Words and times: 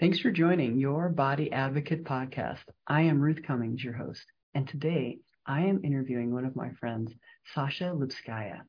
Thanks 0.00 0.18
for 0.18 0.30
joining 0.30 0.78
your 0.78 1.10
Body 1.10 1.52
Advocate 1.52 2.04
podcast. 2.04 2.62
I 2.86 3.02
am 3.02 3.20
Ruth 3.20 3.42
Cummings, 3.46 3.84
your 3.84 3.92
host, 3.92 4.24
and 4.54 4.66
today 4.66 5.18
I 5.44 5.60
am 5.60 5.84
interviewing 5.84 6.32
one 6.32 6.46
of 6.46 6.56
my 6.56 6.70
friends, 6.80 7.12
Sasha 7.52 7.92
Lipskaia, 7.94 8.62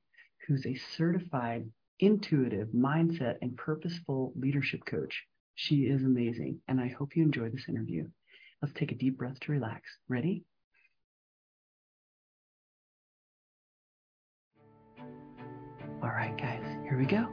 who's 0.45 0.65
a 0.65 0.75
certified 0.75 1.69
intuitive 2.01 2.67
mindset 2.75 3.35
and 3.41 3.55
purposeful 3.55 4.33
leadership 4.35 4.81
coach. 4.85 5.23
She 5.55 5.83
is 5.83 6.03
amazing, 6.03 6.59
and 6.67 6.81
I 6.81 6.89
hope 6.89 7.15
you 7.15 7.23
enjoy 7.23 7.49
this 7.49 7.69
interview. 7.69 8.09
Let's 8.61 8.73
take 8.73 8.91
a 8.91 8.95
deep 8.95 9.17
breath 9.17 9.39
to 9.39 9.53
relax. 9.53 9.89
Ready? 10.09 10.43
All 16.03 16.09
right, 16.09 16.37
guys, 16.37 16.65
here 16.83 16.97
we 16.99 17.05
go. 17.05 17.25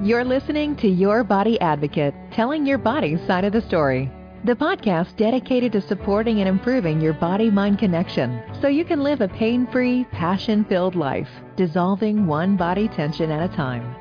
You're 0.00 0.24
listening 0.24 0.76
to 0.76 0.86
Your 0.86 1.24
Body 1.24 1.60
Advocate, 1.60 2.14
telling 2.30 2.64
your 2.64 2.78
body's 2.78 3.20
side 3.26 3.42
of 3.42 3.52
the 3.52 3.60
story. 3.60 4.08
The 4.44 4.54
podcast 4.54 5.16
dedicated 5.16 5.72
to 5.72 5.80
supporting 5.80 6.38
and 6.38 6.48
improving 6.48 7.00
your 7.00 7.14
body 7.14 7.50
mind 7.50 7.80
connection 7.80 8.40
so 8.60 8.68
you 8.68 8.84
can 8.84 9.02
live 9.02 9.22
a 9.22 9.26
pain 9.26 9.66
free, 9.66 10.04
passion 10.12 10.64
filled 10.66 10.94
life, 10.94 11.28
dissolving 11.56 12.28
one 12.28 12.56
body 12.56 12.86
tension 12.86 13.32
at 13.32 13.50
a 13.50 13.56
time. 13.56 13.96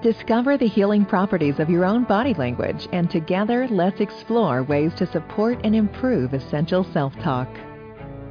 Discover 0.00 0.56
the 0.56 0.66
healing 0.66 1.04
properties 1.04 1.60
of 1.60 1.68
your 1.68 1.84
own 1.84 2.04
body 2.04 2.32
language, 2.32 2.88
and 2.90 3.10
together 3.10 3.68
let's 3.68 4.00
explore 4.00 4.62
ways 4.62 4.94
to 4.94 5.12
support 5.12 5.60
and 5.64 5.76
improve 5.76 6.32
essential 6.32 6.82
self 6.94 7.14
talk. 7.18 7.48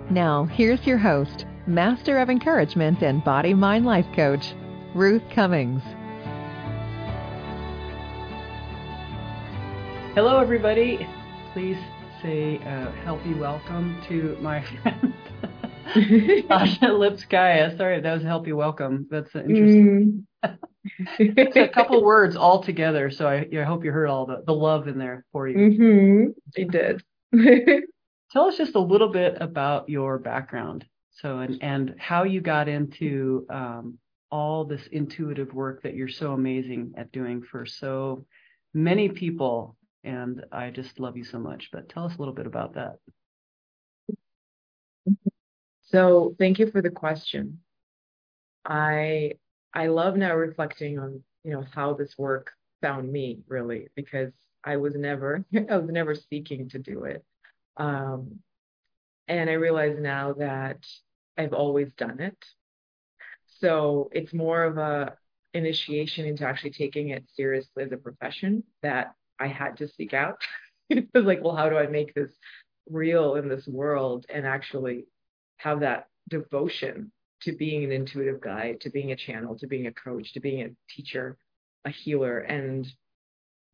Now, 0.09 0.45
here's 0.45 0.87
your 0.87 0.97
host, 0.97 1.45
Master 1.67 2.17
of 2.17 2.31
Encouragement 2.31 3.03
and 3.03 3.23
Body 3.23 3.53
Mind 3.53 3.85
Life 3.85 4.07
Coach, 4.15 4.55
Ruth 4.95 5.21
Cummings. 5.29 5.83
Hello, 10.13 10.39
everybody. 10.39 11.07
Please 11.53 11.77
say 12.21 12.57
a 12.57 12.91
healthy 13.05 13.33
welcome 13.33 13.97
to 14.09 14.37
my 14.41 14.61
friend 14.83 15.13
Sasha 16.49 16.87
Lipskaia. 16.87 17.77
Sorry, 17.77 18.01
that 18.01 18.13
was 18.13 18.21
a 18.21 18.27
healthy 18.27 18.51
welcome. 18.51 19.07
That's 19.09 19.33
interesting. 19.33 20.27
Mm. 20.43 20.57
it's 21.17 21.55
a 21.55 21.69
couple 21.69 22.03
words 22.03 22.35
all 22.35 22.61
together, 22.61 23.09
so 23.09 23.25
I, 23.25 23.47
I, 23.57 23.63
hope 23.63 23.85
you 23.85 23.93
heard 23.93 24.09
all 24.09 24.25
the, 24.25 24.43
the 24.45 24.53
love 24.53 24.89
in 24.89 24.97
there 24.97 25.23
for 25.31 25.47
you. 25.47 25.57
Mm-hmm. 25.57 26.69
did. 26.69 27.03
Tell 28.33 28.47
us 28.47 28.57
just 28.57 28.75
a 28.75 28.81
little 28.81 29.13
bit 29.13 29.37
about 29.39 29.87
your 29.87 30.19
background, 30.19 30.83
so 31.11 31.39
and 31.39 31.57
and 31.63 31.95
how 31.97 32.23
you 32.23 32.41
got 32.41 32.67
into 32.67 33.45
um, 33.49 33.97
all 34.29 34.65
this 34.65 34.87
intuitive 34.91 35.53
work 35.53 35.83
that 35.83 35.95
you're 35.95 36.09
so 36.09 36.33
amazing 36.33 36.95
at 36.97 37.13
doing 37.13 37.41
for 37.41 37.65
so 37.65 38.25
many 38.73 39.07
people 39.07 39.77
and 40.03 40.43
I 40.51 40.69
just 40.69 40.99
love 40.99 41.17
you 41.17 41.23
so 41.23 41.39
much. 41.39 41.69
But 41.71 41.89
tell 41.89 42.05
us 42.05 42.15
a 42.15 42.19
little 42.19 42.33
bit 42.33 42.47
about 42.47 42.73
that. 42.75 42.97
So, 45.81 46.35
thank 46.39 46.59
you 46.59 46.71
for 46.71 46.81
the 46.81 46.89
question. 46.89 47.59
I 48.65 49.33
I 49.73 49.87
love 49.87 50.15
now 50.15 50.35
reflecting 50.35 50.99
on 50.99 51.23
you 51.43 51.51
know 51.51 51.65
how 51.73 51.93
this 51.93 52.17
work 52.17 52.51
found 52.81 53.11
me 53.11 53.39
really 53.47 53.87
because 53.95 54.31
I 54.63 54.77
was 54.77 54.95
never 54.95 55.45
I 55.69 55.77
was 55.77 55.89
never 55.89 56.15
seeking 56.15 56.69
to 56.69 56.79
do 56.79 57.03
it, 57.05 57.23
um, 57.77 58.39
and 59.27 59.49
I 59.49 59.53
realize 59.53 59.97
now 59.99 60.33
that 60.33 60.85
I've 61.37 61.53
always 61.53 61.91
done 61.93 62.19
it. 62.19 62.37
So 63.59 64.09
it's 64.11 64.33
more 64.33 64.63
of 64.63 64.77
a 64.77 65.15
initiation 65.53 66.25
into 66.25 66.45
actually 66.45 66.71
taking 66.71 67.09
it 67.09 67.25
seriously 67.35 67.83
as 67.83 67.91
a 67.91 67.97
profession 67.97 68.63
that 68.81 69.13
I 69.41 69.47
had 69.47 69.77
to 69.77 69.87
seek 69.87 70.13
out. 70.13 70.37
it 70.89 71.07
was 71.13 71.25
like, 71.25 71.43
well, 71.43 71.55
how 71.55 71.69
do 71.69 71.77
I 71.77 71.87
make 71.87 72.13
this 72.13 72.31
real 72.89 73.35
in 73.35 73.49
this 73.49 73.67
world 73.67 74.25
and 74.29 74.45
actually 74.45 75.05
have 75.57 75.79
that 75.81 76.07
devotion 76.29 77.11
to 77.41 77.51
being 77.53 77.83
an 77.83 77.91
intuitive 77.91 78.39
guide, 78.41 78.79
to 78.81 78.89
being 78.89 79.11
a 79.11 79.15
channel, 79.15 79.57
to 79.57 79.67
being 79.67 79.87
a 79.87 79.93
coach, 79.93 80.33
to 80.33 80.39
being 80.39 80.61
a 80.61 80.69
teacher, 80.93 81.37
a 81.85 81.89
healer. 81.89 82.39
And 82.39 82.87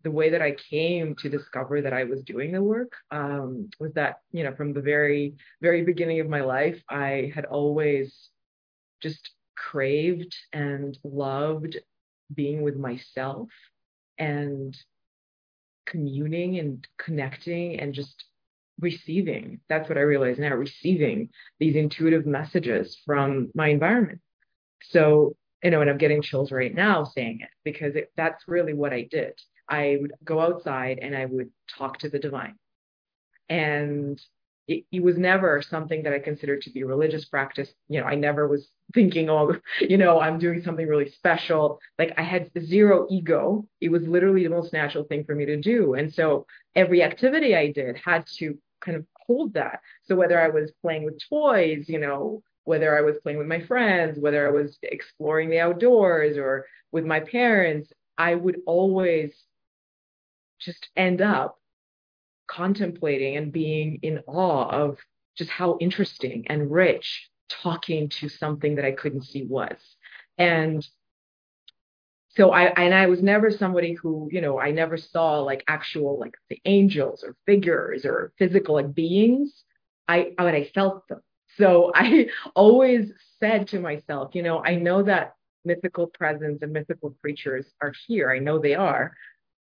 the 0.03 0.11
way 0.11 0.29
that 0.29 0.41
I 0.41 0.55
came 0.69 1.15
to 1.15 1.29
discover 1.29 1.81
that 1.81 1.93
I 1.93 2.05
was 2.05 2.21
doing 2.23 2.51
the 2.51 2.63
work 2.63 2.93
um, 3.11 3.69
was 3.79 3.91
that, 3.93 4.19
you 4.31 4.43
know, 4.43 4.55
from 4.55 4.73
the 4.73 4.81
very, 4.81 5.35
very 5.61 5.83
beginning 5.83 6.21
of 6.21 6.29
my 6.29 6.41
life, 6.41 6.81
I 6.89 7.31
had 7.35 7.45
always 7.45 8.29
just 9.01 9.31
craved 9.55 10.35
and 10.53 10.97
loved 11.03 11.77
being 12.33 12.61
with 12.61 12.77
myself 12.77 13.49
and 14.17 14.77
communing 15.87 16.59
and 16.59 16.87
connecting 16.97 17.79
and 17.79 17.93
just 17.93 18.25
receiving. 18.79 19.59
That's 19.69 19.89
what 19.89 19.97
I 19.97 20.01
realize 20.01 20.37
now, 20.37 20.53
receiving 20.53 21.29
these 21.59 21.75
intuitive 21.75 22.25
messages 22.25 22.97
from 23.05 23.49
my 23.55 23.69
environment. 23.69 24.19
So, 24.83 25.35
you 25.63 25.71
know, 25.71 25.81
and 25.81 25.89
I'm 25.89 25.97
getting 25.97 26.21
chills 26.21 26.51
right 26.51 26.73
now 26.73 27.03
saying 27.03 27.39
it 27.41 27.49
because 27.63 27.95
it, 27.95 28.11
that's 28.15 28.43
really 28.47 28.73
what 28.73 28.93
I 28.93 29.07
did. 29.09 29.33
I 29.69 29.97
would 29.99 30.13
go 30.23 30.39
outside 30.39 30.99
and 31.01 31.15
I 31.15 31.25
would 31.25 31.49
talk 31.77 31.99
to 31.99 32.09
the 32.09 32.19
divine. 32.19 32.55
And 33.49 34.21
it, 34.67 34.83
it, 34.91 35.01
was 35.01 35.17
never 35.17 35.61
something 35.61 36.03
that 36.03 36.13
I 36.13 36.19
considered 36.19 36.61
to 36.63 36.69
be 36.69 36.83
religious 36.83 37.25
practice. 37.25 37.69
You 37.87 38.01
know, 38.01 38.05
I 38.07 38.15
never 38.15 38.47
was 38.47 38.69
thinking, 38.93 39.29
oh, 39.29 39.55
you 39.81 39.97
know, 39.97 40.19
I'm 40.19 40.39
doing 40.39 40.61
something 40.61 40.87
really 40.87 41.09
special. 41.09 41.79
Like 41.97 42.13
I 42.17 42.23
had 42.23 42.51
zero 42.59 43.07
ego. 43.09 43.67
It 43.81 43.89
was 43.89 44.03
literally 44.03 44.43
the 44.43 44.49
most 44.49 44.73
natural 44.73 45.05
thing 45.05 45.23
for 45.23 45.35
me 45.35 45.45
to 45.45 45.57
do. 45.57 45.93
And 45.93 46.13
so 46.13 46.45
every 46.75 47.03
activity 47.03 47.55
I 47.55 47.71
did 47.71 47.97
had 47.97 48.25
to 48.39 48.57
kind 48.81 48.97
of 48.97 49.05
hold 49.25 49.53
that. 49.53 49.79
So 50.03 50.15
whether 50.15 50.39
I 50.39 50.49
was 50.49 50.71
playing 50.81 51.05
with 51.05 51.21
toys, 51.29 51.85
you 51.87 51.99
know, 51.99 52.41
whether 52.63 52.97
I 52.97 53.01
was 53.01 53.15
playing 53.23 53.37
with 53.37 53.47
my 53.47 53.61
friends, 53.61 54.19
whether 54.19 54.45
I 54.47 54.51
was 54.51 54.77
exploring 54.83 55.49
the 55.49 55.59
outdoors 55.59 56.37
or 56.37 56.65
with 56.91 57.05
my 57.05 57.21
parents, 57.21 57.91
I 58.17 58.35
would 58.35 58.57
always 58.65 59.33
just 60.59 60.89
end 60.95 61.21
up 61.21 61.57
contemplating 62.47 63.37
and 63.37 63.51
being 63.51 63.99
in 64.01 64.19
awe 64.27 64.69
of 64.69 64.97
just 65.37 65.49
how 65.49 65.77
interesting 65.79 66.45
and 66.47 66.71
rich 66.71 67.29
talking 67.49 68.09
to 68.09 68.29
something 68.29 68.75
that 68.75 68.85
I 68.85 68.91
couldn't 68.91 69.23
see 69.23 69.43
was. 69.43 69.77
And 70.37 70.85
so 72.29 72.51
I 72.51 72.65
and 72.65 72.93
I 72.93 73.07
was 73.07 73.23
never 73.23 73.49
somebody 73.49 73.93
who, 73.93 74.29
you 74.31 74.41
know, 74.41 74.59
I 74.59 74.71
never 74.71 74.97
saw 74.97 75.39
like 75.39 75.63
actual 75.67 76.19
like 76.19 76.35
the 76.49 76.59
angels 76.65 77.23
or 77.23 77.35
figures 77.45 78.05
or 78.05 78.31
physical 78.37 78.75
like 78.75 78.93
beings. 78.93 79.63
I 80.07 80.33
but 80.37 80.53
I 80.53 80.65
felt 80.73 81.07
them. 81.07 81.21
So 81.57 81.91
I 81.95 82.27
always 82.55 83.11
said 83.39 83.67
to 83.69 83.79
myself, 83.79 84.35
you 84.35 84.43
know, 84.43 84.63
I 84.63 84.75
know 84.75 85.03
that 85.03 85.33
mythical 85.65 86.07
presence 86.07 86.59
and 86.61 86.71
mythical 86.71 87.15
creatures 87.21 87.65
are 87.81 87.93
here. 88.07 88.31
I 88.31 88.39
know 88.39 88.59
they 88.59 88.75
are. 88.75 89.13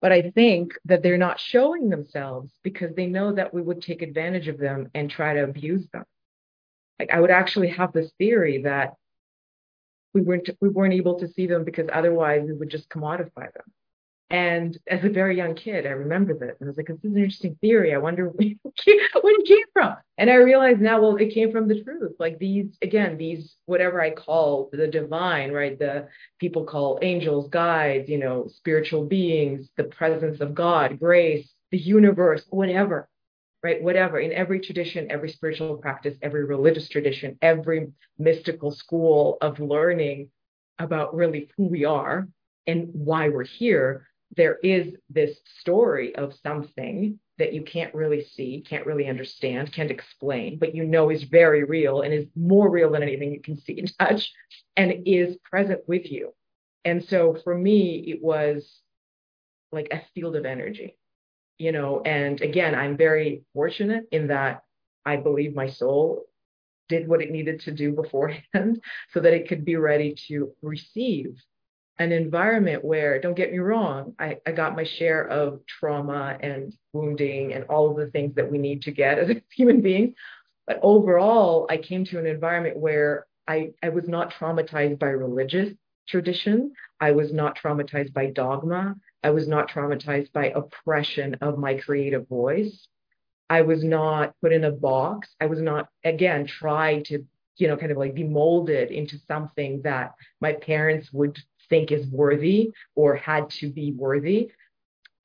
But 0.01 0.11
I 0.11 0.31
think 0.31 0.73
that 0.85 1.03
they're 1.03 1.17
not 1.17 1.39
showing 1.39 1.89
themselves 1.89 2.51
because 2.63 2.95
they 2.95 3.05
know 3.05 3.33
that 3.33 3.53
we 3.53 3.61
would 3.61 3.81
take 3.81 4.01
advantage 4.01 4.47
of 4.47 4.57
them 4.57 4.89
and 4.95 5.09
try 5.09 5.35
to 5.35 5.43
abuse 5.43 5.87
them. 5.93 6.05
Like 6.99 7.11
I 7.11 7.19
would 7.19 7.31
actually 7.31 7.69
have 7.69 7.93
this 7.93 8.11
theory 8.17 8.63
that 8.63 8.95
we 10.13 10.21
weren't 10.21 10.49
we 10.59 10.69
weren't 10.69 10.93
able 10.93 11.19
to 11.19 11.27
see 11.27 11.47
them 11.47 11.63
because 11.63 11.87
otherwise 11.93 12.43
we 12.45 12.53
would 12.53 12.69
just 12.69 12.89
commodify 12.89 13.53
them. 13.53 13.71
And 14.31 14.77
as 14.87 15.03
a 15.03 15.09
very 15.09 15.35
young 15.35 15.55
kid, 15.55 15.85
I 15.85 15.89
remember 15.89 16.33
this. 16.33 16.55
And 16.61 16.67
I 16.67 16.69
was 16.69 16.77
like, 16.77 16.87
this 16.87 16.99
is 17.03 17.11
an 17.11 17.17
interesting 17.17 17.57
theory. 17.59 17.93
I 17.93 17.97
wonder 17.97 18.29
where 18.29 18.47
it 18.47 19.45
came 19.45 19.65
from. 19.73 19.97
And 20.17 20.29
I 20.29 20.35
realized 20.35 20.79
now, 20.79 21.01
well, 21.01 21.17
it 21.17 21.33
came 21.33 21.51
from 21.51 21.67
the 21.67 21.83
truth. 21.83 22.13
Like 22.17 22.39
these, 22.39 22.77
again, 22.81 23.17
these, 23.17 23.57
whatever 23.65 24.01
I 24.01 24.11
call 24.11 24.69
the 24.71 24.87
divine, 24.87 25.51
right? 25.51 25.77
The 25.77 26.07
people 26.39 26.63
call 26.63 26.97
angels, 27.01 27.49
guides, 27.49 28.07
you 28.07 28.19
know, 28.19 28.47
spiritual 28.47 29.05
beings, 29.05 29.69
the 29.75 29.83
presence 29.83 30.39
of 30.39 30.55
God, 30.55 30.97
grace, 30.97 31.53
the 31.71 31.77
universe, 31.77 32.45
whatever, 32.49 33.09
right? 33.61 33.83
Whatever. 33.83 34.17
In 34.17 34.31
every 34.31 34.61
tradition, 34.61 35.11
every 35.11 35.29
spiritual 35.29 35.75
practice, 35.75 36.15
every 36.21 36.45
religious 36.45 36.87
tradition, 36.87 37.37
every 37.41 37.87
mystical 38.17 38.71
school 38.71 39.37
of 39.41 39.59
learning 39.59 40.29
about 40.79 41.13
really 41.13 41.49
who 41.57 41.65
we 41.67 41.83
are 41.83 42.29
and 42.65 42.87
why 42.93 43.27
we're 43.27 43.43
here 43.43 44.07
there 44.37 44.57
is 44.63 44.93
this 45.09 45.37
story 45.59 46.15
of 46.15 46.33
something 46.41 47.19
that 47.37 47.53
you 47.53 47.63
can't 47.63 47.93
really 47.93 48.23
see, 48.23 48.63
can't 48.67 48.85
really 48.85 49.07
understand, 49.07 49.73
can't 49.73 49.91
explain, 49.91 50.57
but 50.59 50.75
you 50.75 50.85
know 50.85 51.09
is 51.09 51.23
very 51.23 51.63
real 51.63 52.01
and 52.01 52.13
is 52.13 52.27
more 52.35 52.69
real 52.69 52.91
than 52.91 53.03
anything 53.03 53.31
you 53.33 53.41
can 53.41 53.59
see 53.59 53.79
and 53.79 53.91
touch 53.97 54.31
and 54.77 54.93
is 55.05 55.37
present 55.49 55.81
with 55.87 56.09
you. 56.11 56.33
And 56.85 57.03
so 57.03 57.37
for 57.43 57.57
me, 57.57 58.03
it 58.07 58.21
was 58.21 58.79
like 59.71 59.87
a 59.91 60.01
field 60.13 60.35
of 60.35 60.45
energy, 60.45 60.97
you 61.57 61.71
know. 61.71 62.01
And 62.01 62.41
again, 62.41 62.75
I'm 62.75 62.97
very 62.97 63.43
fortunate 63.53 64.05
in 64.11 64.27
that 64.27 64.63
I 65.05 65.17
believe 65.17 65.55
my 65.55 65.69
soul 65.69 66.23
did 66.89 67.07
what 67.07 67.21
it 67.21 67.31
needed 67.31 67.61
to 67.61 67.71
do 67.71 67.91
beforehand 67.91 68.81
so 69.13 69.19
that 69.19 69.33
it 69.33 69.47
could 69.47 69.65
be 69.65 69.77
ready 69.77 70.13
to 70.27 70.51
receive 70.61 71.41
an 72.01 72.11
environment 72.11 72.83
where, 72.83 73.19
don't 73.19 73.35
get 73.35 73.51
me 73.51 73.59
wrong, 73.59 74.15
I, 74.19 74.37
I 74.45 74.51
got 74.51 74.75
my 74.75 74.83
share 74.83 75.27
of 75.27 75.61
trauma 75.67 76.37
and 76.41 76.73
wounding 76.93 77.53
and 77.53 77.63
all 77.65 77.91
of 77.91 77.97
the 77.97 78.11
things 78.11 78.35
that 78.35 78.51
we 78.51 78.57
need 78.57 78.81
to 78.83 78.91
get 78.91 79.19
as 79.19 79.29
human 79.55 79.81
beings. 79.81 80.15
But 80.67 80.79
overall, 80.81 81.67
I 81.69 81.77
came 81.77 82.05
to 82.05 82.19
an 82.19 82.25
environment 82.25 82.77
where 82.77 83.27
I, 83.47 83.71
I 83.83 83.89
was 83.89 84.07
not 84.07 84.33
traumatized 84.33 84.99
by 84.99 85.09
religious 85.09 85.73
tradition. 86.07 86.73
I 86.99 87.11
was 87.11 87.33
not 87.33 87.57
traumatized 87.57 88.13
by 88.13 88.27
dogma. 88.27 88.95
I 89.23 89.29
was 89.31 89.47
not 89.47 89.69
traumatized 89.69 90.31
by 90.33 90.47
oppression 90.47 91.35
of 91.41 91.57
my 91.57 91.75
creative 91.75 92.27
voice. 92.27 92.87
I 93.49 93.61
was 93.63 93.83
not 93.83 94.33
put 94.41 94.53
in 94.53 94.63
a 94.63 94.71
box. 94.71 95.29
I 95.39 95.47
was 95.47 95.59
not, 95.59 95.89
again, 96.05 96.47
tried 96.47 97.05
to, 97.05 97.25
you 97.57 97.67
know, 97.67 97.77
kind 97.77 97.91
of 97.91 97.97
like 97.97 98.15
be 98.15 98.23
molded 98.23 98.91
into 98.91 99.17
something 99.27 99.81
that 99.83 100.13
my 100.39 100.53
parents 100.53 101.09
would 101.11 101.37
think 101.71 101.91
is 101.91 102.05
worthy 102.05 102.69
or 102.93 103.15
had 103.15 103.49
to 103.61 103.71
be 103.71 103.93
worthy. 103.93 104.51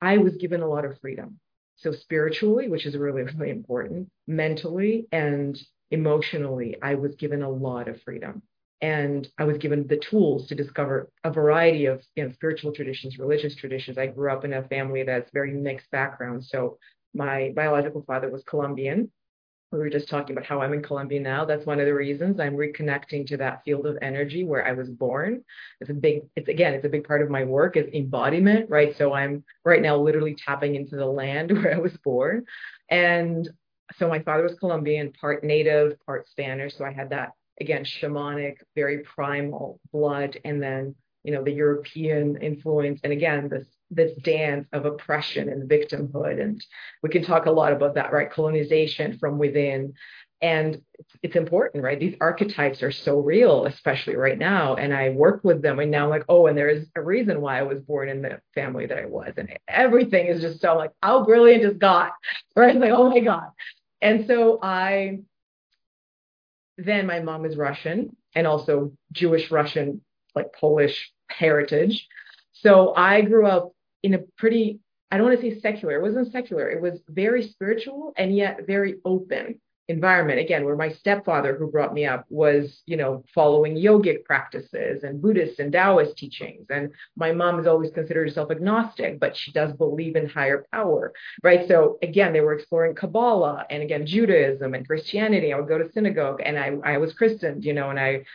I 0.01 0.17
was 0.17 0.35
given 0.37 0.61
a 0.61 0.67
lot 0.67 0.85
of 0.85 0.99
freedom. 0.99 1.39
So, 1.75 1.91
spiritually, 1.91 2.69
which 2.69 2.87
is 2.87 2.97
really, 2.97 3.21
really 3.21 3.51
important, 3.51 4.09
mentally 4.25 5.07
and 5.11 5.55
emotionally, 5.91 6.75
I 6.81 6.95
was 6.95 7.13
given 7.15 7.43
a 7.43 7.49
lot 7.49 7.87
of 7.87 8.01
freedom 8.01 8.41
and 8.81 9.27
I 9.37 9.43
was 9.43 9.57
given 9.57 9.87
the 9.87 9.97
tools 9.97 10.47
to 10.47 10.55
discover 10.55 11.09
a 11.23 11.31
variety 11.31 11.85
of 11.85 12.03
you 12.15 12.25
know, 12.25 12.31
spiritual 12.31 12.73
traditions, 12.73 13.17
religious 13.17 13.55
traditions. 13.55 13.97
I 13.97 14.07
grew 14.07 14.31
up 14.31 14.45
in 14.45 14.53
a 14.53 14.67
family 14.67 15.03
that's 15.03 15.31
very 15.31 15.51
mixed 15.53 15.89
background. 15.91 16.45
So 16.45 16.77
my 17.13 17.53
biological 17.55 18.03
father 18.05 18.29
was 18.29 18.43
Colombian. 18.43 19.11
We 19.71 19.79
were 19.79 19.89
just 19.89 20.07
talking 20.07 20.35
about 20.35 20.45
how 20.45 20.61
I'm 20.61 20.73
in 20.73 20.81
Colombia 20.81 21.19
now. 21.19 21.43
That's 21.43 21.65
one 21.65 21.79
of 21.79 21.85
the 21.85 21.93
reasons 21.93 22.39
I'm 22.39 22.55
reconnecting 22.55 23.27
to 23.27 23.37
that 23.37 23.63
field 23.65 23.85
of 23.85 23.97
energy 24.01 24.45
where 24.45 24.65
I 24.65 24.71
was 24.71 24.89
born. 24.89 25.43
It's 25.81 25.89
a 25.89 25.93
big, 25.93 26.21
it's 26.37 26.47
again, 26.47 26.73
it's 26.73 26.85
a 26.85 26.89
big 26.89 27.05
part 27.05 27.21
of 27.21 27.29
my 27.29 27.43
work 27.43 27.75
is 27.75 27.87
embodiment, 27.93 28.69
right? 28.69 28.95
So 28.97 29.13
I'm 29.13 29.43
right 29.65 29.81
now 29.81 29.97
literally 29.97 30.35
tapping 30.35 30.75
into 30.75 30.95
the 30.95 31.05
land 31.05 31.51
where 31.53 31.75
I 31.75 31.79
was 31.79 31.95
born. 31.97 32.45
And 32.89 33.49
so 33.97 34.07
my 34.07 34.19
father 34.19 34.43
was 34.43 34.55
Colombian, 34.55 35.11
part 35.13 35.43
native, 35.43 35.97
part 36.05 36.29
Spanish. 36.29 36.75
So 36.77 36.85
I 36.85 36.91
had 36.91 37.09
that 37.09 37.31
again, 37.59 37.83
shamanic, 37.83 38.57
very 38.75 38.99
primal 38.99 39.79
blood, 39.91 40.39
and 40.45 40.61
then 40.61 40.95
you 41.23 41.33
know 41.33 41.43
the 41.43 41.51
European 41.51 42.37
influence, 42.37 42.99
and 43.03 43.11
again 43.13 43.49
this 43.49 43.67
this 43.89 44.11
dance 44.21 44.67
of 44.73 44.85
oppression 44.85 45.49
and 45.49 45.69
victimhood, 45.69 46.41
and 46.41 46.63
we 47.01 47.09
can 47.09 47.23
talk 47.23 47.45
a 47.45 47.51
lot 47.51 47.73
about 47.73 47.95
that, 47.95 48.11
right? 48.11 48.31
Colonization 48.31 49.17
from 49.17 49.37
within, 49.37 49.93
and 50.41 50.81
it's, 50.99 51.13
it's 51.23 51.35
important, 51.35 51.83
right? 51.83 51.99
These 51.99 52.15
archetypes 52.21 52.83
are 52.83 52.91
so 52.91 53.19
real, 53.19 53.65
especially 53.65 54.15
right 54.15 54.37
now, 54.37 54.75
and 54.75 54.93
I 54.93 55.09
work 55.09 55.41
with 55.43 55.61
them, 55.61 55.79
and 55.79 55.89
now 55.89 56.03
I'm 56.03 56.09
like, 56.09 56.25
oh, 56.29 56.47
and 56.47 56.57
there 56.57 56.69
is 56.69 56.87
a 56.95 57.01
reason 57.01 57.41
why 57.41 57.59
I 57.59 57.63
was 57.63 57.79
born 57.79 58.09
in 58.09 58.21
the 58.21 58.39
family 58.53 58.85
that 58.85 58.97
I 58.97 59.05
was, 59.05 59.33
and 59.37 59.57
everything 59.67 60.27
is 60.27 60.41
just 60.41 60.61
so 60.61 60.75
like, 60.75 60.91
how 61.01 61.23
brilliant 61.23 61.63
is 61.63 61.77
God, 61.77 62.11
right? 62.55 62.75
Like, 62.75 62.91
oh 62.91 63.09
my 63.09 63.19
God, 63.19 63.49
and 64.01 64.27
so 64.27 64.59
I 64.61 65.19
then 66.77 67.07
my 67.07 67.19
mom 67.19 67.45
is 67.45 67.57
Russian 67.57 68.15
and 68.35 68.45
also 68.45 68.91
Jewish 69.11 69.49
Russian, 69.49 70.01
like 70.35 70.53
Polish 70.53 71.11
heritage. 71.29 72.07
So 72.53 72.93
I 72.95 73.21
grew 73.21 73.47
up 73.47 73.71
in 74.07 74.13
a 74.13 74.19
pretty, 74.37 74.79
I 75.11 75.17
don't 75.17 75.27
want 75.27 75.41
to 75.41 75.51
say 75.51 75.59
secular, 75.59 75.97
it 75.97 76.01
wasn't 76.01 76.31
secular, 76.31 76.69
it 76.69 76.81
was 76.81 77.01
very 77.09 77.45
spiritual 77.45 78.13
and 78.17 78.35
yet 78.35 78.65
very 78.65 78.95
open 79.03 79.59
environment. 79.89 80.39
Again 80.39 80.65
where 80.65 80.75
my 80.75 80.89
stepfather 80.89 81.55
who 81.55 81.71
brought 81.71 81.93
me 81.93 82.05
up 82.05 82.25
was 82.29 82.81
you 82.85 82.97
know 82.97 83.23
following 83.33 83.75
yogic 83.75 84.25
practices 84.25 85.03
and 85.03 85.21
buddhist 85.21 85.59
and 85.59 85.71
taoist 85.71 86.17
teachings. 86.17 86.65
And 86.69 86.91
my 87.15 87.31
mom 87.31 87.57
has 87.57 87.67
always 87.67 87.91
considered 87.91 88.27
herself 88.27 88.51
agnostic 88.51 89.19
but 89.19 89.35
she 89.35 89.51
does 89.51 89.71
believe 89.73 90.15
in 90.17 90.27
higher 90.27 90.65
power 90.73 91.13
right? 91.41 91.67
So 91.67 91.97
again 92.01 92.33
they 92.33 92.41
were 92.41 92.53
exploring 92.53 92.95
kabbalah 92.95 93.65
and 93.69 93.81
again 93.81 94.05
judaism 94.05 94.73
and 94.73 94.85
christianity. 94.85 95.53
I 95.53 95.59
would 95.59 95.69
go 95.69 95.77
to 95.77 95.91
synagogue 95.93 96.41
and 96.43 96.59
i 96.59 96.69
i 96.83 96.97
was 96.97 97.13
christened 97.13 97.63
you 97.63 97.73
know 97.73 97.89
and 97.89 97.99
i 97.99 98.25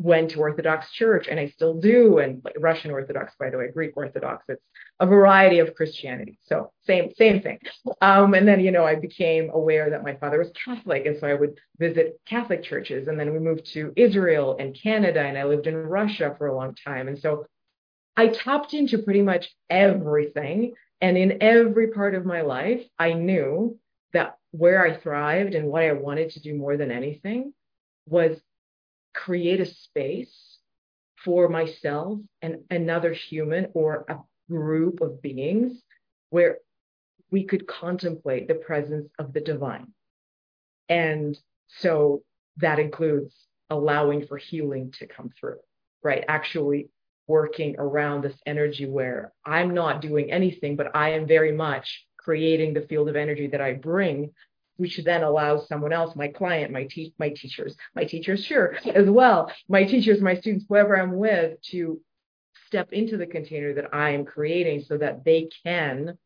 went 0.00 0.30
to 0.30 0.40
Orthodox 0.40 0.90
Church, 0.92 1.28
and 1.30 1.38
I 1.38 1.48
still 1.48 1.78
do, 1.78 2.18
and 2.18 2.40
like 2.42 2.54
Russian 2.58 2.90
Orthodox, 2.90 3.34
by 3.38 3.50
the 3.50 3.58
way, 3.58 3.68
Greek 3.70 3.94
Orthodox. 3.96 4.44
It's 4.48 4.62
a 4.98 5.06
variety 5.06 5.58
of 5.58 5.74
Christianity. 5.74 6.38
So 6.46 6.72
same 6.86 7.12
same 7.16 7.42
thing. 7.42 7.58
Um, 8.00 8.32
and 8.32 8.48
then 8.48 8.60
you 8.60 8.70
know 8.70 8.84
I 8.84 8.94
became 8.94 9.50
aware 9.50 9.90
that 9.90 10.02
my 10.02 10.14
father 10.14 10.38
was 10.38 10.50
Catholic, 10.64 11.04
and 11.04 11.18
so 11.20 11.26
I 11.26 11.34
would 11.34 11.58
visit 11.78 12.18
Catholic 12.26 12.62
churches. 12.62 13.08
And 13.08 13.20
then 13.20 13.32
we 13.32 13.38
moved 13.38 13.66
to 13.74 13.92
Israel 13.94 14.56
and 14.58 14.74
Canada, 14.80 15.20
and 15.20 15.36
I 15.36 15.44
lived 15.44 15.66
in 15.66 15.76
Russia 15.76 16.34
for 16.38 16.46
a 16.46 16.56
long 16.56 16.74
time. 16.82 17.06
And 17.06 17.18
so 17.18 17.44
I 18.16 18.28
tapped 18.28 18.72
into 18.72 18.98
pretty 18.98 19.22
much 19.22 19.54
everything. 19.68 20.74
And 21.02 21.18
in 21.18 21.42
every 21.42 21.88
part 21.88 22.14
of 22.14 22.24
my 22.24 22.40
life, 22.40 22.82
I 22.98 23.12
knew 23.12 23.78
that 24.12 24.38
where 24.50 24.82
I 24.84 24.96
thrived 24.96 25.54
and 25.54 25.68
what 25.68 25.82
I 25.82 25.92
wanted 25.92 26.30
to 26.30 26.40
do 26.40 26.54
more 26.54 26.76
than 26.76 26.90
anything 26.90 27.52
was 28.06 28.40
create 29.14 29.60
a 29.60 29.66
space 29.66 30.58
for 31.24 31.48
myself 31.48 32.18
and 32.42 32.60
another 32.70 33.12
human 33.12 33.68
or 33.74 34.04
a 34.08 34.18
group 34.50 35.00
of 35.00 35.20
beings 35.22 35.82
where 36.30 36.58
we 37.30 37.44
could 37.44 37.66
contemplate 37.66 38.48
the 38.48 38.54
presence 38.54 39.08
of 39.18 39.32
the 39.32 39.40
divine. 39.40 39.88
And 40.88 41.38
so 41.68 42.22
that 42.56 42.78
includes 42.78 43.34
allowing 43.68 44.26
for 44.26 44.36
healing 44.36 44.92
to 44.98 45.06
come 45.06 45.30
through, 45.38 45.58
right? 46.02 46.24
Actually 46.26 46.88
working 47.28 47.76
around 47.78 48.22
this 48.22 48.36
energy 48.44 48.86
where 48.86 49.32
I'm 49.46 49.72
not 49.72 50.02
doing 50.02 50.32
anything, 50.32 50.74
but 50.74 50.94
I 50.96 51.10
am 51.10 51.28
very 51.28 51.52
much 51.52 52.04
creating 52.18 52.74
the 52.74 52.82
field 52.82 53.08
of 53.08 53.14
energy 53.14 53.46
that 53.46 53.60
I 53.60 53.74
bring 53.74 54.32
which 54.80 54.98
then 55.04 55.22
allows 55.22 55.68
someone 55.68 55.92
else, 55.92 56.16
my 56.16 56.28
client, 56.28 56.72
my 56.72 56.84
te- 56.84 57.12
my 57.18 57.28
teachers, 57.28 57.76
my 57.94 58.02
teachers, 58.02 58.42
sure, 58.42 58.76
as 58.94 59.10
well, 59.10 59.52
my 59.68 59.84
teachers, 59.84 60.22
my 60.22 60.34
students, 60.34 60.64
whoever 60.66 60.98
I'm 60.98 61.16
with, 61.16 61.60
to 61.72 62.00
step 62.66 62.90
into 62.90 63.18
the 63.18 63.26
container 63.26 63.74
that 63.74 63.92
I 63.92 64.10
am 64.10 64.24
creating 64.24 64.84
so 64.88 64.96
that 64.96 65.22
they 65.22 65.50
can 65.64 66.16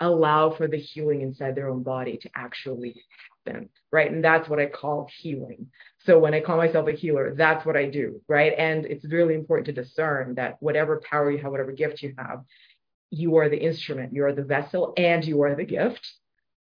allow 0.00 0.50
for 0.50 0.68
the 0.68 0.76
healing 0.76 1.22
inside 1.22 1.54
their 1.54 1.70
own 1.70 1.82
body 1.82 2.18
to 2.18 2.30
actually 2.34 3.00
happen, 3.46 3.70
right? 3.90 4.10
And 4.10 4.22
that's 4.22 4.50
what 4.50 4.58
I 4.58 4.66
call 4.66 5.08
healing. 5.16 5.68
So 6.04 6.18
when 6.18 6.34
I 6.34 6.40
call 6.40 6.58
myself 6.58 6.88
a 6.88 6.92
healer, 6.92 7.34
that's 7.34 7.64
what 7.64 7.76
I 7.76 7.88
do, 7.88 8.20
right? 8.28 8.52
And 8.58 8.84
it's 8.84 9.06
really 9.06 9.34
important 9.34 9.64
to 9.66 9.82
discern 9.82 10.34
that 10.34 10.56
whatever 10.60 11.00
power 11.08 11.30
you 11.30 11.38
have, 11.38 11.52
whatever 11.52 11.72
gift 11.72 12.02
you 12.02 12.12
have, 12.18 12.40
you 13.10 13.36
are 13.36 13.48
the 13.48 13.56
instrument, 13.56 14.12
you 14.12 14.24
are 14.24 14.34
the 14.34 14.44
vessel, 14.44 14.92
and 14.98 15.24
you 15.24 15.40
are 15.42 15.54
the 15.54 15.64
gift. 15.64 16.06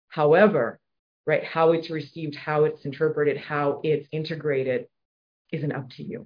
However, 0.07 0.80
right? 1.25 1.44
How 1.44 1.71
it's 1.73 1.90
received, 1.90 2.35
how 2.35 2.66
it's 2.66 2.85
interpreted, 2.85 3.37
how 3.37 3.81
it's 3.83 4.07
integrated 4.11 4.87
isn't 5.51 5.71
up 5.71 5.90
to 5.92 6.04
you. 6.04 6.25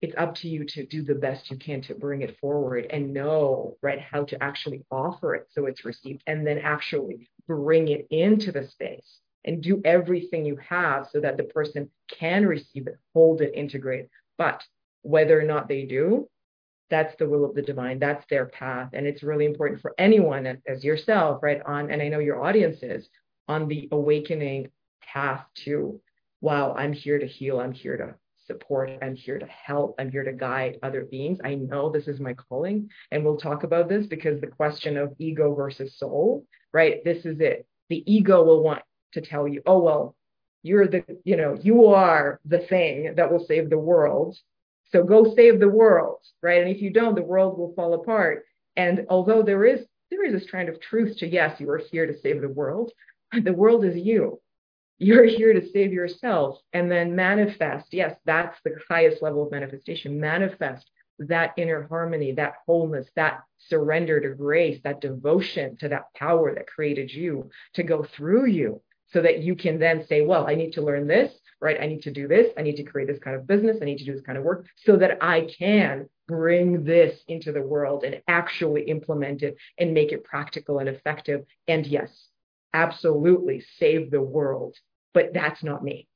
It's 0.00 0.14
up 0.16 0.36
to 0.36 0.48
you 0.48 0.64
to 0.64 0.86
do 0.86 1.02
the 1.02 1.14
best 1.14 1.50
you 1.50 1.56
can 1.56 1.82
to 1.82 1.94
bring 1.94 2.22
it 2.22 2.38
forward 2.38 2.86
and 2.90 3.12
know, 3.12 3.76
right, 3.82 4.00
how 4.00 4.24
to 4.24 4.40
actually 4.42 4.84
offer 4.90 5.34
it 5.34 5.48
so 5.50 5.66
it's 5.66 5.84
received 5.84 6.22
and 6.26 6.46
then 6.46 6.58
actually 6.58 7.28
bring 7.48 7.88
it 7.88 8.06
into 8.10 8.52
the 8.52 8.68
space 8.68 9.18
and 9.44 9.62
do 9.62 9.80
everything 9.84 10.44
you 10.44 10.56
have 10.56 11.08
so 11.10 11.20
that 11.20 11.36
the 11.36 11.44
person 11.44 11.90
can 12.08 12.46
receive 12.46 12.86
it, 12.86 12.98
hold 13.12 13.40
it, 13.40 13.54
integrate. 13.54 14.08
But 14.36 14.62
whether 15.02 15.38
or 15.38 15.44
not 15.44 15.68
they 15.68 15.84
do, 15.84 16.28
that's 16.90 17.16
the 17.18 17.28
will 17.28 17.44
of 17.44 17.54
the 17.54 17.62
divine. 17.62 17.98
That's 17.98 18.24
their 18.30 18.46
path. 18.46 18.90
And 18.92 19.06
it's 19.06 19.22
really 19.22 19.46
important 19.46 19.80
for 19.80 19.94
anyone 19.98 20.60
as 20.66 20.84
yourself, 20.84 21.42
right? 21.42 21.60
On, 21.66 21.90
and 21.90 22.00
I 22.00 22.08
know 22.08 22.18
your 22.18 22.42
audience 22.42 22.82
is 22.82 23.08
on 23.48 23.68
the 23.68 23.88
awakening 23.92 24.70
path 25.02 25.44
to, 25.64 26.00
wow, 26.40 26.74
I'm 26.74 26.92
here 26.92 27.18
to 27.18 27.26
heal, 27.26 27.60
I'm 27.60 27.72
here 27.72 27.96
to 27.96 28.14
support, 28.46 28.90
I'm 29.02 29.14
here 29.14 29.38
to 29.38 29.46
help, 29.46 29.96
I'm 29.98 30.10
here 30.10 30.24
to 30.24 30.32
guide 30.32 30.78
other 30.82 31.04
beings. 31.04 31.38
I 31.44 31.54
know 31.54 31.90
this 31.90 32.08
is 32.08 32.20
my 32.20 32.34
calling. 32.34 32.90
And 33.10 33.24
we'll 33.24 33.36
talk 33.36 33.62
about 33.62 33.88
this 33.88 34.06
because 34.06 34.40
the 34.40 34.46
question 34.46 34.96
of 34.96 35.14
ego 35.18 35.54
versus 35.54 35.96
soul, 35.96 36.44
right? 36.72 37.04
This 37.04 37.24
is 37.24 37.40
it. 37.40 37.66
The 37.88 38.02
ego 38.10 38.42
will 38.42 38.62
want 38.62 38.82
to 39.12 39.20
tell 39.20 39.48
you, 39.48 39.62
oh, 39.66 39.80
well, 39.80 40.16
you're 40.62 40.88
the, 40.88 41.04
you 41.24 41.36
know, 41.36 41.58
you 41.60 41.86
are 41.86 42.40
the 42.44 42.58
thing 42.58 43.14
that 43.16 43.30
will 43.30 43.44
save 43.46 43.70
the 43.70 43.78
world. 43.78 44.36
So 44.90 45.02
go 45.04 45.34
save 45.34 45.60
the 45.60 45.68
world, 45.68 46.18
right? 46.42 46.60
And 46.62 46.70
if 46.70 46.82
you 46.82 46.90
don't, 46.90 47.14
the 47.14 47.22
world 47.22 47.58
will 47.58 47.74
fall 47.74 47.94
apart. 47.94 48.44
And 48.76 49.06
although 49.08 49.42
there 49.42 49.64
is 49.64 49.80
there 50.10 50.24
is 50.24 50.34
a 50.34 50.44
strand 50.44 50.70
of 50.70 50.80
truth 50.80 51.18
to 51.18 51.26
yes, 51.26 51.60
you 51.60 51.68
are 51.70 51.82
here 51.90 52.06
to 52.06 52.18
save 52.18 52.40
the 52.40 52.48
world, 52.48 52.92
the 53.32 53.52
world 53.52 53.84
is 53.84 53.96
you. 53.96 54.40
You're 54.98 55.26
here 55.26 55.52
to 55.52 55.70
save 55.70 55.92
yourself 55.92 56.58
and 56.72 56.90
then 56.90 57.14
manifest. 57.14 57.92
Yes, 57.92 58.16
that's 58.24 58.58
the 58.64 58.76
highest 58.88 59.22
level 59.22 59.44
of 59.44 59.52
manifestation. 59.52 60.18
Manifest 60.18 60.90
that 61.20 61.52
inner 61.56 61.86
harmony, 61.88 62.32
that 62.32 62.54
wholeness, 62.66 63.08
that 63.16 63.42
surrender 63.58 64.20
to 64.20 64.34
grace, 64.34 64.80
that 64.84 65.00
devotion 65.00 65.76
to 65.78 65.88
that 65.88 66.12
power 66.14 66.54
that 66.54 66.66
created 66.66 67.12
you 67.12 67.50
to 67.74 67.82
go 67.82 68.04
through 68.04 68.46
you 68.46 68.80
so 69.12 69.22
that 69.22 69.40
you 69.40 69.54
can 69.56 69.78
then 69.78 70.06
say, 70.06 70.24
well, 70.24 70.46
I 70.48 70.54
need 70.54 70.72
to 70.72 70.82
learn 70.82 71.06
this, 71.06 71.32
right? 71.60 71.80
I 71.80 71.86
need 71.86 72.02
to 72.02 72.12
do 72.12 72.28
this. 72.28 72.48
I 72.58 72.62
need 72.62 72.76
to 72.76 72.82
create 72.84 73.08
this 73.08 73.18
kind 73.18 73.36
of 73.36 73.46
business. 73.46 73.78
I 73.80 73.84
need 73.84 73.98
to 73.98 74.04
do 74.04 74.12
this 74.12 74.22
kind 74.22 74.38
of 74.38 74.44
work 74.44 74.66
so 74.76 74.96
that 74.96 75.22
I 75.22 75.48
can 75.58 76.08
bring 76.26 76.84
this 76.84 77.18
into 77.26 77.52
the 77.52 77.62
world 77.62 78.04
and 78.04 78.20
actually 78.28 78.82
implement 78.82 79.42
it 79.42 79.56
and 79.78 79.94
make 79.94 80.12
it 80.12 80.24
practical 80.24 80.78
and 80.78 80.88
effective. 80.88 81.44
And 81.66 81.86
yes, 81.86 82.28
absolutely 82.74 83.64
save 83.78 84.10
the 84.10 84.22
world. 84.22 84.76
But 85.14 85.32
that's 85.32 85.62
not 85.64 85.82
me, 85.82 86.08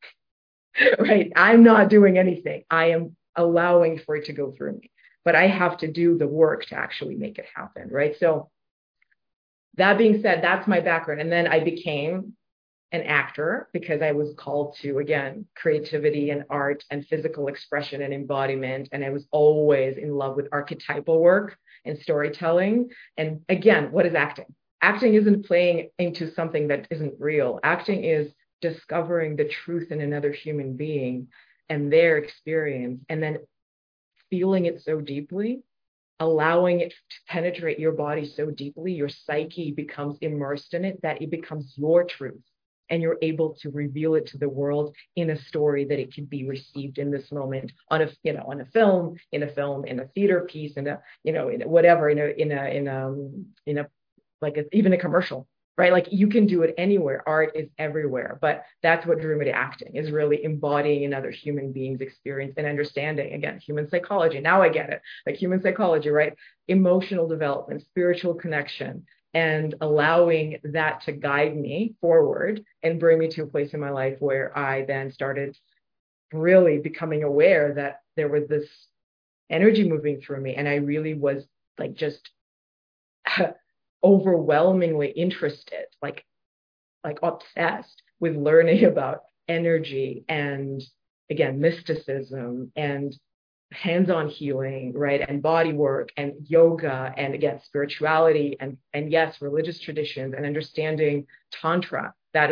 right? 0.98 1.32
I'm 1.34 1.62
not 1.64 1.88
doing 1.88 2.18
anything. 2.18 2.64
I 2.70 2.90
am 2.90 3.16
allowing 3.36 3.98
for 3.98 4.16
it 4.16 4.26
to 4.26 4.32
go 4.32 4.52
through 4.52 4.78
me, 4.78 4.90
but 5.24 5.34
I 5.34 5.48
have 5.48 5.78
to 5.78 5.90
do 5.90 6.18
the 6.18 6.28
work 6.28 6.66
to 6.66 6.76
actually 6.76 7.16
make 7.16 7.38
it 7.38 7.46
happen, 7.54 7.88
right? 7.90 8.14
So, 8.18 8.50
that 9.78 9.96
being 9.96 10.20
said, 10.20 10.42
that's 10.42 10.68
my 10.68 10.80
background. 10.80 11.22
And 11.22 11.32
then 11.32 11.46
I 11.46 11.60
became 11.60 12.34
an 12.92 13.02
actor 13.02 13.68
because 13.72 14.02
I 14.02 14.12
was 14.12 14.34
called 14.36 14.76
to, 14.82 14.98
again, 14.98 15.46
creativity 15.56 16.30
and 16.30 16.44
art 16.50 16.84
and 16.90 17.06
physical 17.06 17.48
expression 17.48 18.02
and 18.02 18.12
embodiment. 18.12 18.90
And 18.92 19.02
I 19.02 19.08
was 19.08 19.26
always 19.30 19.96
in 19.96 20.14
love 20.14 20.36
with 20.36 20.48
archetypal 20.52 21.18
work 21.18 21.56
and 21.86 21.98
storytelling. 21.98 22.90
And 23.16 23.40
again, 23.48 23.92
what 23.92 24.04
is 24.04 24.14
acting? 24.14 24.54
Acting 24.82 25.14
isn't 25.14 25.46
playing 25.46 25.90
into 25.98 26.32
something 26.34 26.68
that 26.68 26.88
isn't 26.90 27.14
real. 27.18 27.60
Acting 27.62 28.04
is 28.04 28.32
discovering 28.60 29.36
the 29.36 29.48
truth 29.48 29.90
in 29.90 30.00
another 30.00 30.32
human 30.32 30.76
being 30.76 31.28
and 31.68 31.92
their 31.92 32.18
experience, 32.18 33.00
and 33.08 33.22
then 33.22 33.38
feeling 34.28 34.66
it 34.66 34.82
so 34.82 35.00
deeply 35.00 35.62
allowing 36.22 36.80
it 36.80 36.90
to 36.90 37.16
penetrate 37.26 37.80
your 37.80 37.92
body 37.92 38.24
so 38.24 38.50
deeply, 38.50 38.92
your 38.92 39.08
psyche 39.08 39.72
becomes 39.72 40.16
immersed 40.20 40.72
in 40.72 40.84
it 40.84 41.00
that 41.02 41.20
it 41.20 41.30
becomes 41.30 41.74
your 41.76 42.04
truth 42.04 42.40
and 42.90 43.02
you're 43.02 43.18
able 43.22 43.56
to 43.60 43.70
reveal 43.70 44.14
it 44.14 44.26
to 44.26 44.38
the 44.38 44.48
world 44.48 44.94
in 45.16 45.30
a 45.30 45.36
story 45.36 45.84
that 45.84 45.98
it 45.98 46.14
can 46.14 46.24
be 46.24 46.46
received 46.48 46.98
in 46.98 47.10
this 47.10 47.32
moment 47.32 47.72
on 47.88 48.02
a 48.02 48.08
you 48.22 48.32
know 48.32 48.44
on 48.46 48.60
a 48.60 48.66
film 48.66 49.16
in 49.32 49.42
a 49.42 49.48
film 49.48 49.84
in 49.84 50.00
a 50.00 50.06
theater 50.14 50.46
piece 50.48 50.76
in 50.76 50.86
a 50.86 51.00
you 51.24 51.32
know 51.32 51.48
in 51.48 51.62
whatever 51.62 52.10
in 52.10 52.18
a 52.18 52.26
in 52.40 52.52
a 52.52 52.64
in 52.66 52.88
a 52.88 53.06
um, 53.06 53.46
in 53.66 53.78
a 53.78 53.88
like 54.42 54.56
a, 54.56 54.64
even 54.76 54.92
a 54.92 54.98
commercial 54.98 55.46
right? 55.78 55.92
Like 55.92 56.08
you 56.10 56.28
can 56.28 56.46
do 56.46 56.62
it 56.62 56.74
anywhere. 56.76 57.22
Art 57.26 57.52
is 57.54 57.68
everywhere. 57.78 58.38
But 58.40 58.64
that's 58.82 59.06
what 59.06 59.20
to 59.20 59.50
acting 59.50 59.96
is 59.96 60.10
really 60.10 60.44
embodying 60.44 61.04
another 61.04 61.30
human 61.30 61.72
being's 61.72 62.00
experience 62.00 62.54
and 62.56 62.66
understanding 62.66 63.32
again 63.32 63.58
human 63.58 63.88
psychology. 63.88 64.40
Now 64.40 64.62
i 64.62 64.68
get 64.68 64.90
it. 64.90 65.00
Like 65.26 65.36
human 65.36 65.62
psychology 65.62 66.10
right? 66.10 66.34
Emotional 66.68 67.26
development 67.26 67.82
spiritual 67.82 68.34
connection 68.34 69.06
and 69.34 69.74
allowing 69.80 70.58
that 70.64 71.02
to 71.02 71.12
guide 71.12 71.56
me 71.56 71.94
forward 72.00 72.62
and 72.82 73.00
bring 73.00 73.18
me 73.18 73.28
to 73.28 73.44
a 73.44 73.46
place 73.46 73.72
in 73.72 73.80
my 73.80 73.90
life 73.90 74.16
where 74.18 74.56
I 74.56 74.84
then 74.84 75.10
started 75.10 75.56
really 76.32 76.78
becoming 76.78 77.22
aware 77.22 77.74
that 77.74 78.00
there 78.16 78.28
was 78.28 78.46
this 78.46 78.66
energy 79.48 79.88
moving 79.88 80.20
through 80.20 80.42
me. 80.42 80.54
And 80.54 80.68
I 80.68 80.76
really 80.76 81.14
was 81.14 81.44
like 81.78 81.94
just 81.94 82.30
overwhelmingly 84.04 85.08
interested 85.08 85.84
like 86.02 86.24
like 87.04 87.18
obsessed 87.22 88.02
with 88.20 88.36
learning 88.36 88.84
about 88.92 89.20
energy 89.48 90.24
and 90.28 90.82
again 91.30 91.60
mysticism 91.60 92.72
and 92.76 93.14
hands-on 93.72 94.28
healing, 94.28 94.92
right, 94.94 95.20
and 95.28 95.42
body 95.42 95.72
work 95.72 96.10
and 96.16 96.34
yoga 96.46 97.12
and 97.16 97.34
again 97.34 97.60
spirituality 97.64 98.56
and 98.60 98.76
and 98.92 99.10
yes, 99.10 99.36
religious 99.40 99.80
traditions 99.80 100.34
and 100.36 100.46
understanding 100.46 101.26
tantra. 101.50 102.14
That 102.34 102.50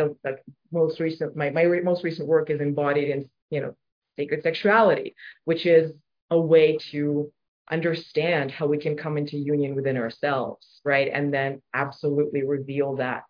most 0.73 1.01
recent 1.01 1.37
my 1.37 1.51
my 1.51 1.65
most 1.83 2.05
recent 2.05 2.29
work 2.29 2.51
is 2.51 2.61
embodied 2.61 3.09
in 3.09 3.31
you 3.51 3.61
know 3.61 3.75
sacred 4.19 4.43
sexuality, 4.43 5.15
which 5.45 5.67
is 5.67 5.93
a 6.31 6.41
way 6.41 6.79
to 6.91 7.33
understand 7.71 8.51
how 8.51 8.67
we 8.67 8.79
can 8.79 8.97
come 8.97 9.17
into 9.17 9.37
union 9.37 9.75
within 9.75 9.97
ourselves, 9.97 10.81
right, 10.85 11.11
and 11.13 11.33
then 11.33 11.63
absolutely 11.75 12.45
reveal 12.45 12.97
that 12.97 13.25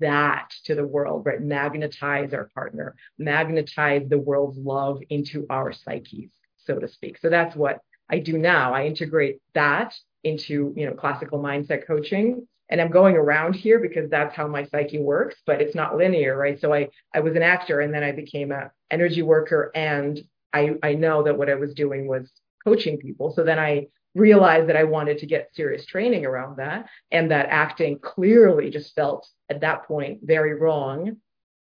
that 0.00 0.50
to 0.64 0.74
the 0.74 0.86
world, 0.86 1.26
right? 1.26 1.40
Magnetize 1.40 2.32
our 2.32 2.48
partner, 2.54 2.96
magnetize 3.18 4.08
the 4.08 4.18
world's 4.18 4.56
love 4.58 5.00
into 5.10 5.46
our 5.50 5.72
psyches 5.72 6.30
so 6.64 6.78
to 6.78 6.88
speak. 6.88 7.18
So 7.18 7.28
that's 7.28 7.54
what 7.54 7.80
I 8.10 8.18
do 8.18 8.38
now. 8.38 8.74
I 8.74 8.86
integrate 8.86 9.40
that 9.54 9.94
into, 10.22 10.72
you 10.76 10.86
know, 10.86 10.92
classical 10.92 11.38
mindset 11.38 11.86
coaching. 11.86 12.46
And 12.70 12.80
I'm 12.80 12.90
going 12.90 13.16
around 13.16 13.54
here 13.54 13.78
because 13.78 14.10
that's 14.10 14.34
how 14.34 14.48
my 14.48 14.64
psyche 14.64 14.98
works, 14.98 15.36
but 15.46 15.60
it's 15.60 15.74
not 15.74 15.96
linear, 15.96 16.36
right? 16.36 16.58
So 16.58 16.72
I, 16.72 16.88
I 17.14 17.20
was 17.20 17.36
an 17.36 17.42
actor 17.42 17.80
and 17.80 17.92
then 17.92 18.02
I 18.02 18.12
became 18.12 18.52
a 18.52 18.70
energy 18.90 19.22
worker 19.22 19.70
and 19.74 20.20
I, 20.52 20.74
I 20.82 20.94
know 20.94 21.24
that 21.24 21.36
what 21.36 21.50
I 21.50 21.56
was 21.56 21.74
doing 21.74 22.06
was 22.06 22.30
coaching 22.64 22.98
people. 22.98 23.32
So 23.32 23.44
then 23.44 23.58
I 23.58 23.86
realized 24.14 24.68
that 24.68 24.76
I 24.76 24.84
wanted 24.84 25.18
to 25.18 25.26
get 25.26 25.54
serious 25.54 25.84
training 25.84 26.24
around 26.24 26.58
that 26.58 26.86
and 27.10 27.30
that 27.30 27.46
acting 27.50 27.98
clearly 27.98 28.70
just 28.70 28.94
felt 28.94 29.28
at 29.50 29.60
that 29.62 29.84
point 29.84 30.20
very 30.22 30.54
wrong 30.54 31.16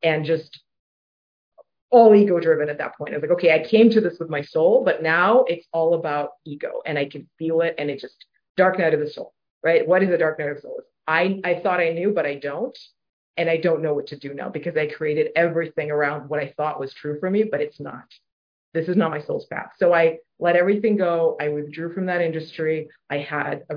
and 0.03 0.25
just 0.25 0.61
all 1.91 2.15
ego 2.15 2.41
driven 2.41 2.69
at 2.69 2.79
that 2.79 2.97
point. 2.97 3.13
I 3.13 3.19
was 3.19 3.23
like, 3.23 3.33
okay, 3.33 3.55
I 3.55 3.65
came 3.65 3.91
to 3.91 4.01
this 4.01 4.19
with 4.19 4.31
my 4.31 4.43
soul, 4.43 4.83
but 4.85 5.03
now 5.03 5.45
it's 5.45 5.67
all 5.73 5.95
about 5.95 6.31
ego 6.45 6.81
and 6.85 6.99
I 6.99 7.05
can 7.05 7.29
feel 7.39 7.61
it 7.61 7.75
and 7.79 7.91
it 7.91 8.01
just 8.01 8.25
dark 8.57 8.79
night 8.79 8.95
of 8.95 9.01
the 9.01 9.11
soul, 9.11 9.35
right? 9.63 9.87
What 9.87 10.03
is 10.03 10.09
the 10.09 10.19
dark 10.19 10.39
night 10.39 10.49
of 10.49 10.57
the 10.57 10.63
soul? 10.63 10.81
I, 11.07 11.41
I 11.45 11.61
thought 11.61 11.81
I 11.81 11.91
knew, 11.91 12.13
but 12.13 12.27
I 12.27 12.37
don't. 12.37 12.77
And 13.37 13.49
I 13.49 13.57
don't 13.57 13.83
know 13.83 13.95
what 13.95 14.09
to 14.09 14.17
do 14.19 14.35
now 14.35 14.51
because 14.51 14.77
I 14.77 14.89
created 14.89 15.33
everything 15.35 15.91
around 15.91 16.29
what 16.29 16.39
I 16.39 16.53
thought 16.57 16.79
was 16.79 16.93
true 16.93 17.19
for 17.19 17.31
me, 17.31 17.45
but 17.45 17.63
it's 17.63 17.81
not. 17.81 18.05
This 18.75 18.89
is 18.89 18.97
not 18.97 19.11
my 19.11 19.21
soul's 19.21 19.47
path. 19.47 19.73
So 19.79 19.95
I 19.95 20.19
let 20.43 20.57
everything 20.57 20.97
go. 20.97 21.37
I 21.41 21.49
withdrew 21.51 21.95
from 21.95 22.07
that 22.07 22.21
industry. 22.21 22.89
I 23.09 23.19
had 23.19 23.63
a 23.71 23.77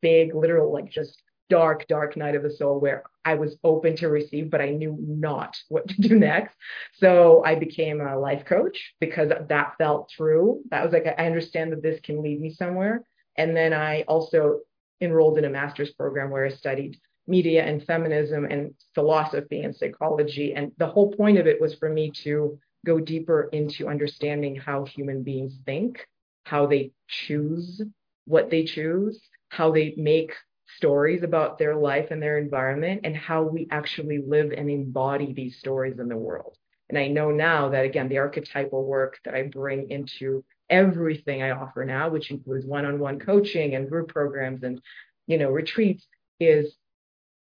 big, 0.00 0.36
literal, 0.36 0.72
like 0.72 0.88
just 0.88 1.20
dark, 1.50 1.86
dark 1.88 2.16
night 2.16 2.36
of 2.36 2.44
the 2.44 2.50
soul 2.50 2.78
where 2.78 3.02
I 3.24 3.34
was 3.34 3.56
open 3.64 3.96
to 3.96 4.08
receive, 4.08 4.48
but 4.48 4.60
I 4.60 4.70
knew 4.70 4.96
not 5.00 5.56
what 5.68 5.88
to 5.88 6.00
do 6.00 6.16
next. 6.16 6.54
So 6.94 7.42
I 7.44 7.56
became 7.56 8.00
a 8.00 8.16
life 8.18 8.44
coach 8.44 8.94
because 9.00 9.32
that 9.48 9.72
felt 9.78 10.08
true. 10.08 10.62
That 10.70 10.84
was 10.84 10.92
like, 10.92 11.06
I 11.06 11.26
understand 11.26 11.72
that 11.72 11.82
this 11.82 11.98
can 12.00 12.22
lead 12.22 12.40
me 12.40 12.50
somewhere. 12.50 13.02
And 13.36 13.56
then 13.56 13.72
I 13.72 14.02
also 14.02 14.60
enrolled 15.00 15.38
in 15.38 15.44
a 15.44 15.50
master's 15.50 15.90
program 15.90 16.30
where 16.30 16.46
I 16.46 16.50
studied 16.50 17.00
media 17.26 17.64
and 17.64 17.84
feminism 17.84 18.44
and 18.44 18.74
philosophy 18.94 19.62
and 19.62 19.74
psychology. 19.74 20.54
And 20.54 20.70
the 20.78 20.86
whole 20.86 21.10
point 21.12 21.38
of 21.38 21.48
it 21.48 21.60
was 21.60 21.74
for 21.74 21.88
me 21.88 22.12
to 22.22 22.60
go 22.86 23.00
deeper 23.00 23.50
into 23.52 23.88
understanding 23.88 24.56
how 24.56 24.84
human 24.84 25.22
beings 25.22 25.52
think, 25.66 26.06
how 26.44 26.66
they 26.66 26.92
choose 27.08 27.82
what 28.26 28.50
they 28.50 28.64
choose, 28.64 29.20
how 29.48 29.72
they 29.72 29.94
make 29.96 30.32
stories 30.76 31.22
about 31.22 31.58
their 31.58 31.76
life 31.76 32.10
and 32.10 32.22
their 32.22 32.38
environment 32.38 33.00
and 33.04 33.16
how 33.16 33.42
we 33.42 33.68
actually 33.70 34.22
live 34.26 34.52
and 34.52 34.68
embody 34.68 35.32
these 35.32 35.58
stories 35.58 35.98
in 35.98 36.08
the 36.08 36.16
world. 36.16 36.56
And 36.88 36.98
I 36.98 37.08
know 37.08 37.30
now 37.30 37.70
that, 37.70 37.84
again, 37.84 38.08
the 38.08 38.18
archetypal 38.18 38.84
work 38.84 39.18
that 39.24 39.34
I 39.34 39.44
bring 39.44 39.90
into 39.90 40.44
everything 40.70 41.42
I 41.42 41.50
offer 41.50 41.84
now, 41.84 42.08
which 42.08 42.30
includes 42.30 42.66
one 42.66 42.84
on 42.84 42.98
one 42.98 43.18
coaching 43.18 43.74
and 43.74 43.88
group 43.88 44.08
programs 44.08 44.62
and, 44.62 44.80
you 45.26 45.38
know, 45.38 45.50
retreats, 45.50 46.06
is 46.38 46.76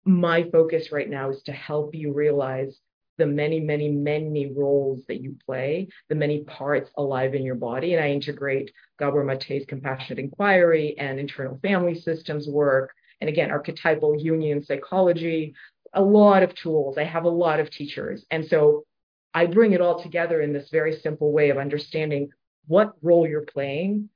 my 0.05 0.43
focus 0.51 0.91
right 0.91 1.10
now 1.10 1.29
is 1.31 1.41
to 1.43 1.51
help 1.51 1.96
you 1.96 2.13
realize 2.13 2.77
the 3.17 3.25
many, 3.25 3.59
many, 3.59 3.89
many 3.89 4.51
roles 4.51 5.03
that 5.07 5.21
you 5.21 5.36
play, 5.45 5.88
the 6.09 6.15
many 6.15 6.43
parts 6.43 6.89
alive 6.97 7.33
in 7.33 7.43
your 7.43 7.55
body. 7.55 7.93
And 7.93 8.03
I 8.03 8.09
integrate 8.12 8.71
Gabor 9.00 9.24
Mate's 9.24 9.65
compassionate 9.67 10.19
inquiry 10.19 10.95
and 10.97 11.19
internal 11.19 11.59
family 11.62 11.95
systems 11.95 12.47
work. 12.47 12.91
And 13.21 13.29
again, 13.29 13.51
archetypal 13.51 14.17
Jungian 14.17 14.65
psychology, 14.65 15.55
a 15.93 16.01
lot 16.01 16.43
of 16.43 16.53
tools. 16.55 16.97
I 16.97 17.03
have 17.03 17.24
a 17.24 17.29
lot 17.29 17.59
of 17.59 17.69
teachers. 17.69 18.25
And 18.29 18.45
so 18.45 18.86
I 19.33 19.45
bring 19.45 19.74
it 19.74 19.81
all 19.81 20.01
together 20.01 20.41
in 20.41 20.53
this 20.53 20.69
very 20.69 20.95
simple 21.00 21.31
way 21.31 21.50
of 21.50 21.57
understanding 21.57 22.29
what 22.67 22.93
role 23.01 23.27
you're 23.27 23.41
playing, 23.41 24.09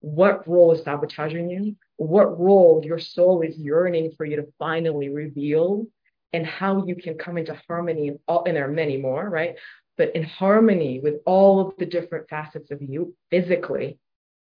what 0.00 0.46
role 0.46 0.72
is 0.72 0.82
sabotaging 0.84 1.50
you, 1.50 1.76
what 1.96 2.38
role 2.38 2.82
your 2.84 2.98
soul 2.98 3.40
is 3.42 3.56
yearning 3.56 4.12
for 4.16 4.24
you 4.24 4.36
to 4.36 4.46
finally 4.58 5.08
reveal 5.08 5.86
and 6.34 6.44
how 6.44 6.84
you 6.84 6.96
can 6.96 7.16
come 7.16 7.38
into 7.38 7.58
harmony 7.68 8.08
and 8.08 8.18
all 8.26 8.44
and 8.44 8.56
there 8.56 8.68
are 8.68 8.72
many 8.72 8.96
more 8.96 9.28
right? 9.30 9.54
But 9.96 10.16
in 10.16 10.24
harmony 10.24 11.00
with 11.00 11.20
all 11.24 11.60
of 11.60 11.76
the 11.78 11.86
different 11.86 12.28
facets 12.28 12.72
of 12.72 12.82
you 12.82 13.14
physically 13.30 13.98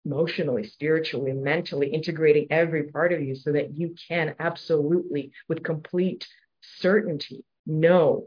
emotionally 0.06 0.64
spiritually 0.64 1.32
mentally 1.32 1.88
integrating 1.88 2.46
every 2.50 2.84
part 2.84 3.12
of 3.12 3.20
you 3.20 3.34
so 3.34 3.52
that 3.52 3.76
you 3.76 3.94
can 4.08 4.34
absolutely 4.38 5.32
with 5.48 5.62
complete 5.62 6.26
certainty 6.78 7.44
know 7.66 8.26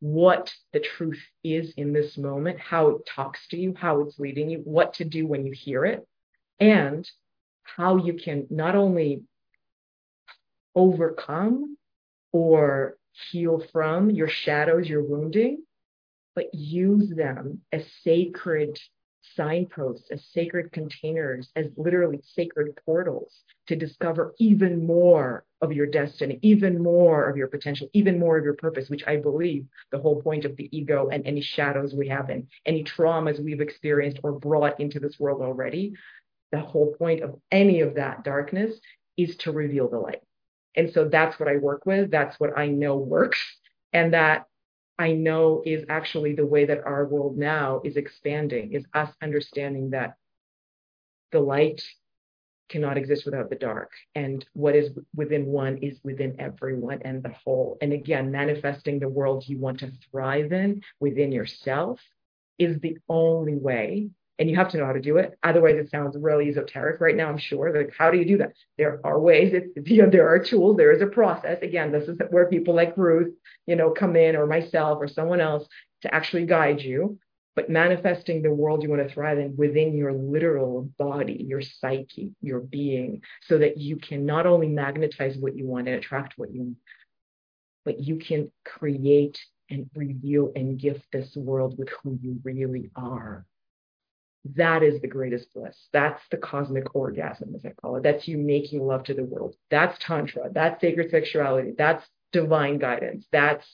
what 0.00 0.52
the 0.72 0.80
truth 0.80 1.22
is 1.44 1.72
in 1.76 1.92
this 1.92 2.16
moment 2.16 2.58
how 2.58 2.88
it 2.88 3.06
talks 3.06 3.46
to 3.48 3.56
you 3.56 3.74
how 3.78 4.00
it's 4.00 4.18
leading 4.18 4.48
you 4.48 4.58
what 4.64 4.94
to 4.94 5.04
do 5.04 5.26
when 5.26 5.44
you 5.44 5.52
hear 5.52 5.84
it 5.84 6.06
and 6.58 7.08
how 7.62 7.96
you 7.96 8.14
can 8.14 8.46
not 8.50 8.74
only 8.74 9.22
overcome 10.74 11.76
or 12.32 12.96
heal 13.30 13.62
from 13.72 14.10
your 14.10 14.28
shadows, 14.28 14.88
your 14.88 15.02
wounding, 15.02 15.62
but 16.34 16.54
use 16.54 17.10
them 17.10 17.60
as 17.72 17.84
sacred 18.04 18.78
signposts, 19.34 20.10
as 20.10 20.24
sacred 20.32 20.72
containers, 20.72 21.50
as 21.56 21.66
literally 21.76 22.20
sacred 22.22 22.76
portals 22.84 23.42
to 23.66 23.76
discover 23.76 24.34
even 24.38 24.86
more 24.86 25.44
of 25.60 25.72
your 25.72 25.86
destiny, 25.86 26.38
even 26.42 26.82
more 26.82 27.28
of 27.28 27.36
your 27.36 27.48
potential, 27.48 27.88
even 27.92 28.18
more 28.18 28.38
of 28.38 28.44
your 28.44 28.54
purpose, 28.54 28.88
which 28.88 29.04
I 29.06 29.16
believe 29.16 29.66
the 29.90 29.98
whole 29.98 30.22
point 30.22 30.44
of 30.44 30.56
the 30.56 30.68
ego 30.76 31.08
and 31.08 31.26
any 31.26 31.40
shadows 31.40 31.94
we 31.94 32.08
have 32.08 32.30
and 32.30 32.46
any 32.64 32.84
traumas 32.84 33.42
we've 33.42 33.60
experienced 33.60 34.20
or 34.22 34.32
brought 34.32 34.80
into 34.80 35.00
this 35.00 35.18
world 35.18 35.42
already, 35.42 35.94
the 36.52 36.60
whole 36.60 36.94
point 36.94 37.22
of 37.22 37.38
any 37.50 37.80
of 37.80 37.96
that 37.96 38.24
darkness 38.24 38.78
is 39.16 39.36
to 39.38 39.52
reveal 39.52 39.88
the 39.88 39.98
light. 39.98 40.22
And 40.76 40.92
so 40.92 41.08
that's 41.08 41.38
what 41.40 41.48
I 41.48 41.56
work 41.56 41.86
with. 41.86 42.10
That's 42.10 42.38
what 42.38 42.56
I 42.56 42.68
know 42.68 42.96
works. 42.96 43.40
And 43.92 44.12
that 44.14 44.46
I 44.98 45.12
know 45.12 45.62
is 45.64 45.84
actually 45.88 46.34
the 46.34 46.46
way 46.46 46.64
that 46.66 46.84
our 46.84 47.06
world 47.06 47.38
now 47.38 47.80
is 47.84 47.96
expanding, 47.96 48.72
is 48.72 48.84
us 48.94 49.10
understanding 49.22 49.90
that 49.90 50.14
the 51.30 51.40
light 51.40 51.82
cannot 52.68 52.98
exist 52.98 53.24
without 53.24 53.48
the 53.48 53.56
dark. 53.56 53.92
And 54.14 54.44
what 54.52 54.76
is 54.76 54.90
within 55.14 55.46
one 55.46 55.78
is 55.78 55.98
within 56.04 56.36
everyone 56.38 57.00
and 57.02 57.22
the 57.22 57.32
whole. 57.44 57.78
And 57.80 57.92
again, 57.92 58.30
manifesting 58.30 58.98
the 58.98 59.08
world 59.08 59.44
you 59.46 59.58
want 59.58 59.80
to 59.80 59.92
thrive 60.10 60.52
in 60.52 60.82
within 61.00 61.32
yourself 61.32 62.00
is 62.58 62.78
the 62.80 62.98
only 63.08 63.54
way 63.54 64.10
and 64.38 64.48
you 64.48 64.56
have 64.56 64.68
to 64.70 64.76
know 64.76 64.86
how 64.86 64.92
to 64.92 65.00
do 65.00 65.16
it. 65.16 65.36
Otherwise, 65.42 65.76
it 65.76 65.90
sounds 65.90 66.16
really 66.18 66.48
esoteric 66.48 67.00
right 67.00 67.16
now. 67.16 67.28
I'm 67.28 67.38
sure. 67.38 67.76
Like, 67.76 67.92
how 67.96 68.10
do 68.10 68.18
you 68.18 68.24
do 68.24 68.38
that? 68.38 68.52
There 68.76 69.00
are 69.04 69.20
ways. 69.20 69.52
You 69.88 70.02
know, 70.02 70.10
there 70.10 70.28
are 70.28 70.38
tools. 70.38 70.76
There 70.76 70.92
is 70.92 71.02
a 71.02 71.06
process. 71.06 71.58
Again, 71.62 71.90
this 71.90 72.08
is 72.08 72.18
where 72.30 72.46
people 72.46 72.74
like 72.74 72.96
Ruth, 72.96 73.34
you 73.66 73.74
know, 73.74 73.90
come 73.90 74.16
in, 74.16 74.36
or 74.36 74.46
myself, 74.46 74.98
or 75.00 75.08
someone 75.08 75.40
else 75.40 75.66
to 76.02 76.14
actually 76.14 76.46
guide 76.46 76.80
you. 76.80 77.18
But 77.56 77.70
manifesting 77.70 78.42
the 78.42 78.54
world 78.54 78.82
you 78.82 78.90
want 78.90 79.06
to 79.06 79.12
thrive 79.12 79.38
in 79.38 79.56
within 79.56 79.96
your 79.96 80.12
literal 80.12 80.90
body, 80.98 81.44
your 81.48 81.60
psyche, 81.60 82.30
your 82.40 82.60
being, 82.60 83.22
so 83.42 83.58
that 83.58 83.78
you 83.78 83.96
can 83.96 84.24
not 84.24 84.46
only 84.46 84.68
magnetize 84.68 85.36
what 85.36 85.56
you 85.56 85.66
want 85.66 85.88
and 85.88 85.96
attract 85.96 86.34
what 86.36 86.52
you 86.52 86.60
want, 86.60 86.76
but 87.84 87.98
you 87.98 88.18
can 88.18 88.52
create 88.64 89.40
and 89.70 89.90
reveal 89.96 90.52
and 90.54 90.78
gift 90.78 91.04
this 91.12 91.34
world 91.34 91.76
with 91.78 91.88
who 92.02 92.16
you 92.22 92.38
really 92.44 92.90
are 92.94 93.44
that 94.56 94.82
is 94.82 95.00
the 95.00 95.08
greatest 95.08 95.52
bliss. 95.52 95.88
That's 95.92 96.22
the 96.30 96.36
cosmic 96.36 96.94
orgasm, 96.94 97.54
as 97.54 97.64
I 97.64 97.70
call 97.80 97.96
it. 97.96 98.02
That's 98.02 98.28
you 98.28 98.38
making 98.38 98.80
love 98.86 99.04
to 99.04 99.14
the 99.14 99.24
world. 99.24 99.56
That's 99.70 99.98
Tantra. 99.98 100.50
That's 100.52 100.80
sacred 100.80 101.10
sexuality. 101.10 101.72
That's 101.76 102.06
divine 102.32 102.78
guidance. 102.78 103.26
That's, 103.32 103.66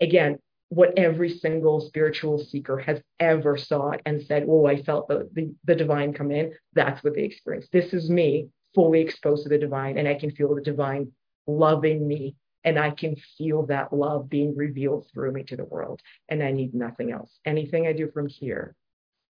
again, 0.00 0.38
what 0.68 0.98
every 0.98 1.30
single 1.38 1.80
spiritual 1.80 2.38
seeker 2.38 2.78
has 2.78 3.00
ever 3.20 3.56
sought 3.56 4.00
and 4.06 4.22
said, 4.22 4.44
Oh, 4.48 4.66
I 4.66 4.82
felt 4.82 5.08
the, 5.08 5.28
the, 5.32 5.54
the 5.64 5.74
divine 5.74 6.12
come 6.12 6.30
in. 6.30 6.52
That's 6.74 7.02
what 7.02 7.14
they 7.14 7.22
experience. 7.22 7.68
This 7.72 7.92
is 7.92 8.10
me 8.10 8.48
fully 8.74 9.00
exposed 9.00 9.44
to 9.44 9.48
the 9.48 9.58
divine, 9.58 9.98
and 9.98 10.08
I 10.08 10.14
can 10.14 10.30
feel 10.30 10.54
the 10.54 10.60
divine 10.60 11.12
loving 11.46 12.06
me. 12.06 12.36
And 12.66 12.78
I 12.78 12.92
can 12.92 13.14
feel 13.36 13.66
that 13.66 13.92
love 13.92 14.30
being 14.30 14.56
revealed 14.56 15.06
through 15.12 15.32
me 15.32 15.42
to 15.44 15.56
the 15.56 15.66
world. 15.66 16.00
And 16.30 16.42
I 16.42 16.50
need 16.50 16.72
nothing 16.72 17.12
else. 17.12 17.38
Anything 17.44 17.86
I 17.86 17.92
do 17.92 18.10
from 18.10 18.26
here 18.26 18.74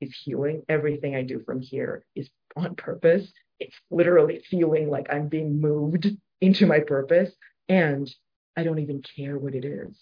is 0.04 0.16
healing. 0.24 0.62
Everything 0.68 1.16
I 1.16 1.22
do 1.22 1.40
from 1.44 1.60
here 1.60 2.04
is 2.14 2.28
on 2.56 2.76
purpose. 2.76 3.32
It's 3.60 3.76
literally 3.90 4.42
feeling 4.50 4.90
like 4.90 5.06
I'm 5.10 5.28
being 5.28 5.60
moved 5.60 6.08
into 6.40 6.66
my 6.66 6.80
purpose. 6.80 7.32
And 7.68 8.12
I 8.56 8.62
don't 8.62 8.78
even 8.78 9.02
care 9.16 9.38
what 9.38 9.54
it 9.54 9.64
is 9.64 9.98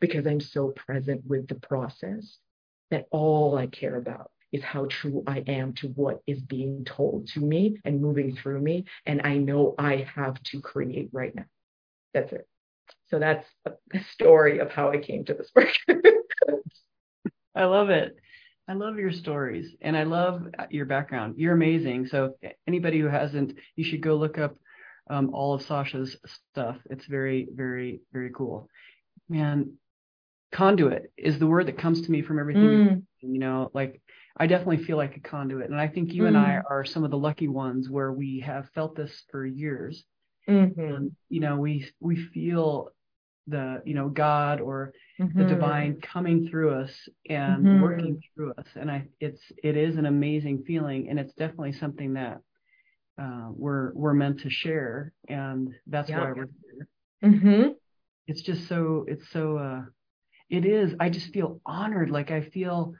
because 0.00 0.26
I'm 0.26 0.40
so 0.40 0.68
present 0.68 1.22
with 1.26 1.48
the 1.48 1.54
process 1.56 2.38
that 2.90 3.06
all 3.10 3.56
I 3.56 3.66
care 3.66 3.96
about 3.96 4.30
is 4.52 4.62
how 4.62 4.86
true 4.86 5.24
I 5.26 5.38
am 5.46 5.72
to 5.74 5.88
what 5.88 6.22
is 6.26 6.40
being 6.40 6.84
told 6.84 7.28
to 7.28 7.40
me 7.40 7.78
and 7.84 8.00
moving 8.00 8.36
through 8.36 8.60
me. 8.60 8.84
And 9.04 9.22
I 9.24 9.38
know 9.38 9.74
I 9.78 10.06
have 10.14 10.40
to 10.44 10.60
create 10.60 11.10
right 11.12 11.34
now. 11.34 11.46
That's 12.14 12.32
it. 12.32 12.46
So 13.08 13.18
that's 13.18 13.46
a 13.64 13.72
story 14.12 14.60
of 14.60 14.70
how 14.70 14.90
I 14.90 14.98
came 14.98 15.24
to 15.24 15.34
this 15.34 15.50
work. 15.54 15.72
I 17.54 17.64
love 17.64 17.90
it. 17.90 18.16
I 18.68 18.74
love 18.74 18.98
your 18.98 19.12
stories 19.12 19.74
and 19.80 19.96
I 19.96 20.02
love 20.02 20.46
your 20.70 20.86
background. 20.86 21.34
You're 21.36 21.54
amazing. 21.54 22.08
So 22.08 22.34
anybody 22.66 22.98
who 22.98 23.06
hasn't, 23.06 23.54
you 23.76 23.84
should 23.84 24.00
go 24.00 24.16
look 24.16 24.38
up 24.38 24.56
um, 25.08 25.30
all 25.32 25.54
of 25.54 25.62
Sasha's 25.62 26.16
stuff. 26.52 26.76
It's 26.90 27.06
very, 27.06 27.46
very, 27.54 28.00
very 28.12 28.30
cool. 28.34 28.68
Man, 29.28 29.74
conduit 30.52 31.12
is 31.16 31.38
the 31.38 31.46
word 31.46 31.66
that 31.66 31.78
comes 31.78 32.02
to 32.02 32.10
me 32.10 32.22
from 32.22 32.38
everything. 32.38 32.62
Mm. 32.62 33.02
You 33.20 33.38
know, 33.38 33.70
like 33.72 34.00
I 34.36 34.46
definitely 34.46 34.84
feel 34.84 34.96
like 34.96 35.16
a 35.16 35.20
conduit, 35.20 35.70
and 35.70 35.80
I 35.80 35.88
think 35.88 36.12
you 36.12 36.24
mm. 36.24 36.28
and 36.28 36.36
I 36.36 36.60
mm. 36.60 36.62
are 36.68 36.84
some 36.84 37.04
of 37.04 37.10
the 37.10 37.18
lucky 37.18 37.48
ones 37.48 37.88
where 37.88 38.12
we 38.12 38.40
have 38.40 38.68
felt 38.74 38.96
this 38.96 39.24
for 39.30 39.46
years. 39.46 40.04
Mm-hmm. 40.48 40.80
And, 40.80 41.12
you 41.28 41.40
know, 41.40 41.56
we 41.56 41.88
we 42.00 42.16
feel 42.16 42.90
the 43.46 43.82
you 43.84 43.94
know 43.94 44.08
God 44.08 44.60
or 44.60 44.92
mm-hmm. 45.20 45.38
the 45.38 45.46
divine 45.46 46.00
coming 46.00 46.48
through 46.48 46.74
us 46.74 46.90
and 47.28 47.64
mm-hmm. 47.64 47.82
working 47.82 48.20
through 48.34 48.52
us 48.52 48.66
and 48.74 48.90
i 48.90 49.06
it's 49.20 49.40
it 49.62 49.76
is 49.76 49.96
an 49.96 50.06
amazing 50.06 50.64
feeling 50.66 51.08
and 51.08 51.18
it's 51.18 51.32
definitely 51.34 51.72
something 51.72 52.14
that 52.14 52.40
uh, 53.20 53.48
we're 53.50 53.92
we're 53.94 54.14
meant 54.14 54.40
to 54.40 54.50
share 54.50 55.12
and 55.28 55.72
that's 55.86 56.10
yeah. 56.10 56.20
why 56.20 56.32
we're 56.32 56.48
here 56.62 56.88
mm-hmm. 57.24 57.68
it's 58.26 58.42
just 58.42 58.68
so 58.68 59.04
it's 59.08 59.28
so 59.32 59.56
uh 59.56 59.82
it 60.50 60.64
is 60.64 60.92
i 61.00 61.08
just 61.08 61.32
feel 61.32 61.60
honored 61.64 62.10
like 62.10 62.30
i 62.30 62.42
feel 62.42 62.92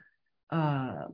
uh 0.51 1.05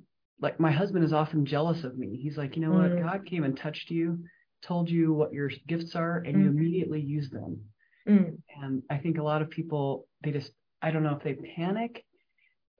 like 0.42 0.60
my 0.60 0.72
husband 0.72 1.04
is 1.04 1.14
often 1.14 1.46
jealous 1.46 1.84
of 1.84 1.98
me 1.98 2.18
he's 2.22 2.38
like 2.38 2.56
you 2.56 2.62
know 2.62 2.72
what 2.72 2.92
mm. 2.92 3.04
god 3.04 3.26
came 3.26 3.44
and 3.44 3.58
touched 3.58 3.90
you 3.90 4.20
told 4.62 4.90
you 4.90 5.14
what 5.14 5.34
your 5.34 5.52
gifts 5.68 5.96
are 5.96 6.20
and 6.20 6.40
you 6.40 6.50
mm. 6.50 6.56
immediately 6.56 7.02
use 7.02 7.30
them 7.30 7.60
Mm. 8.08 8.38
And 8.62 8.84
I 8.90 8.98
think 8.98 9.18
a 9.18 9.24
lot 9.24 9.42
of 9.42 9.50
people, 9.50 10.08
they 10.24 10.32
just 10.32 10.52
I 10.82 10.92
don't 10.92 11.04
know 11.04 11.16
if 11.16 11.24
they 11.24 11.36
panic. 11.56 12.04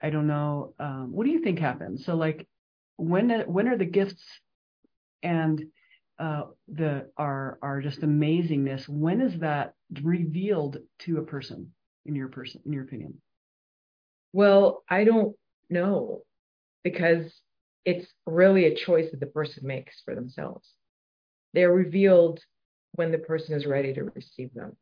I 0.02 0.10
don't 0.10 0.28
know. 0.28 0.74
Um, 0.80 1.12
what 1.12 1.26
do 1.26 1.32
you 1.32 1.42
think 1.42 1.60
happens? 1.60 2.06
So 2.06 2.16
like, 2.16 2.48
when 2.98 3.30
when 3.48 3.68
are 3.68 3.78
the 3.78 3.86
gifts 3.86 4.24
and 5.24 5.64
uh, 6.20 6.44
the 6.68 7.10
are 7.18 7.58
are 7.62 7.82
just 7.82 8.02
amazingness? 8.02 8.88
When 8.90 9.22
is 9.22 9.40
that 9.40 9.74
revealed 10.02 10.78
to 11.00 11.18
a 11.18 11.24
person 11.24 11.72
in 12.06 12.16
your 12.16 12.28
person 12.28 12.62
in 12.66 12.74
your 12.74 12.84
opinion? 12.84 13.22
Well, 14.34 14.84
I 14.90 15.06
don't 15.06 15.36
know 15.70 16.24
because 16.84 17.32
it's 17.86 18.08
really 18.26 18.66
a 18.66 18.76
choice 18.76 19.12
that 19.12 19.20
the 19.20 19.28
person 19.28 19.66
makes 19.66 20.02
for 20.04 20.16
themselves. 20.16 20.70
They're 21.54 21.74
revealed 21.74 22.40
when 22.94 23.12
the 23.12 23.18
person 23.18 23.56
is 23.56 23.66
ready 23.66 23.94
to 23.94 24.04
receive 24.16 24.54
them. 24.54 24.76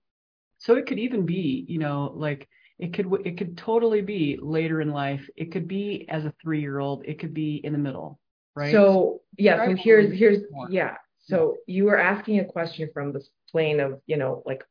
So 0.62 0.76
it 0.76 0.86
could 0.86 1.00
even 1.00 1.26
be, 1.26 1.65
you 1.67 1.80
know, 1.80 2.13
like 2.15 2.47
it 2.78 2.93
could 2.93 3.12
it 3.26 3.38
could 3.38 3.58
totally 3.58 4.02
be 4.02 4.38
later 4.41 4.80
in 4.80 4.91
life. 4.91 5.28
It 5.36 5.52
could 5.52 5.67
be 5.67 6.06
as 6.08 6.24
a 6.24 6.34
three 6.41 6.62
year 6.62 6.80
old. 6.80 7.04
It 7.06 7.19
could 7.19 7.34
be 7.34 7.56
in 7.63 7.74
the 7.74 7.80
middle, 7.80 8.19
right? 8.56 8.71
So 8.71 9.21
yeah. 9.38 9.65
So 9.65 9.76
here's 9.76 10.13
here's 10.13 10.43
yeah. 10.69 10.95
So 11.19 11.58
you 11.65 11.86
were 11.86 12.00
asking 12.00 12.39
a 12.39 12.45
question 12.45 12.89
from 12.93 13.12
this 13.12 13.30
plane 13.50 13.80
of 13.80 14.02
you 14.06 14.17
know 14.17 14.43
like 14.45 14.63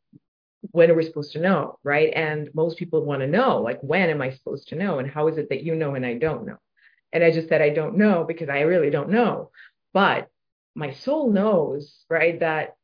when 0.73 0.91
are 0.91 0.95
we 0.95 1.05
supposed 1.05 1.33
to 1.33 1.41
know, 1.41 1.79
right? 1.83 2.13
And 2.15 2.51
most 2.55 2.79
people 2.79 3.05
want 3.05 3.21
to 3.23 3.27
know 3.27 3.61
like 3.61 3.81
when 3.81 4.11
am 4.11 4.23
I 4.23 4.31
supposed 4.31 4.69
to 4.69 4.77
know, 4.77 5.01
and 5.01 5.11
how 5.11 5.27
is 5.27 5.39
it 5.39 5.49
that 5.49 5.65
you 5.65 5.75
know 5.75 5.97
and 5.97 6.07
I 6.07 6.15
don't 6.15 6.47
know? 6.47 6.59
And 7.13 7.25
I 7.25 7.33
just 7.33 7.49
said 7.49 7.63
I 7.63 7.71
don't 7.71 7.97
know 7.97 8.25
because 8.27 8.49
I 8.49 8.61
really 8.61 8.91
don't 8.91 9.11
know, 9.11 9.51
but 9.93 10.29
my 10.77 10.93
soul 10.93 11.33
knows, 11.33 12.05
right? 12.09 12.39
That 12.39 12.77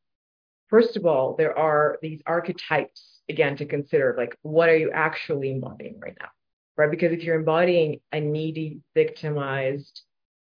first 0.69 0.97
of 0.97 1.05
all, 1.05 1.35
there 1.35 1.57
are 1.57 1.97
these 2.01 2.21
archetypes 2.25 3.21
again 3.29 3.57
to 3.57 3.65
consider 3.65 4.15
like 4.17 4.37
what 4.41 4.69
are 4.69 4.77
you 4.77 4.91
actually 4.91 5.51
embodying 5.51 5.99
right 5.99 6.15
now 6.19 6.29
right? 6.77 6.91
Because 6.91 7.11
if 7.11 7.23
you're 7.23 7.39
embodying 7.39 7.99
a 8.13 8.19
needy 8.19 8.79
victimized 8.93 10.01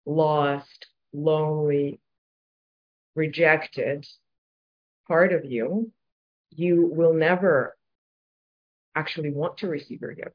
lost 0.07 0.87
lonely 1.13 2.01
rejected 3.15 4.07
part 5.07 5.33
of 5.33 5.45
you 5.45 5.93
you 6.51 6.87
will 6.93 7.13
never 7.13 7.77
actually 8.95 9.31
want 9.31 9.59
to 9.59 9.69
receive 9.69 10.01
your 10.01 10.15
gifts 10.15 10.35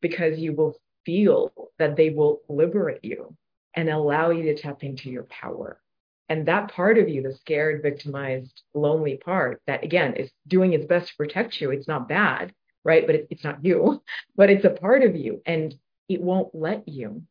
because 0.00 0.38
you 0.38 0.54
will 0.54 0.76
feel 1.04 1.52
that 1.78 1.96
they 1.96 2.10
will 2.10 2.40
liberate 2.48 3.04
you 3.04 3.36
and 3.74 3.88
allow 3.88 4.30
you 4.30 4.42
to 4.42 4.60
tap 4.60 4.82
into 4.82 5.10
your 5.10 5.24
power 5.24 5.80
and 6.28 6.46
that 6.46 6.72
part 6.72 6.98
of 6.98 7.08
you, 7.08 7.22
the 7.22 7.34
scared, 7.34 7.82
victimized, 7.82 8.62
lonely 8.74 9.16
part, 9.16 9.62
that 9.66 9.84
again 9.84 10.14
is 10.14 10.30
doing 10.48 10.72
its 10.72 10.86
best 10.86 11.08
to 11.08 11.16
protect 11.16 11.60
you. 11.60 11.70
It's 11.70 11.88
not 11.88 12.08
bad, 12.08 12.52
right? 12.84 13.06
But 13.06 13.14
it, 13.14 13.26
it's 13.30 13.44
not 13.44 13.64
you, 13.64 14.02
but 14.36 14.50
it's 14.50 14.64
a 14.64 14.70
part 14.70 15.02
of 15.02 15.16
you. 15.16 15.42
And 15.46 15.74
it 16.08 16.20
won't 16.20 16.54
let 16.54 16.88
you 16.88 17.22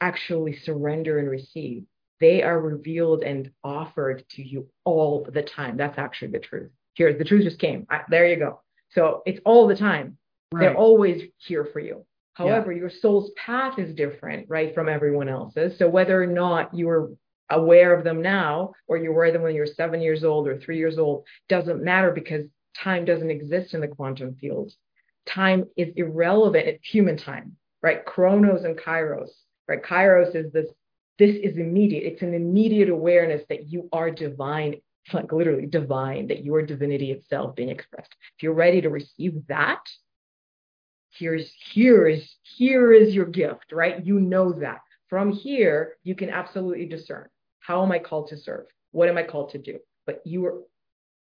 actually 0.00 0.56
surrender 0.56 1.18
and 1.18 1.28
receive. 1.28 1.84
They 2.20 2.42
are 2.42 2.60
revealed 2.60 3.22
and 3.22 3.50
offered 3.64 4.24
to 4.30 4.42
you 4.42 4.68
all 4.84 5.26
the 5.30 5.42
time. 5.42 5.76
That's 5.76 5.98
actually 5.98 6.32
the 6.32 6.38
truth. 6.38 6.70
Here, 6.94 7.16
the 7.16 7.24
truth 7.24 7.44
just 7.44 7.58
came. 7.58 7.86
I, 7.90 8.02
there 8.08 8.26
you 8.26 8.36
go. 8.36 8.60
So 8.90 9.22
it's 9.24 9.40
all 9.44 9.66
the 9.66 9.76
time. 9.76 10.18
Right. 10.52 10.60
They're 10.60 10.76
always 10.76 11.22
here 11.38 11.66
for 11.72 11.80
you. 11.80 12.04
However, 12.34 12.72
yeah. 12.72 12.80
your 12.80 12.90
soul's 12.90 13.30
path 13.36 13.78
is 13.78 13.94
different, 13.94 14.48
right, 14.48 14.74
from 14.74 14.88
everyone 14.88 15.28
else's. 15.28 15.78
So 15.78 15.88
whether 15.88 16.22
or 16.22 16.26
not 16.26 16.74
you're 16.74 17.10
aware 17.50 17.94
of 17.94 18.04
them 18.04 18.22
now 18.22 18.72
or 18.86 18.96
you're 18.96 19.32
them 19.32 19.42
when 19.42 19.54
you're 19.54 19.66
seven 19.66 20.00
years 20.00 20.24
old 20.24 20.48
or 20.48 20.58
three 20.58 20.78
years 20.78 20.98
old 20.98 21.24
doesn't 21.48 21.82
matter 21.82 22.10
because 22.10 22.46
time 22.76 23.04
doesn't 23.04 23.30
exist 23.30 23.74
in 23.74 23.80
the 23.80 23.88
quantum 23.88 24.34
field. 24.40 24.72
Time 25.26 25.66
is 25.76 25.92
irrelevant. 25.96 26.66
It's 26.66 26.86
human 26.86 27.16
time, 27.16 27.56
right? 27.82 28.04
Chronos 28.04 28.64
and 28.64 28.78
kairos, 28.78 29.30
right? 29.68 29.82
Kairos 29.82 30.34
is 30.34 30.52
this, 30.52 30.66
this 31.18 31.36
is 31.36 31.56
immediate. 31.56 32.04
It's 32.04 32.22
an 32.22 32.34
immediate 32.34 32.88
awareness 32.88 33.42
that 33.48 33.68
you 33.68 33.88
are 33.92 34.10
divine, 34.10 34.80
like 35.12 35.32
literally 35.32 35.66
divine, 35.66 36.28
that 36.28 36.44
you 36.44 36.54
are 36.54 36.62
divinity 36.62 37.10
itself 37.12 37.54
being 37.54 37.68
expressed. 37.68 38.14
If 38.36 38.42
you're 38.42 38.54
ready 38.54 38.80
to 38.80 38.88
receive 38.88 39.46
that, 39.48 39.82
here's 41.12 41.52
here 41.72 42.06
is 42.08 42.36
here 42.42 42.92
is 42.92 43.14
your 43.14 43.26
gift, 43.26 43.72
right? 43.72 44.04
You 44.04 44.20
know 44.20 44.52
that. 44.52 44.80
From 45.08 45.32
here, 45.32 45.96
you 46.04 46.14
can 46.14 46.30
absolutely 46.30 46.86
discern. 46.86 47.28
How 47.60 47.82
am 47.82 47.92
I 47.92 47.98
called 47.98 48.28
to 48.28 48.36
serve? 48.36 48.66
What 48.92 49.08
am 49.08 49.16
I 49.16 49.22
called 49.22 49.50
to 49.50 49.58
do? 49.58 49.78
But 50.06 50.22
you 50.24 50.46
are 50.46 50.62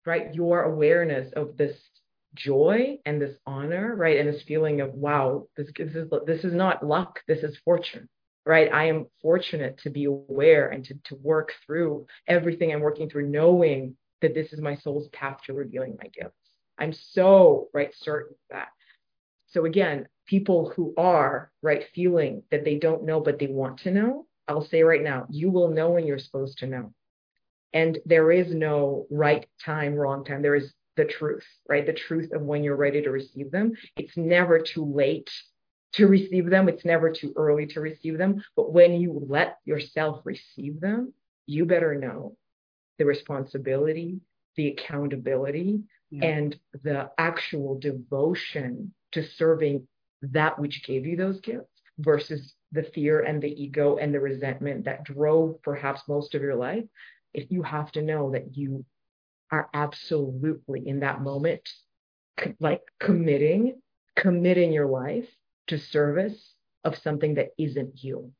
right, 0.05 0.33
your 0.33 0.63
awareness 0.63 1.31
of 1.33 1.55
this 1.57 1.77
joy 2.35 2.97
and 3.05 3.21
this 3.21 3.37
honor, 3.45 3.95
right? 3.95 4.17
And 4.17 4.27
this 4.27 4.43
feeling 4.43 4.81
of, 4.81 4.93
wow, 4.93 5.47
this, 5.57 5.67
this 5.77 5.95
is 5.95 6.09
this 6.25 6.43
is 6.43 6.53
not 6.53 6.85
luck, 6.85 7.19
this 7.27 7.43
is 7.43 7.57
fortune. 7.63 8.09
Right. 8.45 8.71
I 8.73 8.85
am 8.85 9.05
fortunate 9.21 9.77
to 9.83 9.91
be 9.91 10.05
aware 10.05 10.69
and 10.69 10.83
to, 10.85 10.95
to 11.05 11.15
work 11.15 11.51
through 11.65 12.07
everything 12.25 12.73
I'm 12.73 12.79
working 12.79 13.07
through, 13.07 13.29
knowing 13.29 13.95
that 14.21 14.33
this 14.33 14.53
is 14.53 14.59
my 14.59 14.75
soul's 14.77 15.07
path 15.09 15.39
to 15.45 15.53
revealing 15.53 15.97
my 16.01 16.07
gifts. 16.09 16.33
I'm 16.79 16.93
so 16.93 17.67
right 17.73 17.93
certain 17.93 18.31
of 18.31 18.37
that. 18.49 18.69
So 19.49 19.65
again, 19.65 20.07
people 20.25 20.71
who 20.75 20.93
are 20.97 21.51
right 21.61 21.85
feeling 21.93 22.43
that 22.49 22.63
they 22.63 22.75
don't 22.75 23.05
know 23.05 23.19
but 23.19 23.37
they 23.37 23.47
want 23.47 23.79
to 23.81 23.91
know, 23.91 24.25
I'll 24.49 24.65
say 24.65 24.81
right 24.81 25.03
now, 25.03 25.27
you 25.29 25.51
will 25.51 25.69
know 25.69 25.91
when 25.91 26.07
you're 26.07 26.19
supposed 26.19 26.57
to 26.57 26.67
know. 26.67 26.91
And 27.71 27.99
there 28.05 28.31
is 28.31 28.53
no 28.53 29.05
right 29.11 29.47
time, 29.63 29.93
wrong 29.93 30.25
time. 30.25 30.41
There 30.41 30.55
is 30.55 30.73
the 30.97 31.05
truth, 31.05 31.45
right? 31.69 31.85
The 31.85 31.93
truth 31.93 32.31
of 32.33 32.41
when 32.41 32.63
you're 32.63 32.75
ready 32.75 33.03
to 33.03 33.11
receive 33.11 33.51
them. 33.51 33.73
It's 33.95 34.17
never 34.17 34.59
too 34.59 34.83
late 34.83 35.29
to 35.93 36.07
receive 36.07 36.49
them. 36.49 36.67
It's 36.67 36.83
never 36.83 37.11
too 37.11 37.31
early 37.35 37.67
to 37.67 37.79
receive 37.79 38.17
them. 38.17 38.43
But 38.55 38.73
when 38.73 38.93
you 38.99 39.23
let 39.29 39.59
yourself 39.65 40.21
receive 40.25 40.81
them, 40.81 41.13
you 41.45 41.65
better 41.65 41.93
know 41.93 42.35
the 42.97 43.05
responsibility, 43.05 44.19
the 44.55 44.69
accountability, 44.69 45.83
yeah. 46.09 46.25
and 46.25 46.59
the 46.83 47.11
actual 47.19 47.77
devotion 47.79 48.93
to 49.11 49.23
serving 49.37 49.87
that 50.23 50.57
which 50.57 50.83
gave 50.85 51.05
you 51.05 51.15
those 51.15 51.39
gifts 51.39 51.78
versus 51.99 52.53
the 52.71 52.83
fear 52.83 53.21
and 53.21 53.41
the 53.41 53.61
ego 53.61 53.97
and 53.97 54.13
the 54.13 54.19
resentment 54.19 54.85
that 54.85 55.03
drove 55.03 55.61
perhaps 55.61 56.01
most 56.07 56.35
of 56.35 56.41
your 56.41 56.55
life 56.55 56.83
if 57.33 57.51
you 57.51 57.61
have 57.61 57.91
to 57.91 58.01
know 58.01 58.31
that 58.31 58.57
you 58.57 58.83
are 59.51 59.69
absolutely 59.73 60.87
in 60.87 60.99
that 61.01 61.21
moment 61.21 61.67
like 62.59 62.81
committing 62.99 63.73
committing 64.19 64.71
your 64.71 64.87
life 64.87 65.27
to 65.67 65.77
service 65.77 66.53
of 66.83 66.97
something 66.97 67.35
that 67.35 67.49
isn't 67.57 68.03
you. 68.03 68.31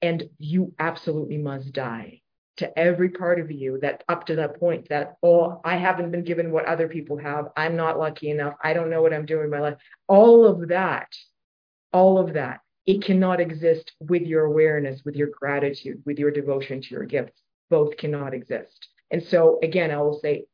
And 0.00 0.28
you 0.38 0.72
absolutely 0.78 1.38
must 1.38 1.72
die 1.72 2.22
to 2.58 2.78
every 2.78 3.10
part 3.10 3.38
of 3.38 3.50
you 3.50 3.78
that 3.82 4.04
up 4.08 4.26
to 4.26 4.34
that 4.34 4.58
point 4.58 4.88
that 4.88 5.14
oh 5.22 5.60
i 5.64 5.76
haven't 5.76 6.10
been 6.10 6.24
given 6.24 6.50
what 6.50 6.64
other 6.66 6.88
people 6.88 7.16
have. 7.18 7.46
I'm 7.56 7.76
not 7.76 7.98
lucky 7.98 8.30
enough. 8.30 8.54
I 8.62 8.72
don't 8.72 8.90
know 8.90 9.02
what 9.02 9.12
i'm 9.12 9.26
doing 9.26 9.44
in 9.44 9.50
my 9.50 9.60
life. 9.60 9.76
All 10.08 10.44
of 10.44 10.68
that 10.68 11.08
all 11.92 12.18
of 12.18 12.34
that 12.34 12.60
it 12.88 13.04
cannot 13.04 13.38
exist 13.38 13.92
with 14.00 14.22
your 14.22 14.46
awareness 14.46 15.02
with 15.04 15.14
your 15.14 15.28
gratitude 15.28 16.02
with 16.06 16.18
your 16.18 16.30
devotion 16.30 16.80
to 16.80 16.88
your 16.88 17.04
gifts 17.04 17.42
both 17.70 17.96
cannot 17.98 18.32
exist. 18.34 18.88
And 19.10 19.22
so, 19.22 19.58
again, 19.62 19.90
I 19.90 19.98
will 19.98 20.18
say 20.20 20.46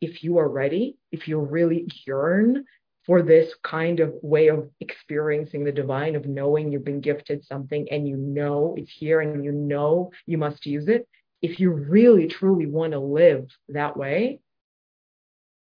if 0.00 0.22
you 0.22 0.38
are 0.38 0.48
ready, 0.48 0.96
if 1.10 1.26
you 1.26 1.38
really 1.38 1.88
yearn 2.06 2.64
for 3.06 3.22
this 3.22 3.54
kind 3.62 4.00
of 4.00 4.12
way 4.22 4.48
of 4.48 4.68
experiencing 4.80 5.64
the 5.64 5.72
divine, 5.72 6.16
of 6.16 6.26
knowing 6.26 6.70
you've 6.70 6.84
been 6.84 7.00
gifted 7.00 7.44
something 7.44 7.88
and 7.90 8.06
you 8.06 8.16
know 8.16 8.74
it's 8.76 8.92
here 8.92 9.22
and 9.22 9.42
you 9.42 9.52
know 9.52 10.10
you 10.26 10.38
must 10.38 10.66
use 10.66 10.86
it, 10.88 11.08
if 11.40 11.58
you 11.58 11.70
really 11.70 12.28
truly 12.28 12.66
want 12.66 12.92
to 12.92 12.98
live 12.98 13.48
that 13.70 13.96
way, 13.96 14.40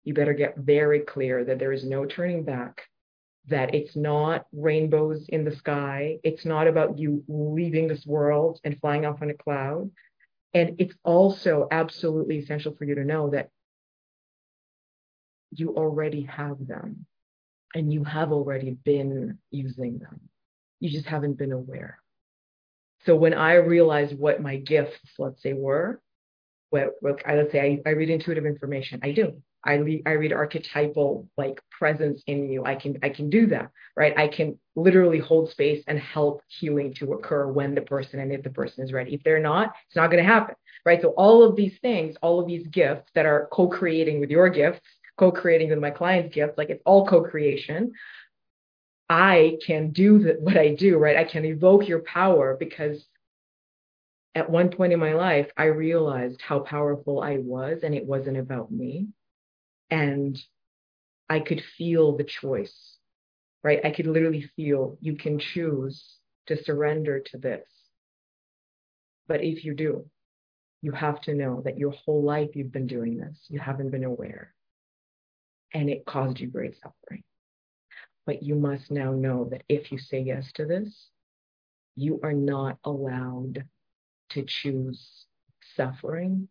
you 0.03 0.13
better 0.13 0.33
get 0.33 0.57
very 0.57 0.99
clear 0.99 1.43
that 1.43 1.57
there 1.57 1.71
is 1.71 1.83
no 1.83 2.05
turning 2.05 2.43
back, 2.43 2.83
that 3.47 3.75
it's 3.75 3.95
not 3.95 4.45
rainbows 4.53 5.25
in 5.29 5.43
the 5.43 5.55
sky. 5.55 6.17
It's 6.23 6.45
not 6.45 6.67
about 6.67 6.97
you 6.97 7.23
leaving 7.27 7.87
this 7.87 8.05
world 8.05 8.59
and 8.63 8.79
flying 8.79 9.05
off 9.05 9.21
on 9.21 9.29
a 9.29 9.33
cloud. 9.33 9.91
And 10.53 10.75
it's 10.79 10.95
also 11.03 11.67
absolutely 11.71 12.37
essential 12.37 12.75
for 12.75 12.85
you 12.85 12.95
to 12.95 13.03
know 13.03 13.31
that 13.31 13.49
you 15.51 15.75
already 15.75 16.23
have 16.23 16.65
them 16.65 17.05
and 17.75 17.91
you 17.91 18.03
have 18.03 18.31
already 18.31 18.71
been 18.71 19.39
using 19.51 19.99
them. 19.99 20.21
You 20.79 20.89
just 20.89 21.07
haven't 21.07 21.37
been 21.37 21.51
aware. 21.51 21.99
So 23.05 23.15
when 23.15 23.33
I 23.33 23.55
realized 23.55 24.17
what 24.17 24.41
my 24.41 24.57
gifts, 24.57 24.99
let's 25.19 25.41
say, 25.41 25.53
were, 25.53 26.01
what, 26.69 26.93
what 27.01 27.21
I, 27.25 27.35
let's 27.35 27.51
say 27.51 27.81
I, 27.85 27.89
I 27.89 27.93
read 27.93 28.09
intuitive 28.09 28.45
information, 28.45 29.01
I 29.03 29.11
do. 29.11 29.41
I 29.65 29.75
read, 29.75 30.03
I 30.05 30.11
read 30.11 30.33
archetypal 30.33 31.27
like 31.37 31.61
presence 31.71 32.21
in 32.27 32.49
you. 32.49 32.65
I 32.65 32.75
can 32.75 32.97
I 33.01 33.09
can 33.09 33.29
do 33.29 33.47
that, 33.47 33.71
right? 33.95 34.17
I 34.17 34.27
can 34.27 34.59
literally 34.75 35.19
hold 35.19 35.49
space 35.51 35.83
and 35.87 35.99
help 35.99 36.41
healing 36.47 36.93
to 36.95 37.13
occur 37.13 37.47
when 37.47 37.73
the 37.73 37.81
person 37.81 38.19
and 38.19 38.31
if 38.31 38.43
the 38.43 38.49
person 38.49 38.83
is 38.83 38.91
ready. 38.91 39.13
If 39.13 39.23
they're 39.23 39.39
not, 39.39 39.73
it's 39.87 39.95
not 39.95 40.11
going 40.11 40.23
to 40.23 40.29
happen, 40.29 40.55
right? 40.85 41.01
So 41.01 41.09
all 41.09 41.43
of 41.43 41.55
these 41.55 41.77
things, 41.81 42.15
all 42.21 42.39
of 42.39 42.47
these 42.47 42.67
gifts 42.67 43.09
that 43.15 43.25
are 43.25 43.47
co-creating 43.53 44.19
with 44.19 44.29
your 44.29 44.49
gifts, 44.49 44.81
co-creating 45.17 45.69
with 45.69 45.79
my 45.79 45.91
client's 45.91 46.33
gifts, 46.35 46.57
like 46.57 46.69
it's 46.69 46.83
all 46.85 47.07
co-creation. 47.07 47.93
I 49.09 49.57
can 49.65 49.91
do 49.91 50.19
the, 50.19 50.33
what 50.39 50.57
I 50.57 50.75
do, 50.75 50.97
right? 50.97 51.17
I 51.17 51.23
can 51.23 51.45
evoke 51.45 51.87
your 51.87 51.99
power 51.99 52.57
because 52.59 53.05
at 54.35 54.49
one 54.49 54.69
point 54.69 54.91
in 54.91 54.99
my 54.99 55.13
life, 55.13 55.47
I 55.55 55.65
realized 55.65 56.41
how 56.41 56.59
powerful 56.59 57.21
I 57.21 57.37
was, 57.37 57.81
and 57.83 57.93
it 57.93 58.03
wasn't 58.03 58.37
about 58.37 58.71
me 58.71 59.07
and 59.93 60.41
I 61.29 61.39
could 61.39 61.61
feel 61.77 62.17
the 62.17 62.23
choice, 62.23 62.97
right? 63.63 63.79
I 63.85 63.91
could 63.91 64.07
literally 64.07 64.49
feel 64.55 64.97
you 65.01 65.15
can 65.15 65.37
choose 65.37 66.17
to 66.47 66.61
surrender 66.63 67.19
to 67.19 67.37
this. 67.37 67.67
But 69.27 69.43
if 69.43 69.63
you 69.63 69.75
do, 69.75 70.09
you 70.81 70.93
have 70.93 71.21
to 71.21 71.35
know 71.35 71.61
that 71.65 71.77
your 71.77 71.91
whole 71.91 72.23
life 72.23 72.55
you've 72.55 72.71
been 72.71 72.87
doing 72.87 73.19
this, 73.19 73.45
you 73.49 73.59
haven't 73.59 73.91
been 73.91 74.03
aware, 74.03 74.55
and 75.75 75.91
it 75.91 76.07
caused 76.07 76.39
you 76.39 76.47
great 76.47 76.75
suffering. 76.81 77.23
But 78.25 78.41
you 78.41 78.55
must 78.55 78.89
now 78.89 79.11
know 79.11 79.47
that 79.51 79.61
if 79.69 79.91
you 79.91 79.99
say 79.99 80.21
yes 80.21 80.51
to 80.53 80.65
this, 80.65 81.09
you 81.95 82.19
are 82.23 82.33
not 82.33 82.79
allowed 82.83 83.65
to 84.31 84.43
choose 84.47 85.27
suffering 85.75 86.47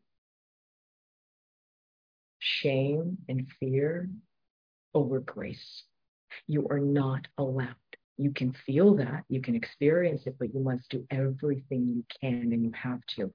shame 2.43 3.19
and 3.29 3.47
fear 3.61 4.09
over 4.95 5.21
grace. 5.21 5.85
You 6.47 6.67
are 6.69 6.81
not 6.81 7.29
allowed. 7.39 7.77
You 8.19 8.33
can 8.33 8.53
feel 8.67 8.97
that, 8.97 9.25
you 9.29 9.41
can 9.41 9.55
experience 9.55 10.27
it, 10.27 10.37
but 10.39 10.53
you 10.53 10.61
must 10.61 10.89
do 10.91 11.07
everything 11.11 11.87
you 11.87 12.05
can 12.21 12.53
and 12.53 12.65
you 12.65 12.73
have 12.75 13.01
to 13.17 13.33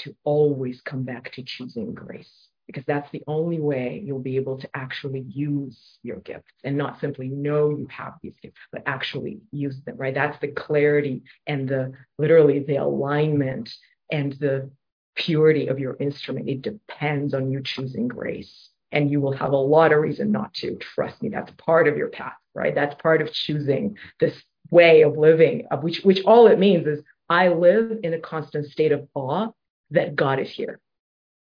to 0.00 0.16
always 0.24 0.80
come 0.80 1.02
back 1.02 1.30
to 1.32 1.42
choosing 1.42 1.92
grace 1.92 2.48
because 2.66 2.84
that's 2.86 3.10
the 3.10 3.22
only 3.26 3.58
way 3.60 4.00
you'll 4.04 4.18
be 4.18 4.36
able 4.36 4.56
to 4.56 4.68
actually 4.74 5.24
use 5.28 5.98
your 6.02 6.20
gifts 6.20 6.52
and 6.64 6.76
not 6.76 7.00
simply 7.00 7.28
know 7.28 7.70
you 7.70 7.86
have 7.90 8.14
these 8.22 8.36
gifts, 8.40 8.56
but 8.72 8.82
actually 8.86 9.40
use 9.50 9.76
them, 9.84 9.96
right? 9.96 10.14
That's 10.14 10.38
the 10.40 10.48
clarity 10.48 11.22
and 11.46 11.68
the 11.68 11.92
literally 12.16 12.60
the 12.60 12.76
alignment 12.76 13.70
and 14.10 14.32
the 14.34 14.70
purity 15.16 15.68
of 15.68 15.78
your 15.78 15.96
instrument. 15.98 16.48
It 16.48 16.62
depends 16.62 17.34
on 17.34 17.50
you 17.50 17.62
choosing 17.62 18.08
grace. 18.08 18.68
And 18.92 19.08
you 19.08 19.20
will 19.20 19.32
have 19.32 19.52
a 19.52 19.56
lot 19.56 19.92
of 19.92 20.00
reason 20.00 20.32
not 20.32 20.52
to. 20.54 20.76
Trust 20.76 21.22
me, 21.22 21.28
that's 21.28 21.52
part 21.58 21.86
of 21.86 21.96
your 21.96 22.08
path, 22.08 22.34
right? 22.54 22.74
That's 22.74 23.00
part 23.00 23.22
of 23.22 23.32
choosing 23.32 23.96
this 24.18 24.34
way 24.70 25.02
of 25.02 25.16
living, 25.16 25.66
of 25.70 25.84
which 25.84 26.00
which 26.02 26.24
all 26.24 26.48
it 26.48 26.58
means 26.58 26.88
is 26.88 27.00
I 27.28 27.48
live 27.48 28.00
in 28.02 28.14
a 28.14 28.18
constant 28.18 28.66
state 28.66 28.90
of 28.90 29.06
awe 29.14 29.50
that 29.92 30.16
God 30.16 30.40
is 30.40 30.50
here. 30.50 30.80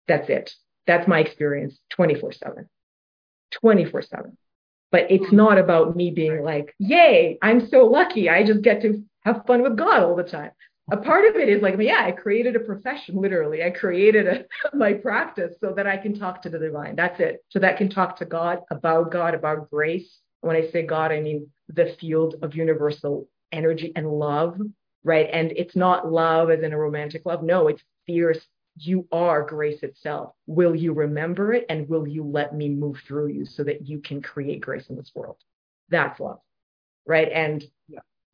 That's 0.08 0.30
it. 0.30 0.54
That's 0.86 1.08
my 1.08 1.20
experience 1.20 1.80
24-7. 1.98 2.68
24-7. 3.64 4.36
But 4.92 5.10
it's 5.10 5.26
mm-hmm. 5.26 5.36
not 5.36 5.58
about 5.58 5.96
me 5.96 6.12
being 6.12 6.44
like, 6.44 6.76
yay, 6.78 7.40
I'm 7.42 7.68
so 7.68 7.86
lucky. 7.86 8.30
I 8.30 8.44
just 8.46 8.62
get 8.62 8.84
to 8.84 9.04
have 9.22 9.44
fun 9.48 9.64
with 9.64 9.76
God 9.76 10.04
all 10.04 10.16
the 10.16 10.24
time 10.24 10.52
a 10.92 10.98
part 10.98 11.26
of 11.26 11.36
it 11.36 11.48
is 11.48 11.62
like, 11.62 11.76
yeah, 11.80 12.04
I 12.04 12.12
created 12.12 12.56
a 12.56 12.60
profession, 12.60 13.16
literally. 13.16 13.64
I 13.64 13.70
created 13.70 14.28
a, 14.28 14.46
my 14.76 14.94
practice 14.94 15.56
so 15.62 15.74
that 15.74 15.88
I 15.88 15.98
can 15.98 16.18
talk 16.18 16.42
to 16.42 16.50
the 16.50 16.60
divine. 16.60 16.96
That's 16.96 17.20
it. 17.20 17.44
So 17.50 17.60
that 17.60 17.76
I 17.76 17.78
can 17.78 17.90
talk 17.90 18.18
to 18.18 18.26
God 18.26 18.60
about 18.70 19.12
God, 19.12 19.34
about 19.34 19.70
grace. 19.70 20.20
When 20.42 20.58
I 20.58 20.70
say 20.72 20.86
God, 20.86 21.12
I 21.12 21.22
mean 21.22 21.50
the 21.70 21.96
field 22.00 22.36
of 22.42 22.54
universal 22.54 23.30
energy 23.54 23.94
and 23.96 24.08
love, 24.08 24.60
right? 25.04 25.30
And 25.32 25.54
it's 25.56 25.76
not 25.76 26.12
love 26.12 26.50
as 26.50 26.64
in 26.64 26.74
a 26.74 26.78
romantic 26.78 27.26
love. 27.26 27.44
No, 27.44 27.68
it's 27.68 27.84
fierce. 28.06 28.40
You 28.78 29.08
are 29.12 29.44
grace 29.44 29.84
itself. 29.84 30.34
Will 30.48 30.76
you 30.76 30.94
remember 30.94 31.54
it? 31.54 31.66
And 31.70 31.88
will 31.88 32.08
you 32.08 32.26
let 32.26 32.54
me 32.54 32.68
move 32.68 32.98
through 33.08 33.28
you 33.28 33.46
so 33.46 33.64
that 33.64 33.88
you 33.88 34.00
can 34.00 34.22
create 34.22 34.62
grace 34.62 34.88
in 34.90 34.98
this 34.98 35.12
world? 35.16 35.38
That's 35.90 36.20
love, 36.20 36.40
right? 37.06 37.32
And 37.32 37.64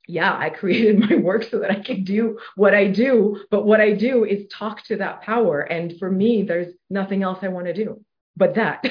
yeah 0.10 0.36
I 0.36 0.50
created 0.50 1.00
my 1.10 1.15
work 1.15 1.43
so 1.43 1.60
that 1.60 1.72
I 1.72 1.80
can 1.80 2.04
do 2.04 2.39
what 2.56 2.74
I 2.74 2.88
do. 2.88 3.43
But 3.52 3.65
what 3.65 3.80
I 3.80 3.93
do 3.93 4.26
is 4.26 4.48
talk 4.52 4.84
to 4.86 4.98
that 4.98 5.22
power. 5.22 5.62
And 5.62 5.98
for 6.00 6.12
me, 6.12 6.43
there's 6.43 6.74
nothing 6.89 7.24
else 7.24 7.39
I 7.41 7.50
want 7.50 7.67
to 7.67 7.74
do 7.74 8.04
but 8.36 8.56
that. 8.56 8.84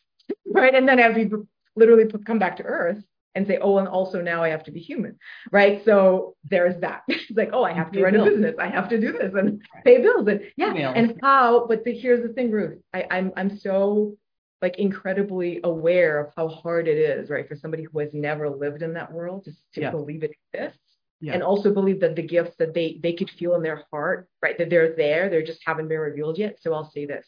right. 0.46 0.74
And 0.74 0.88
then 0.88 0.98
I 0.98 1.02
have 1.02 1.14
to 1.14 1.46
literally 1.76 2.06
come 2.26 2.38
back 2.38 2.56
to 2.56 2.64
earth 2.64 3.02
and 3.36 3.46
say, 3.46 3.58
oh, 3.60 3.78
and 3.78 3.88
also 3.88 4.20
now 4.20 4.42
I 4.42 4.48
have 4.48 4.64
to 4.64 4.70
be 4.70 4.80
human. 4.80 5.18
Right. 5.50 5.84
So 5.84 6.36
there's 6.48 6.80
that. 6.80 7.02
it's 7.08 7.30
like, 7.36 7.50
oh, 7.52 7.64
I 7.64 7.72
have 7.72 7.92
to 7.92 8.02
run 8.02 8.14
bills. 8.14 8.28
a 8.28 8.30
business. 8.30 8.54
I 8.58 8.68
have 8.68 8.88
to 8.88 9.00
do 9.00 9.12
this 9.12 9.32
and 9.34 9.62
pay 9.84 10.00
bills. 10.00 10.26
And 10.26 10.40
yeah. 10.56 10.72
Emails. 10.72 10.96
And 10.96 11.18
how, 11.20 11.66
but 11.68 11.84
the, 11.84 11.96
here's 11.96 12.26
the 12.26 12.32
thing, 12.32 12.50
Ruth. 12.50 12.78
I, 12.92 13.06
I'm 13.10 13.32
I'm 13.36 13.58
so 13.58 14.16
like 14.64 14.78
incredibly 14.78 15.60
aware 15.62 16.18
of 16.18 16.32
how 16.34 16.48
hard 16.48 16.88
it 16.88 16.96
is, 16.96 17.28
right, 17.28 17.46
for 17.46 17.54
somebody 17.54 17.82
who 17.84 17.98
has 17.98 18.08
never 18.14 18.48
lived 18.48 18.80
in 18.80 18.94
that 18.94 19.12
world 19.12 19.44
just 19.44 19.60
to 19.74 19.82
yeah. 19.82 19.90
believe 19.90 20.22
it 20.22 20.32
exists. 20.54 20.80
Yeah. 21.20 21.34
And 21.34 21.42
also 21.42 21.72
believe 21.72 22.00
that 22.00 22.16
the 22.16 22.22
gifts 22.22 22.56
that 22.58 22.72
they 22.72 22.98
they 23.02 23.12
could 23.12 23.30
feel 23.30 23.54
in 23.56 23.62
their 23.62 23.84
heart, 23.90 24.26
right, 24.42 24.56
that 24.56 24.70
they're 24.70 24.96
there, 24.96 25.28
they 25.28 25.42
just 25.42 25.60
haven't 25.66 25.88
been 25.88 25.98
revealed 25.98 26.38
yet. 26.38 26.56
So 26.62 26.72
I'll 26.72 26.90
say 26.90 27.04
this: 27.04 27.26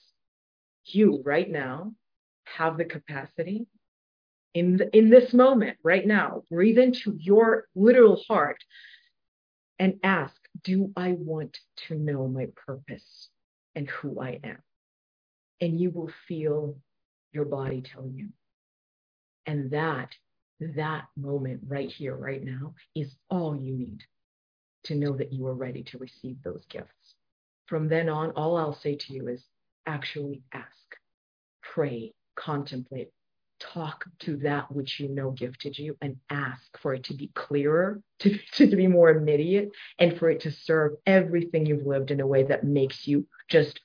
you 0.86 1.22
right 1.24 1.50
now 1.50 1.92
have 2.44 2.78
the 2.78 2.86
capacity 2.86 3.66
in 4.54 4.78
the, 4.78 4.96
in 4.96 5.10
this 5.10 5.34
moment, 5.34 5.76
right 5.84 6.06
now, 6.06 6.42
breathe 6.50 6.78
into 6.78 7.14
your 7.20 7.68
literal 7.74 8.22
heart 8.26 8.64
and 9.78 10.00
ask, 10.02 10.34
do 10.64 10.90
I 10.96 11.12
want 11.12 11.58
to 11.88 11.94
know 11.94 12.26
my 12.26 12.46
purpose 12.66 13.28
and 13.74 13.86
who 13.86 14.18
I 14.18 14.40
am? 14.42 14.62
And 15.60 15.78
you 15.78 15.90
will 15.90 16.10
feel 16.26 16.78
your 17.32 17.44
body 17.44 17.82
tell 17.82 18.06
you. 18.06 18.28
And 19.46 19.70
that, 19.70 20.14
that 20.60 21.04
moment 21.16 21.60
right 21.66 21.90
here, 21.90 22.16
right 22.16 22.42
now, 22.42 22.74
is 22.94 23.14
all 23.30 23.56
you 23.56 23.76
need 23.76 24.02
to 24.84 24.94
know 24.94 25.16
that 25.16 25.32
you 25.32 25.46
are 25.46 25.54
ready 25.54 25.82
to 25.84 25.98
receive 25.98 26.36
those 26.42 26.64
gifts. 26.68 27.14
From 27.66 27.88
then 27.88 28.08
on, 28.08 28.30
all 28.32 28.56
I'll 28.56 28.78
say 28.78 28.96
to 28.96 29.12
you 29.12 29.28
is 29.28 29.44
actually 29.86 30.42
ask, 30.52 30.66
pray, 31.62 32.12
contemplate, 32.36 33.10
talk 33.58 34.04
to 34.20 34.36
that 34.38 34.70
which 34.70 35.00
you 35.00 35.08
know 35.08 35.30
gifted 35.30 35.78
you 35.78 35.96
and 36.00 36.16
ask 36.30 36.78
for 36.80 36.94
it 36.94 37.04
to 37.04 37.14
be 37.14 37.30
clearer, 37.34 38.00
to, 38.20 38.38
to 38.52 38.66
be 38.66 38.86
more 38.86 39.10
immediate, 39.10 39.70
and 39.98 40.18
for 40.18 40.30
it 40.30 40.40
to 40.40 40.50
serve 40.50 40.92
everything 41.06 41.66
you've 41.66 41.86
lived 41.86 42.10
in 42.10 42.20
a 42.20 42.26
way 42.26 42.44
that 42.44 42.64
makes 42.64 43.06
you 43.06 43.26
just 43.48 43.80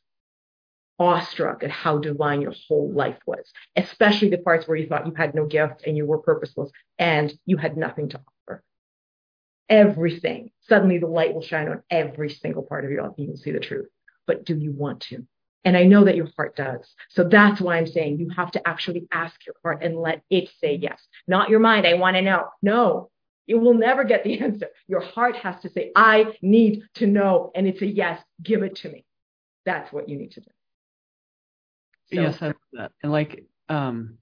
awestruck 1.01 1.63
at 1.63 1.71
how 1.71 1.97
divine 1.97 2.41
your 2.41 2.53
whole 2.67 2.91
life 2.93 3.17
was, 3.25 3.51
especially 3.75 4.29
the 4.29 4.37
parts 4.37 4.67
where 4.67 4.77
you 4.77 4.87
thought 4.87 5.07
you 5.07 5.13
had 5.15 5.33
no 5.33 5.47
gift 5.47 5.81
and 5.87 5.97
you 5.97 6.05
were 6.05 6.19
purposeless 6.19 6.69
and 6.99 7.33
you 7.47 7.57
had 7.57 7.75
nothing 7.75 8.07
to 8.07 8.19
offer. 8.19 8.63
Everything. 9.67 10.51
Suddenly 10.69 10.99
the 10.99 11.07
light 11.07 11.33
will 11.33 11.41
shine 11.41 11.67
on 11.69 11.81
every 11.89 12.29
single 12.29 12.61
part 12.61 12.85
of 12.85 12.91
your 12.91 13.01
life 13.01 13.13
and 13.17 13.27
you'll 13.27 13.37
see 13.37 13.51
the 13.51 13.59
truth. 13.59 13.87
But 14.27 14.45
do 14.45 14.55
you 14.55 14.71
want 14.71 15.01
to? 15.09 15.25
And 15.65 15.75
I 15.75 15.85
know 15.85 16.05
that 16.05 16.15
your 16.15 16.29
heart 16.37 16.55
does. 16.55 16.93
So 17.09 17.23
that's 17.23 17.59
why 17.59 17.77
I'm 17.77 17.87
saying 17.87 18.19
you 18.19 18.29
have 18.35 18.51
to 18.51 18.67
actually 18.67 19.07
ask 19.11 19.35
your 19.45 19.55
heart 19.63 19.83
and 19.83 19.99
let 19.99 20.21
it 20.29 20.51
say 20.59 20.77
yes. 20.79 21.01
Not 21.27 21.49
your 21.49 21.59
mind. 21.59 21.87
I 21.87 21.95
want 21.95 22.15
to 22.15 22.21
know. 22.21 22.43
No, 22.61 23.09
you 23.47 23.57
will 23.57 23.73
never 23.73 24.03
get 24.03 24.23
the 24.23 24.39
answer. 24.41 24.67
Your 24.87 25.01
heart 25.01 25.35
has 25.37 25.59
to 25.61 25.69
say, 25.71 25.91
I 25.95 26.35
need 26.43 26.83
to 26.95 27.07
know. 27.07 27.51
And 27.55 27.65
it's 27.65 27.81
a 27.81 27.87
yes. 27.87 28.21
Give 28.43 28.61
it 28.61 28.75
to 28.77 28.89
me. 28.89 29.03
That's 29.65 29.91
what 29.91 30.07
you 30.07 30.17
need 30.17 30.33
to 30.33 30.41
do. 30.41 30.51
So, 32.13 32.21
yes, 32.21 32.41
I 32.41 32.47
love 32.47 32.55
that. 32.73 32.91
And 33.03 33.11
like 33.11 33.45
um 33.69 34.17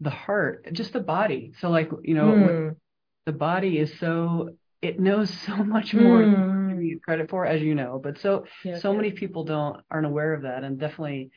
the 0.00 0.10
heart, 0.10 0.66
just 0.72 0.92
the 0.92 1.00
body. 1.00 1.52
So 1.60 1.70
like, 1.70 1.90
you 2.02 2.14
know, 2.14 2.26
mm. 2.26 2.76
the 3.26 3.32
body 3.32 3.78
is 3.78 3.98
so 3.98 4.50
it 4.80 4.98
knows 4.98 5.30
so 5.46 5.56
much 5.56 5.94
more 5.94 6.22
mm. 6.22 6.68
than 6.68 6.84
you 6.84 7.00
credit 7.00 7.30
for, 7.30 7.46
as 7.46 7.62
you 7.62 7.74
know. 7.74 8.00
But 8.02 8.18
so 8.18 8.44
yes, 8.64 8.82
so 8.82 8.92
yes. 8.92 8.96
many 8.96 9.12
people 9.12 9.44
don't 9.44 9.80
aren't 9.90 10.06
aware 10.06 10.34
of 10.34 10.42
that. 10.42 10.64
And 10.64 10.78
definitely 10.78 11.30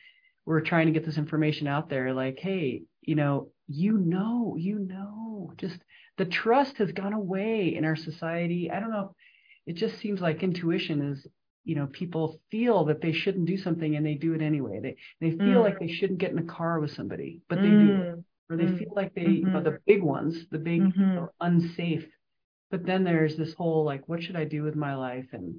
we're 0.44 0.60
trying 0.60 0.86
to 0.86 0.92
get 0.92 1.04
this 1.04 1.18
information 1.18 1.66
out 1.66 1.88
there, 1.88 2.12
like, 2.14 2.38
hey, 2.38 2.82
you 3.02 3.14
know, 3.14 3.50
you 3.68 3.98
know, 3.98 4.56
you 4.58 4.78
know, 4.78 5.52
just 5.56 5.78
the 6.18 6.24
trust 6.24 6.78
has 6.78 6.92
gone 6.92 7.12
away 7.12 7.74
in 7.74 7.84
our 7.84 7.96
society. 7.96 8.70
I 8.70 8.80
don't 8.80 8.90
know. 8.90 9.14
It 9.66 9.74
just 9.74 9.98
seems 9.98 10.20
like 10.20 10.42
intuition 10.42 11.12
is 11.12 11.26
you 11.66 11.74
know 11.74 11.88
people 11.88 12.40
feel 12.50 12.84
that 12.84 13.02
they 13.02 13.12
shouldn't 13.12 13.46
do 13.46 13.58
something 13.58 13.96
and 13.96 14.06
they 14.06 14.14
do 14.14 14.32
it 14.32 14.40
anyway 14.40 14.80
they 14.80 14.96
they 15.20 15.36
feel 15.36 15.60
mm. 15.60 15.64
like 15.64 15.78
they 15.78 15.88
shouldn't 15.88 16.20
get 16.20 16.30
in 16.30 16.38
a 16.38 16.44
car 16.44 16.80
with 16.80 16.94
somebody 16.94 17.42
but 17.48 17.56
they 17.56 17.68
mm. 17.68 18.14
do 18.14 18.24
or 18.48 18.56
they 18.56 18.64
mm. 18.64 18.78
feel 18.78 18.92
like 18.94 19.12
they 19.14 19.22
mm-hmm. 19.22 19.46
you 19.48 19.52
know, 19.52 19.62
the 19.62 19.78
big 19.86 20.02
ones 20.02 20.46
the 20.50 20.58
big 20.58 20.80
mm-hmm. 20.80 21.24
unsafe 21.40 22.06
but 22.70 22.86
then 22.86 23.02
there's 23.02 23.36
this 23.36 23.52
whole 23.54 23.84
like 23.84 24.08
what 24.08 24.22
should 24.22 24.36
i 24.36 24.44
do 24.44 24.62
with 24.62 24.76
my 24.76 24.94
life 24.94 25.26
and 25.32 25.56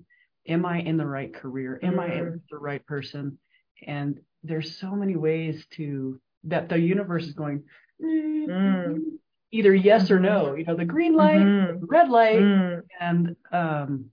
am 0.48 0.66
i 0.66 0.80
in 0.80 0.96
the 0.96 1.06
right 1.06 1.36
career 1.36 1.78
am 1.84 2.00
i 2.00 2.08
mm. 2.08 2.40
the 2.50 2.58
right 2.58 2.86
person 2.88 3.38
and 3.86 4.20
there's 4.44 4.78
so 4.80 4.92
many 4.92 5.18
ways 5.18 5.66
to 5.72 6.20
that 6.46 6.70
the 6.70 6.80
universe 6.80 7.26
is 7.26 7.34
going 7.34 7.62
mm. 8.02 8.98
either 9.52 9.76
yes 9.76 10.10
or 10.10 10.22
no 10.22 10.56
you 10.56 10.64
know 10.64 10.76
the 10.78 10.86
green 10.86 11.16
light 11.16 11.36
mm-hmm. 11.36 11.82
the 11.82 11.86
red 11.86 12.10
light 12.10 12.40
mm. 12.40 12.82
and 13.02 13.36
um 13.52 14.06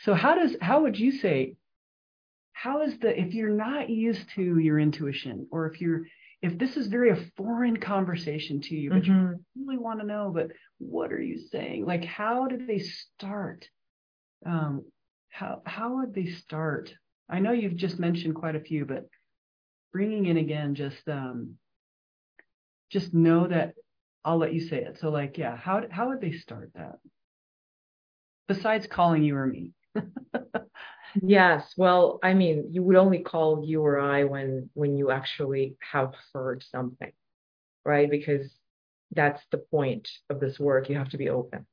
so 0.00 0.14
how 0.14 0.34
does 0.34 0.56
how 0.60 0.82
would 0.82 0.98
you 0.98 1.12
say 1.12 1.54
how 2.52 2.82
is 2.82 2.98
the 3.00 3.20
if 3.20 3.34
you're 3.34 3.50
not 3.50 3.90
used 3.90 4.28
to 4.34 4.58
your 4.58 4.78
intuition 4.78 5.46
or 5.50 5.66
if 5.66 5.80
you're 5.80 6.02
if 6.42 6.58
this 6.58 6.76
is 6.76 6.86
very 6.86 7.10
a 7.10 7.30
foreign 7.36 7.76
conversation 7.76 8.60
to 8.60 8.74
you 8.74 8.90
but 8.90 9.02
mm-hmm. 9.02 9.32
you 9.32 9.40
really 9.66 9.78
want 9.78 10.00
to 10.00 10.06
know 10.06 10.30
but 10.34 10.48
what 10.78 11.12
are 11.12 11.20
you 11.20 11.38
saying? 11.50 11.86
Like 11.86 12.04
how 12.04 12.46
did 12.46 12.66
they 12.66 12.78
start? 12.78 13.68
Um 14.44 14.84
how 15.28 15.62
how 15.66 15.96
would 15.96 16.14
they 16.14 16.26
start? 16.26 16.92
I 17.28 17.40
know 17.40 17.52
you've 17.52 17.76
just 17.76 17.98
mentioned 17.98 18.34
quite 18.34 18.56
a 18.56 18.60
few 18.60 18.84
but 18.84 19.08
bringing 19.92 20.26
in 20.26 20.36
again 20.36 20.74
just 20.74 21.08
um 21.08 21.56
just 22.90 23.12
know 23.12 23.48
that 23.48 23.74
i'll 24.24 24.38
let 24.38 24.54
you 24.54 24.60
say 24.60 24.78
it. 24.78 24.98
So 25.00 25.10
like 25.10 25.38
yeah 25.38 25.56
how 25.56 25.82
how 25.90 26.08
would 26.08 26.20
they 26.20 26.32
start 26.32 26.70
that? 26.74 26.96
Besides 28.48 28.86
calling 28.86 29.22
you 29.22 29.36
or 29.36 29.46
me 29.46 29.72
yes. 31.22 31.74
Well, 31.76 32.18
I 32.22 32.34
mean, 32.34 32.68
you 32.72 32.82
would 32.82 32.96
only 32.96 33.20
call 33.20 33.64
you 33.64 33.82
or 33.82 33.98
I 33.98 34.24
when 34.24 34.70
when 34.74 34.96
you 34.96 35.10
actually 35.10 35.76
have 35.92 36.14
heard 36.32 36.64
something, 36.70 37.12
right? 37.84 38.10
Because 38.10 38.54
that's 39.12 39.42
the 39.50 39.58
point 39.58 40.08
of 40.30 40.40
this 40.40 40.58
work. 40.58 40.88
You 40.88 40.96
have 40.96 41.10
to 41.10 41.18
be 41.18 41.28
open. 41.28 41.66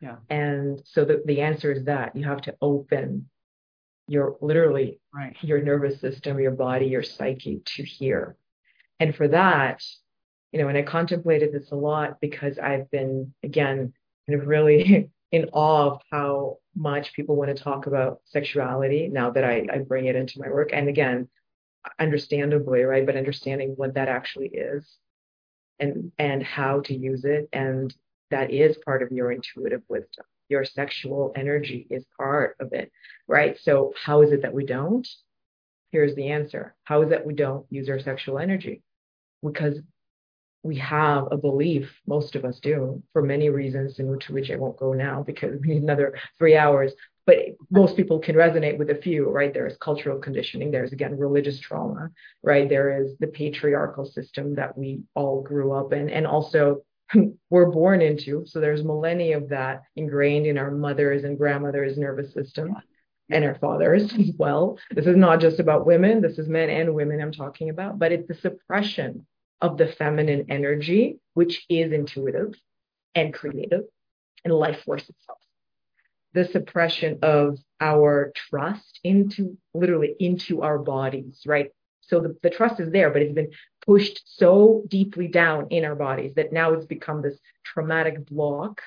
Yeah. 0.00 0.16
And 0.28 0.82
so 0.84 1.04
the, 1.04 1.22
the 1.24 1.40
answer 1.40 1.72
is 1.72 1.84
that 1.84 2.16
you 2.16 2.24
have 2.24 2.42
to 2.42 2.56
open 2.60 3.28
your 4.08 4.36
literally 4.40 5.00
right. 5.14 5.36
your 5.42 5.62
nervous 5.62 6.00
system, 6.00 6.40
your 6.40 6.50
body, 6.50 6.86
your 6.86 7.04
psyche 7.04 7.62
to 7.76 7.84
hear. 7.84 8.36
And 8.98 9.14
for 9.14 9.28
that, 9.28 9.82
you 10.50 10.60
know, 10.60 10.68
and 10.68 10.76
I 10.76 10.82
contemplated 10.82 11.52
this 11.52 11.70
a 11.70 11.76
lot 11.76 12.20
because 12.20 12.58
I've 12.58 12.90
been 12.90 13.32
again 13.42 13.92
kind 14.28 14.40
of 14.40 14.46
really 14.46 15.10
in 15.32 15.48
awe 15.52 15.92
of 15.92 16.00
how 16.10 16.58
much 16.76 17.14
people 17.14 17.36
want 17.36 17.54
to 17.54 17.62
talk 17.62 17.86
about 17.86 18.20
sexuality 18.26 19.08
now 19.08 19.30
that 19.30 19.44
I, 19.44 19.66
I 19.72 19.78
bring 19.78 20.06
it 20.06 20.14
into 20.14 20.40
my 20.40 20.48
work. 20.48 20.70
And 20.72 20.88
again, 20.88 21.28
understandably, 21.98 22.82
right? 22.82 23.04
But 23.04 23.16
understanding 23.16 23.72
what 23.76 23.94
that 23.94 24.08
actually 24.08 24.48
is 24.48 24.96
and 25.80 26.12
and 26.18 26.42
how 26.42 26.80
to 26.82 26.94
use 26.94 27.24
it. 27.24 27.48
And 27.52 27.94
that 28.30 28.50
is 28.50 28.76
part 28.84 29.02
of 29.02 29.10
your 29.10 29.32
intuitive 29.32 29.82
wisdom. 29.88 30.24
Your 30.48 30.64
sexual 30.64 31.32
energy 31.34 31.86
is 31.90 32.04
part 32.16 32.56
of 32.60 32.72
it, 32.72 32.92
right? 33.26 33.58
So 33.58 33.94
how 34.02 34.22
is 34.22 34.32
it 34.32 34.42
that 34.42 34.54
we 34.54 34.66
don't? 34.66 35.08
Here's 35.90 36.14
the 36.14 36.28
answer. 36.28 36.74
How 36.84 37.02
is 37.02 37.10
it 37.10 37.26
we 37.26 37.34
don't 37.34 37.66
use 37.70 37.88
our 37.88 38.00
sexual 38.00 38.38
energy? 38.38 38.82
Because 39.42 39.80
we 40.62 40.76
have 40.76 41.28
a 41.30 41.36
belief, 41.36 41.92
most 42.06 42.36
of 42.36 42.44
us 42.44 42.60
do, 42.60 43.02
for 43.12 43.22
many 43.22 43.50
reasons, 43.50 43.98
into 43.98 44.32
which 44.32 44.50
I 44.50 44.56
won't 44.56 44.78
go 44.78 44.92
now 44.92 45.22
because 45.22 45.60
we 45.60 45.68
need 45.74 45.82
another 45.82 46.16
three 46.38 46.56
hours. 46.56 46.92
But 47.26 47.36
most 47.70 47.96
people 47.96 48.18
can 48.18 48.34
resonate 48.36 48.78
with 48.78 48.90
a 48.90 48.96
few, 48.96 49.28
right? 49.28 49.52
There 49.52 49.66
is 49.66 49.76
cultural 49.76 50.18
conditioning. 50.18 50.70
There's 50.70 50.92
again 50.92 51.16
religious 51.16 51.58
trauma, 51.58 52.10
right? 52.42 52.68
There 52.68 53.02
is 53.02 53.16
the 53.18 53.28
patriarchal 53.28 54.04
system 54.04 54.54
that 54.56 54.76
we 54.76 55.02
all 55.14 55.40
grew 55.42 55.72
up 55.72 55.92
in, 55.92 56.10
and 56.10 56.26
also 56.26 56.82
we're 57.50 57.70
born 57.70 58.00
into. 58.00 58.44
So 58.46 58.60
there's 58.60 58.84
millennia 58.84 59.36
of 59.36 59.48
that 59.50 59.82
ingrained 59.96 60.46
in 60.46 60.58
our 60.58 60.70
mothers 60.70 61.24
and 61.24 61.38
grandmothers' 61.38 61.98
nervous 61.98 62.32
system 62.32 62.76
and 63.30 63.44
our 63.44 63.54
fathers 63.56 64.12
as 64.14 64.30
well. 64.36 64.78
This 64.92 65.06
is 65.06 65.16
not 65.16 65.40
just 65.40 65.60
about 65.60 65.86
women. 65.86 66.20
This 66.20 66.38
is 66.38 66.48
men 66.48 66.70
and 66.70 66.94
women 66.94 67.20
I'm 67.20 67.32
talking 67.32 67.70
about, 67.70 67.98
but 67.98 68.12
it's 68.12 68.28
the 68.28 68.34
suppression 68.34 69.26
of 69.62 69.78
the 69.78 69.88
feminine 69.88 70.46
energy, 70.50 71.18
which 71.34 71.64
is 71.70 71.92
intuitive 71.92 72.54
and 73.14 73.34
creative 73.34 73.84
and 74.44 74.54
life 74.54 74.82
force 74.84 75.02
itself. 75.08 75.38
the 76.34 76.44
suppression 76.46 77.18
of 77.22 77.58
our 77.80 78.32
trust 78.36 79.00
into 79.04 79.58
literally 79.74 80.14
into 80.18 80.62
our 80.62 80.78
bodies, 80.78 81.42
right? 81.46 81.70
So 82.02 82.20
the, 82.20 82.36
the 82.42 82.50
trust 82.50 82.80
is 82.80 82.92
there, 82.92 83.10
but 83.10 83.22
it's 83.22 83.34
been 83.34 83.52
pushed 83.86 84.22
so 84.26 84.84
deeply 84.88 85.28
down 85.28 85.68
in 85.70 85.84
our 85.84 85.94
bodies 85.94 86.34
that 86.36 86.52
now 86.52 86.72
it's 86.72 86.86
become 86.86 87.22
this 87.22 87.38
traumatic 87.64 88.26
block 88.26 88.80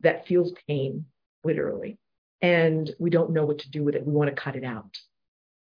that 0.00 0.26
feels 0.26 0.52
pain, 0.68 1.06
literally. 1.44 1.98
And 2.42 2.90
we 2.98 3.10
don't 3.10 3.32
know 3.32 3.46
what 3.46 3.60
to 3.60 3.70
do 3.70 3.84
with 3.84 3.94
it. 3.94 4.06
We 4.06 4.12
want 4.12 4.30
to 4.30 4.42
cut 4.42 4.56
it 4.56 4.64
out. 4.64 4.98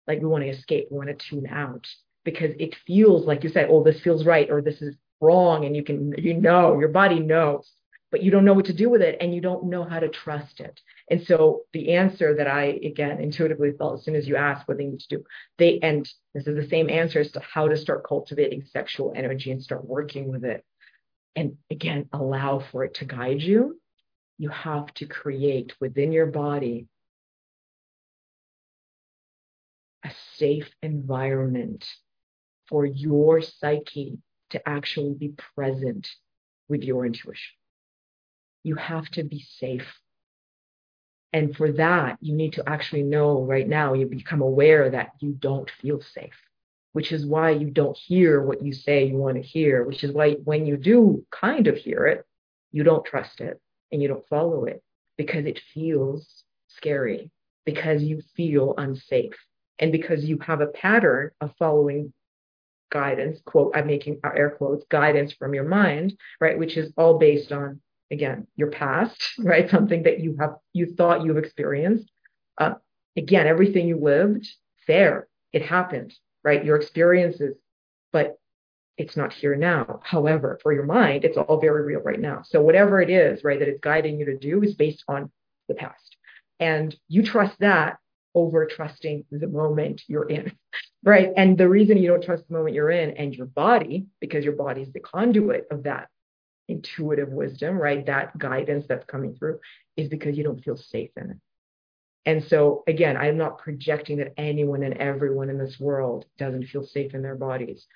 Like 0.06 0.20
we 0.20 0.26
want 0.28 0.44
to 0.44 0.50
escape, 0.50 0.88
we 0.90 0.98
want 0.98 1.10
to 1.10 1.14
tune 1.14 1.46
out 1.48 1.86
because 2.24 2.52
it 2.58 2.76
feels 2.86 3.26
like 3.26 3.44
you 3.44 3.50
said, 3.50 3.68
oh, 3.70 3.82
this 3.82 4.00
feels 4.00 4.24
right 4.24 4.50
or 4.50 4.60
this 4.60 4.82
is 4.82 4.94
wrong. 5.20 5.64
And 5.64 5.74
you 5.74 5.82
can, 5.82 6.14
you 6.18 6.34
know, 6.34 6.78
your 6.78 6.88
body 6.88 7.20
knows 7.20 7.70
but 8.10 8.22
you 8.22 8.30
don't 8.30 8.44
know 8.44 8.54
what 8.54 8.64
to 8.66 8.72
do 8.72 8.90
with 8.90 9.02
it 9.02 9.16
and 9.20 9.34
you 9.34 9.40
don't 9.40 9.64
know 9.64 9.84
how 9.84 10.00
to 10.00 10.08
trust 10.08 10.60
it. 10.60 10.80
And 11.10 11.22
so 11.24 11.62
the 11.72 11.92
answer 11.92 12.34
that 12.36 12.48
I 12.48 12.78
again 12.84 13.20
intuitively 13.20 13.72
felt 13.72 13.98
as 13.98 14.04
soon 14.04 14.16
as 14.16 14.26
you 14.26 14.36
asked 14.36 14.66
what 14.66 14.78
they 14.78 14.86
need 14.86 15.00
to 15.00 15.16
do, 15.16 15.24
they 15.58 15.78
and 15.80 16.08
this 16.34 16.46
is 16.46 16.56
the 16.56 16.68
same 16.68 16.90
answer 16.90 17.20
as 17.20 17.30
to 17.32 17.40
how 17.40 17.68
to 17.68 17.76
start 17.76 18.06
cultivating 18.06 18.64
sexual 18.64 19.12
energy 19.14 19.50
and 19.50 19.62
start 19.62 19.84
working 19.84 20.28
with 20.30 20.44
it. 20.44 20.64
And 21.36 21.56
again, 21.70 22.08
allow 22.12 22.58
for 22.58 22.84
it 22.84 22.94
to 22.94 23.04
guide 23.04 23.40
you. 23.40 23.80
You 24.38 24.48
have 24.48 24.92
to 24.94 25.06
create 25.06 25.74
within 25.80 26.12
your 26.12 26.26
body 26.26 26.88
a 30.04 30.10
safe 30.36 30.70
environment 30.82 31.86
for 32.70 32.86
your 32.86 33.42
psyche 33.42 34.16
to 34.50 34.68
actually 34.68 35.12
be 35.12 35.34
present 35.54 36.08
with 36.70 36.82
your 36.82 37.04
intuition 37.04 37.52
you 38.62 38.74
have 38.76 39.08
to 39.10 39.24
be 39.24 39.44
safe. 39.58 39.86
And 41.32 41.56
for 41.56 41.72
that, 41.72 42.18
you 42.20 42.34
need 42.34 42.54
to 42.54 42.68
actually 42.68 43.02
know 43.02 43.42
right 43.42 43.68
now, 43.68 43.94
you 43.94 44.06
become 44.06 44.42
aware 44.42 44.90
that 44.90 45.12
you 45.20 45.32
don't 45.32 45.70
feel 45.80 46.00
safe, 46.00 46.38
which 46.92 47.12
is 47.12 47.24
why 47.24 47.50
you 47.50 47.70
don't 47.70 47.96
hear 47.96 48.42
what 48.42 48.62
you 48.62 48.72
say 48.72 49.04
you 49.04 49.16
want 49.16 49.36
to 49.36 49.42
hear, 49.42 49.84
which 49.84 50.02
is 50.02 50.12
why 50.12 50.32
when 50.44 50.66
you 50.66 50.76
do 50.76 51.24
kind 51.30 51.68
of 51.68 51.76
hear 51.76 52.06
it, 52.06 52.24
you 52.72 52.82
don't 52.82 53.04
trust 53.04 53.40
it 53.40 53.60
and 53.92 54.02
you 54.02 54.08
don't 54.08 54.26
follow 54.28 54.64
it 54.64 54.82
because 55.16 55.46
it 55.46 55.60
feels 55.72 56.44
scary, 56.68 57.30
because 57.64 58.02
you 58.02 58.22
feel 58.36 58.74
unsafe, 58.78 59.36
and 59.78 59.92
because 59.92 60.24
you 60.24 60.38
have 60.38 60.60
a 60.60 60.66
pattern 60.66 61.30
of 61.40 61.52
following 61.58 62.12
guidance, 62.90 63.40
quote, 63.44 63.72
I'm 63.74 63.86
making 63.86 64.20
air 64.24 64.50
quotes, 64.50 64.84
guidance 64.88 65.32
from 65.32 65.54
your 65.54 65.64
mind, 65.64 66.16
right, 66.40 66.58
which 66.58 66.76
is 66.76 66.92
all 66.96 67.18
based 67.18 67.52
on 67.52 67.80
again 68.10 68.46
your 68.56 68.70
past 68.70 69.22
right 69.38 69.70
something 69.70 70.02
that 70.02 70.20
you 70.20 70.36
have 70.40 70.56
you 70.72 70.94
thought 70.94 71.24
you've 71.24 71.38
experienced. 71.38 72.10
Uh, 72.58 72.74
again 73.16 73.46
everything 73.46 73.88
you 73.88 73.98
lived 73.98 74.46
there 74.86 75.28
it 75.52 75.62
happened 75.62 76.12
right 76.44 76.64
your 76.64 76.76
experiences 76.76 77.56
but 78.12 78.36
it's 78.98 79.16
not 79.16 79.32
here 79.32 79.56
now. 79.56 80.00
However 80.02 80.58
for 80.62 80.72
your 80.72 80.84
mind 80.84 81.24
it's 81.24 81.38
all 81.38 81.60
very 81.60 81.84
real 81.84 82.00
right 82.00 82.20
now. 82.20 82.42
So 82.44 82.60
whatever 82.60 83.00
it 83.00 83.10
is 83.10 83.44
right 83.44 83.58
that 83.58 83.68
it's 83.68 83.80
guiding 83.80 84.18
you 84.18 84.26
to 84.26 84.36
do 84.36 84.62
is 84.62 84.74
based 84.74 85.04
on 85.08 85.30
the 85.68 85.74
past. 85.74 86.16
And 86.58 86.94
you 87.08 87.22
trust 87.22 87.58
that 87.60 87.98
over 88.34 88.66
trusting 88.66 89.24
the 89.30 89.46
moment 89.48 90.02
you're 90.06 90.28
in 90.28 90.52
right 91.04 91.30
and 91.36 91.58
the 91.58 91.68
reason 91.68 91.96
you 91.98 92.08
don't 92.08 92.22
trust 92.22 92.46
the 92.48 92.54
moment 92.54 92.74
you're 92.74 92.90
in 92.90 93.10
and 93.16 93.34
your 93.34 93.46
body 93.46 94.06
because 94.20 94.44
your 94.44 94.54
body 94.54 94.82
is 94.82 94.92
the 94.92 95.00
conduit 95.00 95.66
of 95.70 95.82
that 95.82 96.08
intuitive 96.70 97.28
wisdom, 97.28 97.76
right? 97.76 98.06
That 98.06 98.36
guidance 98.38 98.86
that's 98.88 99.04
coming 99.04 99.34
through 99.34 99.58
is 99.96 100.08
because 100.08 100.38
you 100.38 100.44
don't 100.44 100.62
feel 100.62 100.76
safe 100.76 101.10
in 101.16 101.30
it. 101.32 101.36
And 102.26 102.44
so, 102.44 102.84
again, 102.86 103.16
I'm 103.16 103.36
not 103.36 103.58
projecting 103.58 104.18
that 104.18 104.34
anyone 104.36 104.82
and 104.82 104.94
everyone 104.94 105.50
in 105.50 105.58
this 105.58 105.80
world 105.80 106.26
doesn't 106.38 106.66
feel 106.66 106.84
safe 106.84 107.14
in 107.14 107.22
their 107.22 107.34
bodies. 107.34 107.86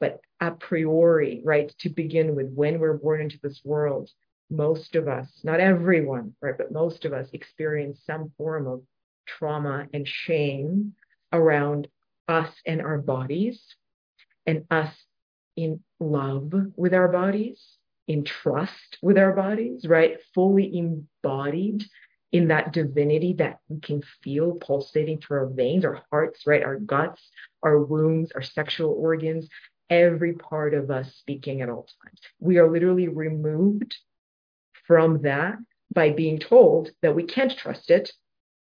But 0.00 0.20
a 0.40 0.50
priori, 0.50 1.42
right, 1.44 1.72
to 1.80 1.88
begin 1.88 2.34
with, 2.34 2.52
when 2.52 2.78
we're 2.78 2.98
born 2.98 3.20
into 3.20 3.38
this 3.42 3.60
world, 3.64 4.10
most 4.50 4.94
of 4.94 5.08
us, 5.08 5.28
not 5.44 5.60
everyone, 5.60 6.34
right, 6.40 6.56
but 6.56 6.72
most 6.72 7.04
of 7.04 7.12
us 7.12 7.28
experience 7.32 8.00
some 8.04 8.32
form 8.36 8.66
of 8.66 8.82
trauma 9.26 9.86
and 9.92 10.06
shame 10.06 10.94
around 11.32 11.88
us 12.28 12.50
and 12.64 12.80
our 12.80 12.98
bodies 12.98 13.60
and 14.46 14.64
us 14.70 14.92
in 15.56 15.80
love 16.00 16.52
with 16.76 16.94
our 16.94 17.08
bodies 17.08 17.76
in 18.08 18.24
trust 18.24 18.98
with 19.02 19.18
our 19.18 19.32
bodies, 19.32 19.86
right? 19.86 20.18
Fully 20.34 20.78
embodied 20.78 21.84
in 22.32 22.48
that 22.48 22.72
divinity 22.72 23.34
that 23.34 23.58
we 23.68 23.80
can 23.80 24.02
feel 24.22 24.52
pulsating 24.52 25.18
through 25.18 25.38
our 25.38 25.46
veins, 25.46 25.84
our 25.84 26.02
hearts, 26.10 26.46
right? 26.46 26.62
Our 26.62 26.78
guts, 26.78 27.30
our 27.62 27.78
wombs, 27.78 28.32
our 28.32 28.42
sexual 28.42 28.92
organs, 28.92 29.48
every 29.88 30.34
part 30.34 30.74
of 30.74 30.90
us 30.90 31.14
speaking 31.14 31.62
at 31.62 31.68
all 31.68 31.88
times. 32.04 32.20
We 32.38 32.58
are 32.58 32.70
literally 32.70 33.08
removed 33.08 33.96
from 34.86 35.22
that 35.22 35.56
by 35.92 36.10
being 36.10 36.38
told 36.38 36.90
that 37.02 37.14
we 37.14 37.24
can't 37.24 37.56
trust 37.56 37.90
it, 37.90 38.12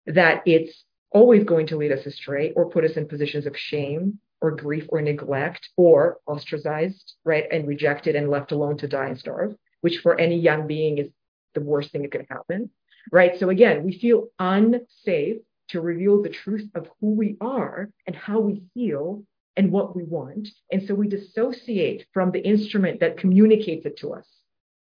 that 0.07 0.43
it's 0.47 0.85
always 1.11 1.45
going 1.45 1.67
to 1.69 1.77
lead 1.77 1.93
us 1.93 2.07
astray 2.07 2.53
or 2.53 2.71
put 2.71 2.85
us 2.85 2.97
in 2.97 3.07
positions 3.07 3.47
of 3.47 3.57
shame 3.57 4.19
or 4.41 4.51
grief 4.51 4.87
or 4.89 5.01
neglect 5.01 5.69
or 5.77 6.19
ostracized, 6.27 7.15
right, 7.25 7.45
and 7.53 7.69
rejected 7.69 8.17
and 8.17 8.31
left 8.31 8.53
alone 8.53 8.77
to 8.79 8.89
die 8.89 9.07
and 9.07 9.19
starve, 9.19 9.55
which 9.83 9.99
for 9.99 10.19
any 10.19 10.39
young 10.39 10.67
being 10.67 10.99
is 10.99 11.09
the 11.55 11.61
worst 11.61 11.93
thing 11.93 12.03
that 12.03 12.11
could 12.11 12.27
happen, 12.29 12.71
right? 13.13 13.39
So 13.39 13.51
again, 13.51 13.85
we 13.85 13.99
feel 13.99 14.29
unsafe 14.39 15.37
to 15.69 15.81
reveal 15.81 16.23
the 16.23 16.29
truth 16.29 16.69
of 16.75 16.89
who 17.01 17.15
we 17.15 17.37
are 17.41 17.91
and 18.07 18.17
how 18.17 18.41
we 18.41 18.63
feel 18.75 19.23
and 19.57 19.71
what 19.71 19.95
we 19.95 20.03
want. 20.03 20.49
And 20.71 20.87
so 20.87 20.95
we 20.95 21.09
dissociate 21.09 22.07
from 22.13 22.31
the 22.31 22.41
instrument 22.41 23.01
that 23.01 23.19
communicates 23.19 23.87
it 23.87 23.99
to 23.99 24.15
us, 24.15 24.27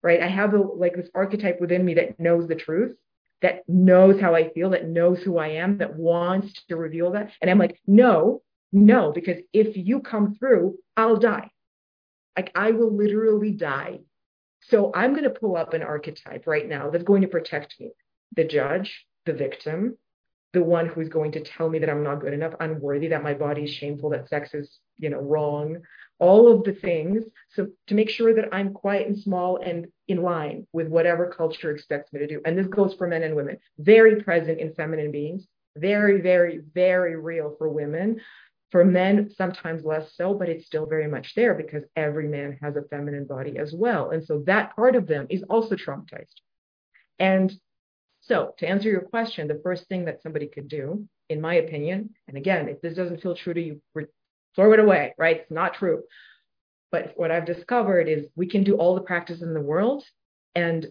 right? 0.04 0.22
I 0.22 0.28
have 0.28 0.54
a, 0.54 0.58
like 0.58 0.96
this 0.96 1.10
archetype 1.14 1.60
within 1.60 1.84
me 1.84 1.96
that 1.96 2.20
knows 2.20 2.48
the 2.48 2.56
truth, 2.56 2.96
that 3.42 3.64
knows 3.68 4.20
how 4.20 4.36
I 4.36 4.50
feel, 4.50 4.72
that 4.72 4.88
knows 4.88 5.20
who 5.20 5.38
I 5.38 5.50
am, 5.50 5.78
that 5.78 5.96
wants 5.96 6.64
to 6.68 6.76
reveal 6.76 7.12
that. 7.12 7.32
And 7.42 7.50
I'm 7.50 7.58
like, 7.58 7.80
no, 7.88 8.42
no, 8.72 9.12
because 9.12 9.38
if 9.54 9.76
you 9.78 10.02
come 10.02 10.36
through, 10.36 10.78
I'll 10.98 11.18
die. 11.18 11.50
Like 12.36 12.52
I 12.56 12.72
will 12.72 12.96
literally 12.96 13.52
die. 13.52 14.00
So 14.62 14.92
I'm 14.94 15.12
going 15.12 15.24
to 15.24 15.30
pull 15.30 15.56
up 15.56 15.74
an 15.74 15.84
archetype 15.84 16.46
right 16.46 16.68
now 16.68 16.90
that's 16.90 17.04
going 17.04 17.22
to 17.22 17.28
protect 17.28 17.80
me 17.80 17.92
the 18.36 18.44
judge, 18.44 19.06
the 19.26 19.34
victim, 19.34 19.98
the 20.54 20.64
one 20.64 20.88
who's 20.88 21.10
going 21.10 21.32
to 21.34 21.44
tell 21.44 21.70
me 21.70 21.80
that 21.80 21.90
I'm 21.90 22.04
not 22.04 22.22
good 22.22 22.34
enough, 22.34 22.54
unworthy, 22.60 23.08
that 23.10 23.24
my 23.24 23.34
body 23.34 23.64
is 23.64 23.70
shameful, 23.70 24.10
that 24.10 24.30
sex 24.30 24.54
is, 24.54 24.80
you 24.98 25.10
know, 25.10 25.20
wrong, 25.20 25.78
all 26.18 26.52
of 26.52 26.64
the 26.64 26.74
things. 26.74 27.24
So 27.52 27.68
to 27.88 27.94
make 27.94 28.10
sure 28.10 28.34
that 28.34 28.54
I'm 28.54 28.74
quiet 28.74 29.08
and 29.08 29.18
small 29.18 29.58
and 29.58 29.88
in 30.08 30.22
line 30.24 30.68
with 30.74 30.88
whatever 30.88 31.32
culture 31.32 31.72
expects 31.72 32.12
me 32.12 32.20
to 32.20 32.28
do. 32.28 32.42
And 32.46 32.58
this 32.58 32.68
goes 32.68 32.96
for 32.96 33.08
men 33.08 33.24
and 33.24 33.36
women, 33.36 33.58
very 33.78 34.22
present 34.24 34.60
in 34.60 34.74
feminine 34.74 35.12
beings, 35.12 35.48
very, 35.78 36.20
very, 36.20 36.62
very 36.74 37.16
real 37.16 37.56
for 37.58 37.70
women. 37.70 38.20
For 38.72 38.86
men, 38.86 39.32
sometimes 39.36 39.84
less 39.84 40.14
so, 40.16 40.36
but 40.36 40.48
it's 40.48 40.68
still 40.68 40.86
very 40.86 41.08
much 41.08 41.34
there 41.36 41.56
because 41.56 41.84
every 41.96 42.28
man 42.28 42.58
has 42.62 42.76
a 42.76 42.84
feminine 42.84 43.26
body 43.26 43.58
as 43.58 43.74
well. 43.74 44.12
And 44.12 44.24
so 44.24 44.44
that 44.46 44.76
part 44.76 44.96
of 44.96 45.08
them 45.08 45.26
is 45.30 45.44
also 45.50 45.76
traumatized. 45.76 46.36
And 47.18 47.52
so, 48.30 48.54
to 48.60 48.68
answer 48.68 48.90
your 48.90 49.02
question, 49.02 49.48
the 49.48 49.60
first 49.64 49.88
thing 49.88 50.06
that 50.06 50.22
somebody 50.22 50.48
could 50.48 50.70
do, 50.70 51.06
in 51.30 51.42
my 51.42 51.56
opinion, 51.56 52.12
and 52.28 52.38
again, 52.38 52.70
if 52.70 52.80
this 52.80 52.96
doesn't 52.96 53.22
feel 53.22 53.36
true 53.36 53.54
to 53.54 53.62
you, 53.62 53.82
throw 54.56 54.74
it 54.74 54.80
away, 54.80 55.14
right? 55.18 55.42
It's 55.42 55.52
not 55.52 55.74
true. 55.74 56.04
But 56.92 57.14
what 57.18 57.32
I've 57.32 57.46
discovered 57.46 58.08
is 58.08 58.26
we 58.36 58.48
can 58.48 58.64
do 58.64 58.76
all 58.76 58.96
the 58.96 59.02
practice 59.02 59.42
in 59.42 59.54
the 59.54 59.62
world 59.62 60.04
and 60.56 60.88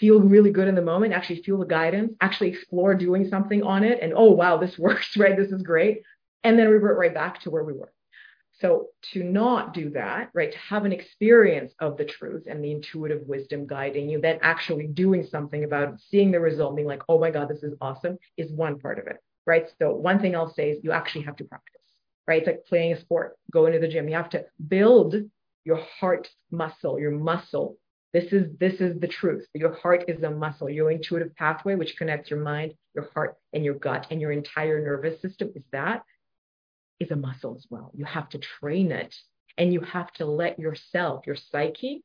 feel 0.00 0.20
really 0.20 0.50
good 0.50 0.68
in 0.68 0.74
the 0.74 0.82
moment, 0.82 1.14
actually 1.14 1.42
feel 1.42 1.58
the 1.58 1.66
guidance, 1.66 2.12
actually 2.20 2.48
explore 2.48 2.94
doing 2.94 3.28
something 3.28 3.62
on 3.62 3.84
it, 3.84 3.98
and 4.02 4.12
oh, 4.16 4.30
wow, 4.30 4.56
this 4.56 4.78
works, 4.78 5.16
right? 5.16 5.36
This 5.36 5.52
is 5.52 5.62
great 5.62 6.02
and 6.44 6.58
then 6.58 6.68
revert 6.68 6.98
right 6.98 7.14
back 7.14 7.40
to 7.42 7.50
where 7.50 7.64
we 7.64 7.72
were. 7.72 7.92
So 8.60 8.88
to 9.12 9.22
not 9.22 9.72
do 9.72 9.90
that, 9.90 10.30
right, 10.34 10.50
to 10.50 10.58
have 10.58 10.84
an 10.84 10.92
experience 10.92 11.72
of 11.78 11.96
the 11.96 12.04
truth 12.04 12.44
and 12.48 12.62
the 12.62 12.72
intuitive 12.72 13.22
wisdom 13.26 13.66
guiding 13.66 14.08
you, 14.08 14.20
then 14.20 14.38
actually 14.42 14.88
doing 14.88 15.24
something 15.30 15.62
about 15.62 15.88
it, 15.90 16.00
seeing 16.10 16.32
the 16.32 16.40
result, 16.40 16.74
being 16.74 16.88
like, 16.88 17.02
oh 17.08 17.20
my 17.20 17.30
God, 17.30 17.48
this 17.48 17.62
is 17.62 17.74
awesome, 17.80 18.18
is 18.36 18.50
one 18.50 18.80
part 18.80 18.98
of 18.98 19.06
it, 19.06 19.18
right? 19.46 19.66
So 19.78 19.94
one 19.94 20.20
thing 20.20 20.34
I'll 20.34 20.52
say 20.54 20.70
is 20.70 20.82
you 20.82 20.90
actually 20.90 21.24
have 21.24 21.36
to 21.36 21.44
practice, 21.44 21.82
right? 22.26 22.38
It's 22.38 22.48
like 22.48 22.64
playing 22.66 22.94
a 22.94 23.00
sport, 23.00 23.36
going 23.52 23.72
to 23.74 23.78
the 23.78 23.88
gym. 23.88 24.08
You 24.08 24.16
have 24.16 24.30
to 24.30 24.44
build 24.66 25.14
your 25.64 25.80
heart 26.00 26.28
muscle, 26.50 26.98
your 26.98 27.12
muscle. 27.12 27.76
This 28.12 28.32
is 28.32 28.46
this 28.58 28.80
is 28.80 28.98
the 28.98 29.06
truth. 29.06 29.46
Your 29.54 29.74
heart 29.74 30.04
is 30.08 30.22
a 30.22 30.30
muscle. 30.30 30.70
Your 30.70 30.90
intuitive 30.90 31.36
pathway, 31.36 31.74
which 31.74 31.94
connects 31.96 32.30
your 32.30 32.40
mind, 32.40 32.72
your 32.94 33.10
heart, 33.14 33.36
and 33.52 33.62
your 33.62 33.74
gut, 33.74 34.06
and 34.10 34.20
your 34.20 34.32
entire 34.32 34.82
nervous 34.82 35.20
system, 35.20 35.52
is 35.54 35.62
that 35.72 36.02
is 37.00 37.10
a 37.10 37.16
muscle 37.16 37.54
as 37.56 37.66
well. 37.70 37.92
You 37.94 38.04
have 38.04 38.28
to 38.30 38.38
train 38.38 38.92
it 38.92 39.14
and 39.56 39.72
you 39.72 39.80
have 39.80 40.12
to 40.14 40.26
let 40.26 40.58
yourself, 40.58 41.26
your 41.26 41.36
psyche, 41.36 42.04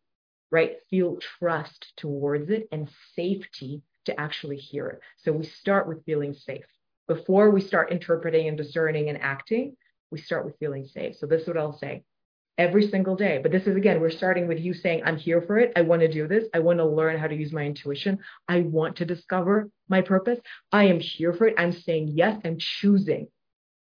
right, 0.51 0.75
feel 0.89 1.17
trust 1.39 1.93
towards 1.97 2.49
it 2.49 2.67
and 2.71 2.89
safety 3.15 3.81
to 4.05 4.19
actually 4.19 4.57
hear 4.57 4.87
it. 4.87 4.99
So 5.17 5.31
we 5.31 5.45
start 5.45 5.87
with 5.87 6.05
feeling 6.05 6.33
safe. 6.33 6.65
Before 7.07 7.49
we 7.49 7.61
start 7.61 7.91
interpreting 7.91 8.47
and 8.47 8.57
discerning 8.57 9.09
and 9.09 9.21
acting, 9.21 9.75
we 10.11 10.19
start 10.19 10.45
with 10.45 10.57
feeling 10.59 10.85
safe. 10.85 11.15
So 11.17 11.25
this 11.25 11.41
is 11.41 11.47
what 11.47 11.57
I'll 11.57 11.77
say 11.77 12.03
every 12.57 12.87
single 12.87 13.15
day. 13.15 13.39
But 13.41 13.51
this 13.51 13.65
is 13.65 13.75
again, 13.75 13.99
we're 13.99 14.11
starting 14.11 14.47
with 14.47 14.59
you 14.59 14.73
saying, 14.73 15.01
I'm 15.03 15.17
here 15.17 15.41
for 15.41 15.57
it. 15.57 15.73
I 15.75 15.81
want 15.81 16.01
to 16.01 16.11
do 16.11 16.27
this. 16.27 16.45
I 16.53 16.59
want 16.59 16.79
to 16.79 16.85
learn 16.85 17.17
how 17.17 17.27
to 17.27 17.35
use 17.35 17.51
my 17.51 17.63
intuition. 17.63 18.19
I 18.47 18.61
want 18.61 18.97
to 18.97 19.05
discover 19.05 19.69
my 19.89 20.01
purpose. 20.01 20.39
I 20.71 20.85
am 20.85 20.99
here 20.99 21.33
for 21.33 21.47
it. 21.47 21.55
I'm 21.57 21.71
saying 21.71 22.11
yes. 22.13 22.39
I'm 22.45 22.57
choosing. 22.59 23.27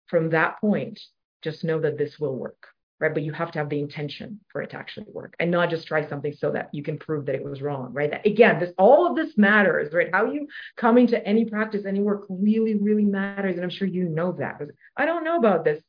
From 0.08 0.30
that 0.32 0.60
point, 0.62 1.00
just 1.42 1.64
know 1.64 1.80
that 1.82 1.98
this 1.98 2.20
will 2.20 2.36
work. 2.36 2.68
Right. 2.98 3.14
But 3.14 3.24
you 3.24 3.34
have 3.34 3.52
to 3.52 3.60
have 3.60 3.68
the 3.68 3.80
intention 3.80 4.40
for 4.50 4.62
it 4.62 4.70
to 4.70 4.78
actually 4.78 5.08
work 5.12 5.36
and 5.42 5.52
not 5.52 5.70
just 5.70 5.86
try 5.86 6.08
something 6.08 6.32
so 6.32 6.50
that 6.54 6.70
you 6.72 6.82
can 6.82 6.98
prove 6.98 7.26
that 7.26 7.36
it 7.36 7.44
was 7.44 7.62
wrong. 7.62 7.92
Right. 7.92 8.10
That, 8.10 8.26
again, 8.26 8.58
this 8.58 8.72
all 8.78 9.06
of 9.06 9.18
this 9.18 9.38
matters, 9.38 9.94
right? 9.94 10.08
How 10.14 10.32
you 10.32 10.48
coming 10.78 11.06
to 11.08 11.28
any 11.28 11.44
practice, 11.44 11.84
any 11.86 12.00
work 12.00 12.26
really, 12.30 12.76
really 12.76 13.04
matters. 13.04 13.56
And 13.56 13.66
I'm 13.66 13.70
sure 13.70 13.86
you 13.86 14.06
know 14.06 14.32
that. 14.40 14.62
I 14.96 15.06
don't 15.06 15.26
know 15.26 15.38
about 15.38 15.66
this 15.66 15.84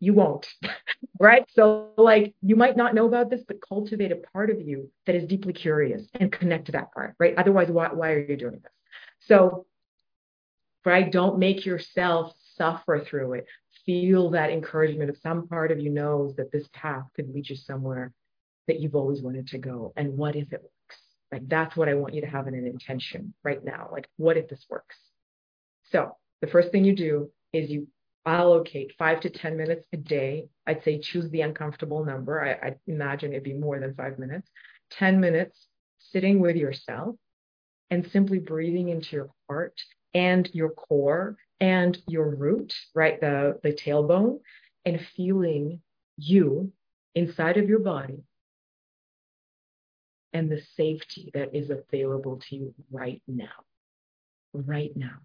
you 0.00 0.14
won't. 0.14 0.46
right? 1.20 1.44
So, 1.50 1.90
like, 1.96 2.34
you 2.42 2.56
might 2.56 2.76
not 2.76 2.94
know 2.94 3.06
about 3.06 3.30
this, 3.30 3.42
but 3.46 3.58
cultivate 3.66 4.10
a 4.10 4.16
part 4.16 4.50
of 4.50 4.60
you 4.60 4.90
that 5.06 5.14
is 5.14 5.28
deeply 5.28 5.52
curious 5.52 6.02
and 6.18 6.32
connect 6.32 6.66
to 6.66 6.72
that 6.72 6.92
part, 6.92 7.14
right? 7.18 7.34
Otherwise, 7.36 7.68
why, 7.70 7.88
why 7.92 8.12
are 8.12 8.26
you 8.26 8.36
doing 8.36 8.60
this? 8.62 8.72
So, 9.20 9.66
right, 10.84 11.12
don't 11.12 11.38
make 11.38 11.66
yourself 11.66 12.32
suffer 12.60 13.00
through 13.00 13.32
it. 13.34 13.46
Feel 13.86 14.30
that 14.30 14.50
encouragement 14.50 15.08
of 15.08 15.16
some 15.22 15.48
part 15.48 15.72
of 15.72 15.80
you 15.80 15.88
knows 15.88 16.36
that 16.36 16.52
this 16.52 16.68
path 16.74 17.04
could 17.16 17.32
lead 17.32 17.48
you 17.48 17.56
somewhere 17.56 18.12
that 18.68 18.80
you've 18.80 18.94
always 18.94 19.22
wanted 19.22 19.46
to 19.48 19.58
go. 19.58 19.92
And 19.96 20.18
what 20.18 20.36
if 20.36 20.52
it 20.52 20.62
works? 20.62 21.00
Like, 21.32 21.48
that's 21.48 21.74
what 21.74 21.88
I 21.88 21.94
want 21.94 22.14
you 22.14 22.20
to 22.20 22.26
have 22.26 22.46
in 22.48 22.54
an 22.54 22.66
intention 22.66 23.32
right 23.42 23.64
now. 23.64 23.88
Like, 23.90 24.08
what 24.18 24.36
if 24.36 24.48
this 24.48 24.66
works? 24.68 24.96
So, 25.90 26.16
the 26.42 26.48
first 26.48 26.70
thing 26.70 26.84
you 26.84 26.94
do 26.94 27.30
is 27.52 27.70
you 27.70 27.88
allocate 28.26 28.92
five 28.98 29.20
to 29.20 29.30
10 29.30 29.56
minutes 29.56 29.86
a 29.92 29.96
day. 29.96 30.48
I'd 30.66 30.84
say 30.84 31.00
choose 31.00 31.30
the 31.30 31.40
uncomfortable 31.40 32.04
number. 32.04 32.44
I, 32.44 32.68
I 32.68 32.74
imagine 32.86 33.32
it'd 33.32 33.42
be 33.42 33.54
more 33.54 33.80
than 33.80 33.94
five 33.94 34.18
minutes. 34.18 34.48
10 34.92 35.20
minutes 35.20 35.66
sitting 35.98 36.40
with 36.40 36.56
yourself 36.56 37.16
and 37.90 38.06
simply 38.12 38.38
breathing 38.38 38.88
into 38.88 39.16
your 39.16 39.30
heart 39.48 39.80
and 40.14 40.48
your 40.52 40.70
core 40.70 41.36
and 41.60 41.98
your 42.06 42.34
root, 42.34 42.74
right? 42.94 43.20
The, 43.20 43.58
the 43.62 43.72
tailbone, 43.72 44.40
and 44.84 45.00
feeling 45.16 45.80
you 46.16 46.72
inside 47.14 47.56
of 47.56 47.68
your 47.68 47.80
body 47.80 48.22
and 50.32 50.50
the 50.50 50.62
safety 50.76 51.30
that 51.34 51.54
is 51.54 51.70
available 51.70 52.40
to 52.48 52.56
you 52.56 52.74
right 52.90 53.20
now. 53.26 53.64
Right 54.52 54.96
now 54.96 55.18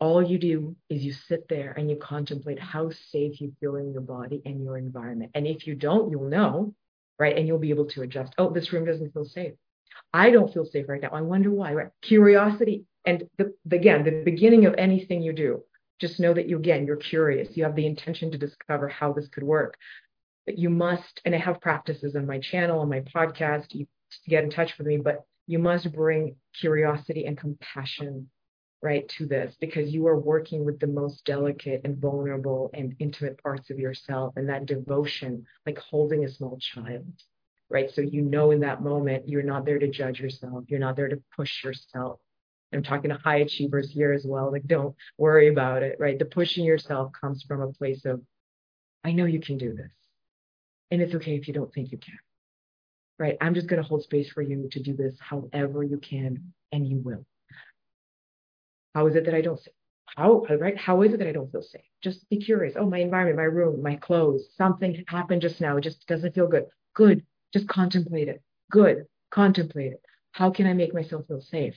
all 0.00 0.22
you 0.22 0.38
do 0.38 0.76
is 0.90 1.02
you 1.04 1.12
sit 1.12 1.48
there 1.48 1.72
and 1.72 1.88
you 1.88 1.96
contemplate 1.96 2.58
how 2.58 2.90
safe 2.90 3.40
you 3.40 3.52
feel 3.60 3.76
in 3.76 3.92
your 3.92 4.02
body 4.02 4.42
and 4.44 4.62
your 4.62 4.76
environment. 4.76 5.30
And 5.34 5.46
if 5.46 5.66
you 5.66 5.74
don't, 5.74 6.10
you'll 6.10 6.28
know, 6.28 6.74
right? 7.18 7.36
And 7.36 7.46
you'll 7.46 7.58
be 7.58 7.70
able 7.70 7.86
to 7.86 8.02
adjust. 8.02 8.34
Oh, 8.36 8.50
this 8.50 8.72
room 8.72 8.84
doesn't 8.84 9.12
feel 9.12 9.24
safe. 9.24 9.54
I 10.12 10.30
don't 10.30 10.52
feel 10.52 10.66
safe 10.66 10.88
right 10.88 11.00
now. 11.00 11.10
I 11.12 11.22
wonder 11.22 11.50
why, 11.50 11.72
right? 11.72 11.88
Curiosity. 12.02 12.84
And 13.04 13.28
the, 13.38 13.52
again, 13.70 14.04
the 14.04 14.22
beginning 14.24 14.66
of 14.66 14.74
anything 14.78 15.22
you 15.22 15.32
do, 15.32 15.62
just 16.00 16.20
know 16.20 16.34
that 16.34 16.48
you, 16.48 16.56
again, 16.58 16.86
you're 16.86 16.96
curious. 16.96 17.56
You 17.56 17.64
have 17.64 17.76
the 17.76 17.86
intention 17.86 18.30
to 18.30 18.38
discover 18.38 18.88
how 18.88 19.12
this 19.12 19.28
could 19.28 19.44
work. 19.44 19.76
But 20.46 20.58
you 20.58 20.70
must, 20.70 21.20
and 21.24 21.34
I 21.34 21.38
have 21.38 21.60
practices 21.60 22.16
on 22.16 22.26
my 22.26 22.38
channel, 22.38 22.80
on 22.80 22.88
my 22.88 23.00
podcast, 23.00 23.66
you 23.72 23.86
get 24.28 24.44
in 24.44 24.50
touch 24.50 24.76
with 24.78 24.86
me, 24.86 24.96
but 24.96 25.24
you 25.46 25.58
must 25.58 25.92
bring 25.92 26.36
curiosity 26.58 27.26
and 27.26 27.36
compassion 27.36 28.28
right 28.84 29.08
to 29.08 29.26
this 29.26 29.56
because 29.60 29.92
you 29.92 30.06
are 30.06 30.18
working 30.18 30.64
with 30.64 30.78
the 30.78 30.86
most 30.86 31.24
delicate 31.24 31.80
and 31.84 31.96
vulnerable 31.96 32.70
and 32.74 32.94
intimate 32.98 33.42
parts 33.42 33.70
of 33.70 33.78
yourself 33.78 34.34
and 34.36 34.48
that 34.48 34.66
devotion 34.66 35.44
like 35.64 35.78
holding 35.78 36.24
a 36.24 36.28
small 36.28 36.58
child 36.60 37.06
right 37.70 37.90
so 37.90 38.02
you 38.02 38.20
know 38.20 38.50
in 38.50 38.60
that 38.60 38.82
moment 38.82 39.26
you're 39.26 39.42
not 39.42 39.64
there 39.64 39.78
to 39.78 39.88
judge 39.88 40.20
yourself 40.20 40.64
you're 40.68 40.78
not 40.78 40.96
there 40.96 41.08
to 41.08 41.20
push 41.34 41.64
yourself 41.64 42.20
i'm 42.74 42.82
talking 42.82 43.10
to 43.10 43.16
high 43.16 43.38
achievers 43.38 43.90
here 43.90 44.12
as 44.12 44.24
well 44.26 44.50
like 44.50 44.66
don't 44.66 44.94
worry 45.18 45.48
about 45.48 45.82
it 45.82 45.96
right 45.98 46.18
the 46.18 46.24
pushing 46.24 46.64
yourself 46.64 47.10
comes 47.18 47.42
from 47.42 47.60
a 47.60 47.72
place 47.72 48.04
of 48.04 48.20
i 49.04 49.12
know 49.12 49.24
you 49.24 49.40
can 49.40 49.58
do 49.58 49.74
this 49.74 49.92
and 50.90 51.00
it's 51.00 51.14
okay 51.14 51.34
if 51.34 51.48
you 51.48 51.54
don't 51.54 51.72
think 51.72 51.92
you 51.92 51.98
can 51.98 52.18
right 53.18 53.36
i'm 53.40 53.54
just 53.54 53.68
going 53.68 53.80
to 53.80 53.88
hold 53.88 54.02
space 54.02 54.30
for 54.30 54.42
you 54.42 54.68
to 54.70 54.82
do 54.82 54.94
this 54.94 55.16
however 55.20 55.82
you 55.82 55.98
can 55.98 56.52
and 56.72 56.86
you 56.86 56.98
will 56.98 57.24
how 58.94 59.06
is 59.06 59.16
it 59.16 59.24
that 59.24 59.34
I 59.34 59.40
don't 59.40 59.60
how 60.16 60.44
right? 60.60 60.76
How 60.78 61.02
is 61.02 61.12
it 61.12 61.18
that 61.18 61.28
I 61.28 61.32
don't 61.32 61.50
feel 61.50 61.62
safe? 61.62 61.82
Just 62.02 62.28
be 62.28 62.38
curious. 62.38 62.74
Oh, 62.78 62.88
my 62.88 62.98
environment, 62.98 63.36
my 63.38 63.44
room, 63.44 63.82
my 63.82 63.96
clothes, 63.96 64.46
something 64.56 65.02
happened 65.08 65.42
just 65.42 65.60
now. 65.60 65.76
It 65.76 65.80
just 65.82 66.06
doesn't 66.06 66.34
feel 66.34 66.46
good. 66.46 66.66
Good. 66.94 67.24
Just 67.52 67.66
contemplate 67.68 68.28
it. 68.28 68.42
Good. 68.70 69.06
Contemplate 69.30 69.92
it. 69.92 70.02
How 70.32 70.50
can 70.50 70.66
I 70.66 70.72
make 70.72 70.94
myself 70.94 71.26
feel 71.26 71.40
safe? 71.40 71.74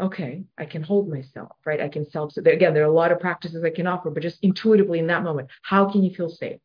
Okay, 0.00 0.44
I 0.56 0.64
can 0.64 0.82
hold 0.82 1.08
myself, 1.08 1.52
right? 1.66 1.80
I 1.80 1.88
can 1.88 2.08
self. 2.08 2.32
So 2.32 2.40
again, 2.40 2.72
there 2.72 2.84
are 2.84 2.86
a 2.86 2.92
lot 2.92 3.12
of 3.12 3.20
practices 3.20 3.62
I 3.64 3.70
can 3.70 3.86
offer, 3.86 4.10
but 4.10 4.22
just 4.22 4.38
intuitively 4.42 4.98
in 4.98 5.08
that 5.08 5.22
moment, 5.22 5.48
how 5.62 5.90
can 5.90 6.02
you 6.02 6.14
feel 6.14 6.30
safe? 6.30 6.60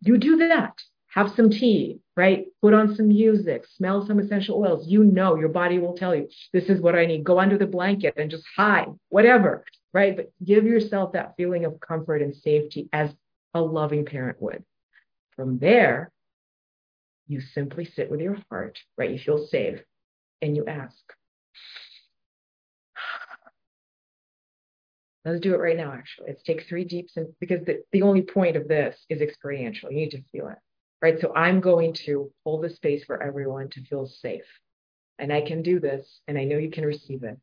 You 0.00 0.18
do 0.18 0.36
that 0.38 0.80
have 1.08 1.32
some 1.34 1.50
tea, 1.50 1.98
right? 2.16 2.46
Put 2.60 2.74
on 2.74 2.94
some 2.94 3.08
music, 3.08 3.66
smell 3.66 4.06
some 4.06 4.18
essential 4.18 4.58
oils. 4.58 4.86
You 4.86 5.04
know, 5.04 5.36
your 5.36 5.48
body 5.48 5.78
will 5.78 5.96
tell 5.96 6.14
you, 6.14 6.28
this 6.52 6.64
is 6.64 6.80
what 6.80 6.94
I 6.94 7.06
need. 7.06 7.24
Go 7.24 7.40
under 7.40 7.56
the 7.56 7.66
blanket 7.66 8.14
and 8.16 8.30
just 8.30 8.44
hide, 8.56 8.88
whatever, 9.08 9.64
right? 9.92 10.14
But 10.14 10.32
give 10.44 10.64
yourself 10.64 11.12
that 11.12 11.34
feeling 11.36 11.64
of 11.64 11.80
comfort 11.80 12.22
and 12.22 12.34
safety 12.34 12.88
as 12.92 13.10
a 13.54 13.60
loving 13.60 14.04
parent 14.04 14.40
would. 14.40 14.64
From 15.34 15.58
there, 15.58 16.12
you 17.26 17.40
simply 17.40 17.84
sit 17.84 18.10
with 18.10 18.20
your 18.20 18.36
heart, 18.50 18.78
right? 18.96 19.10
You 19.10 19.18
feel 19.18 19.46
safe 19.46 19.80
and 20.42 20.56
you 20.56 20.66
ask. 20.66 20.98
Let's 25.24 25.40
do 25.40 25.54
it 25.54 25.58
right 25.58 25.76
now, 25.76 25.92
actually. 25.92 26.28
Let's 26.28 26.42
take 26.42 26.66
three 26.68 26.84
deeps 26.84 27.16
and 27.16 27.28
because 27.40 27.64
the, 27.66 27.82
the 27.92 28.02
only 28.02 28.22
point 28.22 28.56
of 28.56 28.68
this 28.68 28.96
is 29.08 29.20
experiential. 29.20 29.90
You 29.90 29.98
need 29.98 30.10
to 30.12 30.22
feel 30.32 30.48
it 30.48 30.58
right? 31.00 31.20
So 31.20 31.32
I'm 31.34 31.60
going 31.60 31.94
to 32.06 32.30
hold 32.44 32.62
the 32.62 32.70
space 32.70 33.04
for 33.04 33.22
everyone 33.22 33.68
to 33.70 33.84
feel 33.84 34.06
safe. 34.06 34.46
And 35.18 35.32
I 35.32 35.40
can 35.40 35.62
do 35.62 35.80
this, 35.80 36.20
and 36.28 36.38
I 36.38 36.44
know 36.44 36.58
you 36.58 36.70
can 36.70 36.84
receive 36.84 37.24
it. 37.24 37.38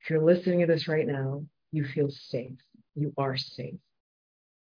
If 0.00 0.10
you're 0.10 0.22
listening 0.22 0.60
to 0.60 0.66
this 0.66 0.86
right 0.86 1.06
now, 1.06 1.44
you 1.72 1.84
feel 1.84 2.08
safe. 2.10 2.58
You 2.94 3.12
are 3.18 3.36
safe. 3.36 3.74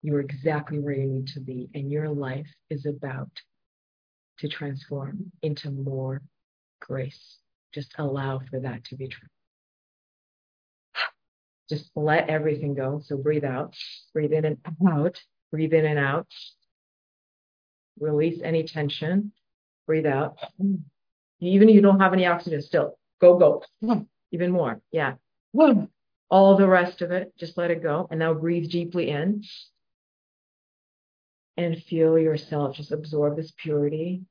You're 0.03 0.21
exactly 0.21 0.79
where 0.79 0.95
you 0.95 1.07
need 1.07 1.29
to 1.29 1.41
be, 1.41 1.69
and 1.75 1.91
your 1.91 2.09
life 2.09 2.47
is 2.71 2.87
about 2.87 3.31
to 4.39 4.49
transform 4.49 5.33
into 5.43 5.71
more 5.71 6.23
grace. 6.81 7.39
Just 7.73 7.95
allow 7.99 8.41
for 8.51 8.61
that 8.61 8.85
to 8.85 8.97
be 8.97 9.09
true. 9.09 9.29
Just 11.69 11.91
let 11.97 12.29
everything 12.29 12.75
go. 12.75 13.01
So 13.05 13.17
breathe 13.17 13.45
out, 13.45 13.75
breathe 14.12 14.33
in 14.33 14.45
and 14.45 14.59
out, 14.89 15.21
breathe 15.51 15.73
in 15.73 15.87
and 15.87 15.99
out. 15.99 16.27
Release 17.99 18.41
any 18.43 18.65
tension. 18.65 19.33
Breathe 19.87 20.07
out. 20.07 20.39
Even 21.41 21.69
if 21.69 21.75
you 21.75 21.81
don't 21.81 22.01
have 22.01 22.12
any 22.12 22.27
oxygen, 22.27 22.61
still 22.61 22.99
go, 23.21 23.39
go. 23.39 24.07
Even 24.33 24.51
more. 24.51 24.81
Yeah. 24.91 25.15
All 26.31 26.57
the 26.57 26.67
rest 26.67 27.03
of 27.03 27.12
it, 27.12 27.33
just 27.39 27.57
let 27.57 27.71
it 27.71 27.83
go. 27.83 28.09
And 28.11 28.19
now 28.19 28.35
breathe 28.35 28.71
deeply 28.71 29.11
in 29.11 29.45
and 31.57 31.83
feel 31.85 32.19
yourself 32.19 32.77
just 32.77 32.91
absorb 32.91 33.37
this 33.37 33.53
purity 33.57 34.23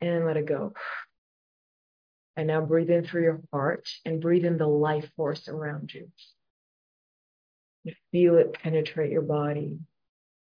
and 0.00 0.24
let 0.24 0.38
it 0.38 0.46
go. 0.46 0.72
And 2.40 2.46
now 2.46 2.62
breathe 2.62 2.88
in 2.88 3.04
through 3.04 3.24
your 3.24 3.42
heart 3.52 3.86
and 4.06 4.18
breathe 4.18 4.46
in 4.46 4.56
the 4.56 4.66
life 4.66 5.06
force 5.14 5.46
around 5.46 5.92
you. 5.92 6.10
You 7.84 7.92
feel 8.12 8.38
it 8.38 8.54
penetrate 8.54 9.12
your 9.12 9.20
body. 9.20 9.78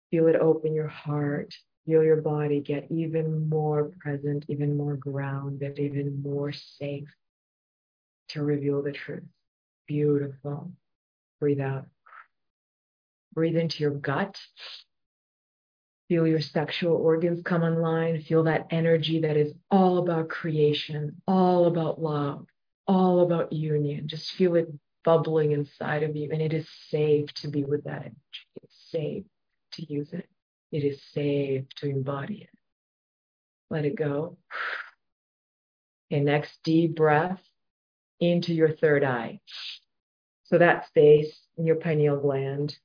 Feel 0.10 0.26
it 0.26 0.36
open 0.36 0.74
your 0.74 0.88
heart. 0.88 1.54
Feel 1.86 2.04
your 2.04 2.20
body 2.20 2.62
get 2.62 2.88
even 2.90 3.48
more 3.48 3.92
present, 4.00 4.44
even 4.48 4.76
more 4.76 4.96
grounded, 4.96 5.78
even 5.78 6.20
more 6.24 6.52
safe 6.52 7.14
to 8.30 8.42
reveal 8.42 8.82
the 8.82 8.92
truth. 8.92 9.30
Beautiful. 9.88 10.72
Breathe 11.40 11.62
out. 11.62 11.86
Breathe 13.36 13.56
into 13.56 13.84
your 13.84 13.92
gut. 13.92 14.36
Feel 16.10 16.28
your 16.28 16.42
sexual 16.42 16.96
organs 16.96 17.42
come 17.44 17.64
online. 17.64 18.22
Feel 18.22 18.44
that 18.44 18.68
energy 18.70 19.22
that 19.22 19.38
is 19.38 19.54
all 19.72 20.00
about 20.00 20.30
creation, 20.30 21.22
all 21.28 21.66
about 21.66 22.02
love, 22.02 22.46
all 22.88 23.22
about 23.22 23.54
union. 23.54 24.08
Just 24.08 24.32
feel 24.32 24.56
it 24.56 24.68
bubbling 25.04 25.52
inside 25.52 26.04
of 26.04 26.16
you. 26.16 26.30
And 26.32 26.42
it 26.42 26.54
is 26.54 26.68
safe 26.90 27.34
to 27.36 27.48
be 27.48 27.64
with 27.64 27.84
that 27.86 28.02
energy. 28.02 28.18
It's 28.62 28.76
safe 28.92 29.24
to 29.74 29.94
use 29.94 30.12
it. 30.14 30.28
It 30.72 30.84
is 30.84 31.02
safe 31.14 31.66
to 31.78 31.90
embody 31.90 32.44
it. 32.44 32.60
Let 33.70 33.86
it 33.86 33.96
go. 33.96 34.38
Okay, 36.12 36.22
next 36.22 36.60
deep 36.64 36.96
breath 36.96 37.42
into 38.20 38.54
your 38.54 38.76
third 38.76 39.04
eye. 39.04 39.40
So 40.46 40.58
that 40.58 40.88
space 40.88 41.36
in 41.58 41.66
your 41.66 41.78
pineal 41.78 42.18
gland, 42.18 42.78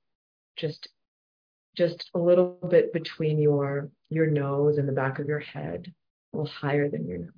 just 0.56 0.88
just 1.78 2.10
a 2.12 2.18
little 2.18 2.58
bit 2.68 2.92
between 2.92 3.38
your 3.38 3.88
your 4.10 4.26
nose 4.26 4.78
and 4.78 4.88
the 4.88 4.92
back 4.92 5.20
of 5.20 5.28
your 5.28 5.38
head, 5.38 5.94
a 6.32 6.36
little 6.36 6.52
higher 6.52 6.90
than 6.90 7.06
your 7.06 7.18
nose. 7.18 7.30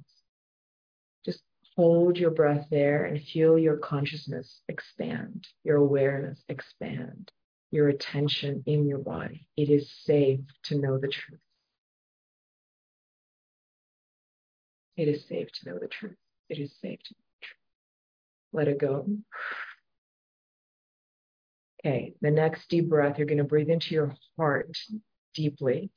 Just 1.26 1.42
hold 1.76 2.16
your 2.16 2.30
breath 2.30 2.66
there 2.70 3.04
and 3.04 3.22
feel 3.22 3.58
your 3.58 3.76
consciousness 3.76 4.62
expand, 4.68 5.46
your 5.62 5.76
awareness 5.76 6.42
expand, 6.48 7.30
your 7.70 7.90
attention 7.90 8.62
in 8.64 8.88
your 8.88 8.98
body. 8.98 9.46
It 9.58 9.68
is 9.68 9.92
safe 10.04 10.40
to 10.64 10.78
know 10.78 10.96
the 10.98 11.08
truth. 11.08 11.40
It 14.96 15.08
is 15.08 15.26
safe 15.28 15.48
to 15.52 15.70
know 15.70 15.78
the 15.78 15.88
truth. 15.88 16.16
It 16.48 16.58
is 16.58 16.72
safe 16.80 16.98
to 16.98 17.14
know 17.14 17.26
the 17.40 17.46
truth. 17.46 17.56
Let 18.52 18.68
it 18.68 18.78
go. 18.78 19.06
Okay, 21.84 22.12
the 22.20 22.30
next 22.30 22.68
deep 22.68 22.88
breath, 22.88 23.16
you're 23.16 23.26
going 23.26 23.38
to 23.38 23.44
breathe 23.44 23.70
into 23.70 23.94
your 23.94 24.14
heart 24.36 24.76
deeply. 25.34 25.90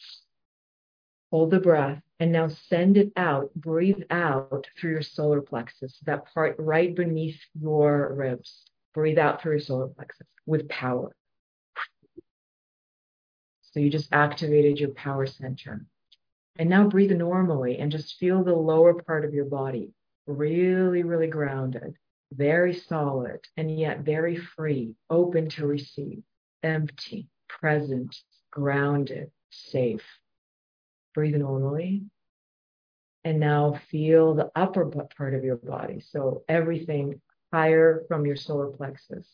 Hold 1.29 1.51
the 1.51 1.59
breath 1.59 2.01
and 2.19 2.31
now 2.31 2.47
send 2.47 2.95
it 2.95 3.11
out. 3.17 3.53
Breathe 3.55 4.03
out 4.09 4.67
through 4.79 4.91
your 4.91 5.01
solar 5.01 5.41
plexus, 5.41 5.99
that 6.05 6.33
part 6.33 6.55
right 6.57 6.95
beneath 6.95 7.39
your 7.59 8.13
ribs. 8.13 8.63
Breathe 8.93 9.17
out 9.17 9.41
through 9.41 9.53
your 9.53 9.61
solar 9.61 9.87
plexus 9.87 10.27
with 10.45 10.69
power. 10.69 11.13
So 13.71 13.79
you 13.79 13.89
just 13.89 14.13
activated 14.13 14.79
your 14.79 14.91
power 14.91 15.25
center. 15.25 15.85
And 16.57 16.69
now 16.69 16.87
breathe 16.87 17.11
normally 17.11 17.79
and 17.79 17.91
just 17.91 18.17
feel 18.19 18.43
the 18.43 18.53
lower 18.53 18.93
part 18.93 19.25
of 19.25 19.33
your 19.33 19.45
body 19.45 19.89
really, 20.27 21.03
really 21.03 21.27
grounded 21.27 21.95
very 22.35 22.73
solid 22.73 23.39
and 23.57 23.79
yet 23.79 23.99
very 23.99 24.35
free, 24.35 24.95
open 25.09 25.49
to 25.49 25.65
receive, 25.65 26.23
empty, 26.61 27.27
present, 27.47 28.15
grounded, 28.51 29.31
safe. 29.49 30.05
Breathe 31.13 31.35
normally. 31.35 32.03
And 33.23 33.39
now 33.39 33.79
feel 33.89 34.33
the 34.33 34.51
upper 34.55 34.85
part 35.17 35.33
of 35.33 35.43
your 35.43 35.55
body. 35.55 36.01
So 36.01 36.43
everything 36.49 37.21
higher 37.53 38.03
from 38.07 38.25
your 38.25 38.35
solar 38.35 38.67
plexus, 38.67 39.27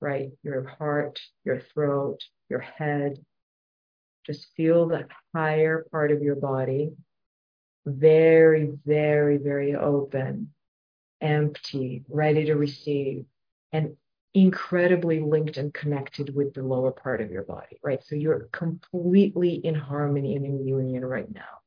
right? 0.00 0.30
Your 0.44 0.64
heart, 0.64 1.20
your 1.44 1.60
throat, 1.60 2.20
your 2.48 2.60
head. 2.60 3.18
Just 4.24 4.46
feel 4.56 4.86
the 4.86 5.08
higher 5.34 5.86
part 5.90 6.12
of 6.12 6.22
your 6.22 6.36
body. 6.36 6.92
Very, 7.84 8.70
very, 8.86 9.38
very 9.38 9.74
open 9.74 10.52
empty, 11.22 12.04
ready 12.08 12.44
to 12.46 12.54
receive, 12.54 13.24
and 13.72 13.96
incredibly 14.34 15.20
linked 15.20 15.56
and 15.56 15.72
connected 15.74 16.34
with 16.34 16.54
the 16.54 16.62
lower 16.62 16.90
part 16.90 17.20
of 17.20 17.30
your 17.30 17.44
body, 17.44 17.78
right? 17.82 18.02
So 18.04 18.14
you're 18.14 18.48
completely 18.52 19.54
in 19.54 19.74
harmony 19.74 20.36
and 20.36 20.44
in 20.44 20.66
union 20.66 21.04
right 21.04 21.32
now. 21.32 21.60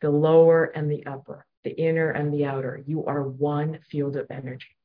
The 0.00 0.10
lower 0.10 0.64
and 0.64 0.90
the 0.90 1.04
upper, 1.06 1.46
the 1.64 1.70
inner 1.70 2.10
and 2.10 2.32
the 2.32 2.46
outer, 2.46 2.82
you 2.86 3.04
are 3.06 3.22
one 3.22 3.80
field 3.90 4.16
of 4.16 4.26
energy. 4.30 4.76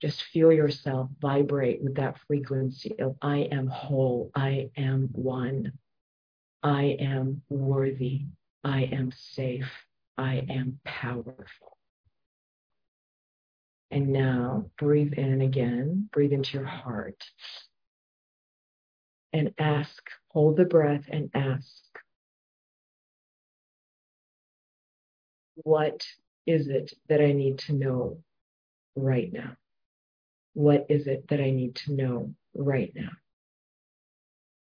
Just 0.00 0.22
feel 0.22 0.52
yourself 0.52 1.10
vibrate 1.20 1.82
with 1.82 1.96
that 1.96 2.18
frequency 2.26 2.98
of 3.00 3.16
I 3.20 3.38
am 3.50 3.66
whole, 3.66 4.30
I 4.34 4.70
am 4.76 5.08
one, 5.12 5.72
I 6.62 6.96
am 7.00 7.42
worthy, 7.48 8.26
I 8.62 8.82
am 8.84 9.12
safe, 9.12 9.70
I 10.16 10.46
am 10.48 10.80
powerful. 10.84 11.77
And 13.90 14.08
now 14.08 14.70
breathe 14.78 15.14
in 15.14 15.40
again, 15.40 16.08
breathe 16.12 16.32
into 16.32 16.58
your 16.58 16.66
heart. 16.66 17.24
And 19.32 19.52
ask, 19.58 20.02
hold 20.28 20.56
the 20.56 20.64
breath 20.64 21.04
and 21.08 21.30
ask, 21.34 21.82
what 25.56 26.04
is 26.46 26.68
it 26.68 26.94
that 27.08 27.20
I 27.20 27.32
need 27.32 27.58
to 27.60 27.74
know 27.74 28.22
right 28.96 29.30
now? 29.32 29.56
What 30.54 30.86
is 30.88 31.06
it 31.06 31.28
that 31.28 31.40
I 31.40 31.50
need 31.50 31.76
to 31.76 31.92
know 31.92 32.34
right 32.54 32.92
now? 32.94 33.10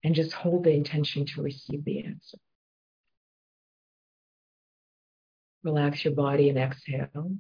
And 0.02 0.14
just 0.14 0.32
hold 0.32 0.64
the 0.64 0.72
intention 0.72 1.26
to 1.26 1.42
receive 1.42 1.84
the 1.84 2.04
answer. 2.04 2.38
Relax 5.62 6.04
your 6.04 6.14
body 6.14 6.48
and 6.48 6.58
exhale 6.58 7.36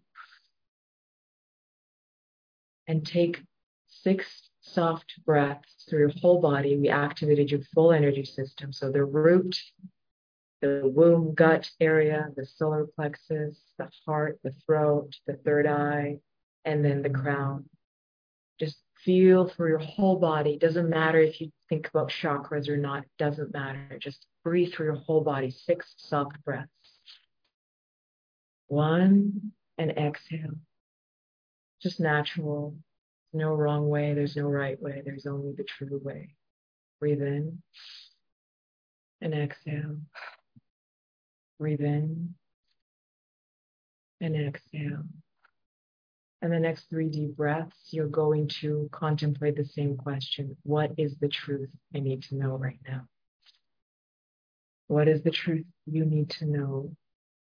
and 2.86 3.06
take 3.06 3.40
six 3.86 4.50
soft 4.60 5.14
breaths 5.24 5.84
through 5.88 6.00
your 6.00 6.12
whole 6.20 6.40
body. 6.40 6.76
We 6.76 6.88
activated 6.88 7.50
your 7.50 7.60
full 7.74 7.92
energy 7.92 8.24
system. 8.24 8.72
So 8.72 8.90
the 8.90 9.04
root, 9.04 9.56
the 10.60 10.82
womb, 10.84 11.34
gut 11.34 11.70
area, 11.80 12.28
the 12.36 12.46
solar 12.46 12.86
plexus, 12.86 13.58
the 13.78 13.88
heart, 14.06 14.38
the 14.44 14.54
throat, 14.66 15.14
the 15.26 15.34
third 15.34 15.66
eye, 15.66 16.18
and 16.64 16.84
then 16.84 17.02
the 17.02 17.10
crown. 17.10 17.68
Just 18.58 18.78
feel 19.04 19.48
through 19.48 19.70
your 19.70 19.78
whole 19.78 20.16
body. 20.16 20.58
Doesn't 20.58 20.90
matter 20.90 21.18
if 21.18 21.40
you 21.40 21.50
think 21.68 21.88
about 21.88 22.10
chakras 22.10 22.68
or 22.68 22.76
not, 22.76 23.04
doesn't 23.18 23.52
matter. 23.52 23.98
Just 23.98 24.26
breathe 24.44 24.72
through 24.72 24.86
your 24.86 24.94
whole 24.96 25.22
body. 25.22 25.50
Six 25.50 25.94
soft 25.96 26.42
breaths. 26.44 26.68
One, 28.68 29.52
and 29.78 29.90
exhale 29.92 30.58
just 31.82 32.00
natural. 32.00 32.76
No 33.32 33.54
wrong 33.54 33.88
way. 33.88 34.14
There's 34.14 34.36
no 34.36 34.48
right 34.48 34.80
way. 34.80 35.02
There's 35.04 35.26
only 35.26 35.52
the 35.52 35.64
true 35.64 36.00
way. 36.02 36.34
Breathe 36.98 37.22
in 37.22 37.62
and 39.20 39.34
exhale. 39.34 39.98
Breathe 41.58 41.80
in 41.80 42.34
and 44.20 44.36
exhale. 44.36 45.04
And 46.42 46.52
the 46.52 46.58
next 46.58 46.88
three 46.88 47.08
deep 47.08 47.36
breaths, 47.36 47.76
you're 47.90 48.08
going 48.08 48.48
to 48.60 48.88
contemplate 48.92 49.56
the 49.56 49.64
same 49.64 49.96
question 49.96 50.56
What 50.62 50.92
is 50.98 51.16
the 51.20 51.28
truth 51.28 51.70
I 51.94 52.00
need 52.00 52.22
to 52.24 52.34
know 52.34 52.56
right 52.56 52.80
now? 52.86 53.06
What 54.88 55.06
is 55.06 55.22
the 55.22 55.30
truth 55.30 55.66
you 55.86 56.04
need 56.04 56.30
to 56.30 56.46
know 56.46 56.96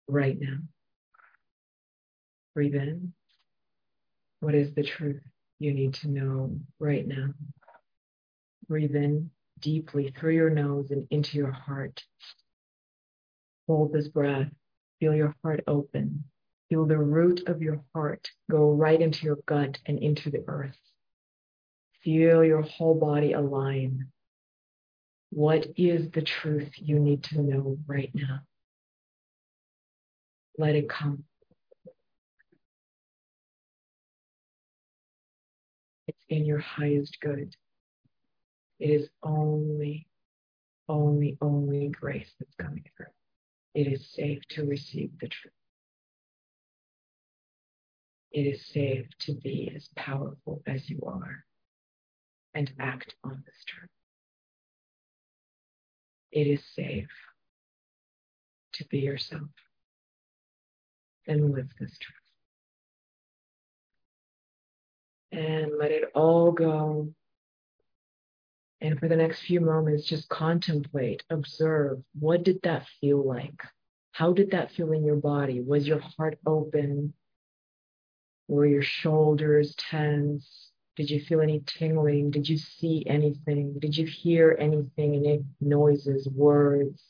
right 0.08 0.38
now? 0.40 0.58
Breathe 2.54 2.76
in 2.76 3.14
what 4.42 4.56
is 4.56 4.74
the 4.74 4.84
truth 4.84 5.22
you 5.60 5.74
need 5.74 5.94
to 5.94 6.10
know 6.10 6.60
right 6.80 7.08
now? 7.08 7.30
Breathe 8.68 8.96
in 8.96 9.30
deeply 9.60 10.14
through 10.18 10.34
your 10.34 10.50
nose 10.50 10.90
and 10.90 11.08
into 11.12 11.38
your 11.38 11.52
heart. 11.52 12.04
Hold 13.68 13.94
this 13.94 14.08
breath. 14.08 14.48
Feel 15.00 15.16
your 15.16 15.36
heart 15.44 15.64
open. 15.68 16.24
Feel 16.70 16.86
the 16.86 16.98
root 16.98 17.44
of 17.48 17.62
your 17.62 17.84
heart 17.94 18.28
go 18.50 18.72
right 18.72 19.00
into 19.00 19.26
your 19.26 19.38
gut 19.46 19.78
and 19.86 20.00
into 20.00 20.32
the 20.32 20.44
earth. 20.48 20.78
Feel 22.04 22.44
your 22.44 22.64
whole 22.64 22.96
body 22.96 23.34
align. 23.34 24.08
What 25.30 25.68
is 25.78 26.10
the 26.12 26.22
truth 26.22 26.72
you 26.76 27.00
need 27.00 27.24
to 27.26 27.42
know 27.42 27.78
right 27.86 28.12
now? 28.14 28.40
Let 30.58 30.76
it 30.76 30.90
come. 30.90 31.26
In 36.32 36.46
your 36.46 36.60
highest 36.60 37.18
good. 37.22 37.56
It 38.80 38.90
is 38.90 39.10
only, 39.22 40.08
only, 40.88 41.38
only 41.42 41.90
grace 41.90 42.32
that's 42.40 42.56
coming 42.56 42.86
through. 42.96 43.14
It 43.76 43.88
is 43.88 44.12
safe 44.14 44.42
to 44.52 44.66
receive 44.66 45.12
the 45.20 45.28
truth. 45.28 45.54
It 48.32 48.44
is 48.48 48.66
safe 48.68 49.06
to 49.20 49.34
be 49.34 49.74
as 49.76 49.90
powerful 49.98 50.64
as 50.66 50.90
you 50.90 51.02
are 51.06 51.44
and 52.54 52.72
act 52.80 53.14
on 53.26 53.44
this 53.46 53.64
truth. 53.68 53.90
It 56.32 56.48
is 56.48 56.62
safe 56.74 57.10
to 58.76 58.86
be 58.88 59.00
yourself 59.00 59.50
and 61.28 61.54
live 61.54 61.68
this 61.78 61.98
truth. 62.00 62.21
And 65.32 65.72
let 65.80 65.92
it 65.92 66.12
all 66.14 66.52
go. 66.52 67.14
And 68.82 69.00
for 69.00 69.08
the 69.08 69.16
next 69.16 69.44
few 69.44 69.62
moments, 69.62 70.06
just 70.06 70.28
contemplate, 70.30 71.24
observe 71.30 72.02
what 72.20 72.44
did 72.44 72.60
that 72.64 72.88
feel 73.00 73.26
like? 73.26 73.62
How 74.12 74.34
did 74.34 74.52
that 74.52 74.72
feel 74.72 74.92
in 74.92 75.06
your 75.06 75.16
body? 75.16 75.62
Was 75.62 75.88
your 75.88 76.00
heart 76.00 76.40
open? 76.46 77.14
Were 78.48 78.66
your 78.66 78.82
shoulders 78.82 79.76
tense? 79.78 80.72
Did 80.98 81.10
you 81.10 81.22
feel 81.22 81.42
any 81.42 81.64
tingling? 81.66 82.32
Did 82.32 82.50
you 82.50 82.58
see 82.58 83.06
anything? 83.08 83.80
Did 83.80 83.96
you 83.96 84.06
hear 84.06 84.58
anything, 84.60 85.16
any 85.16 85.46
noises, 85.62 86.28
words? 86.28 87.02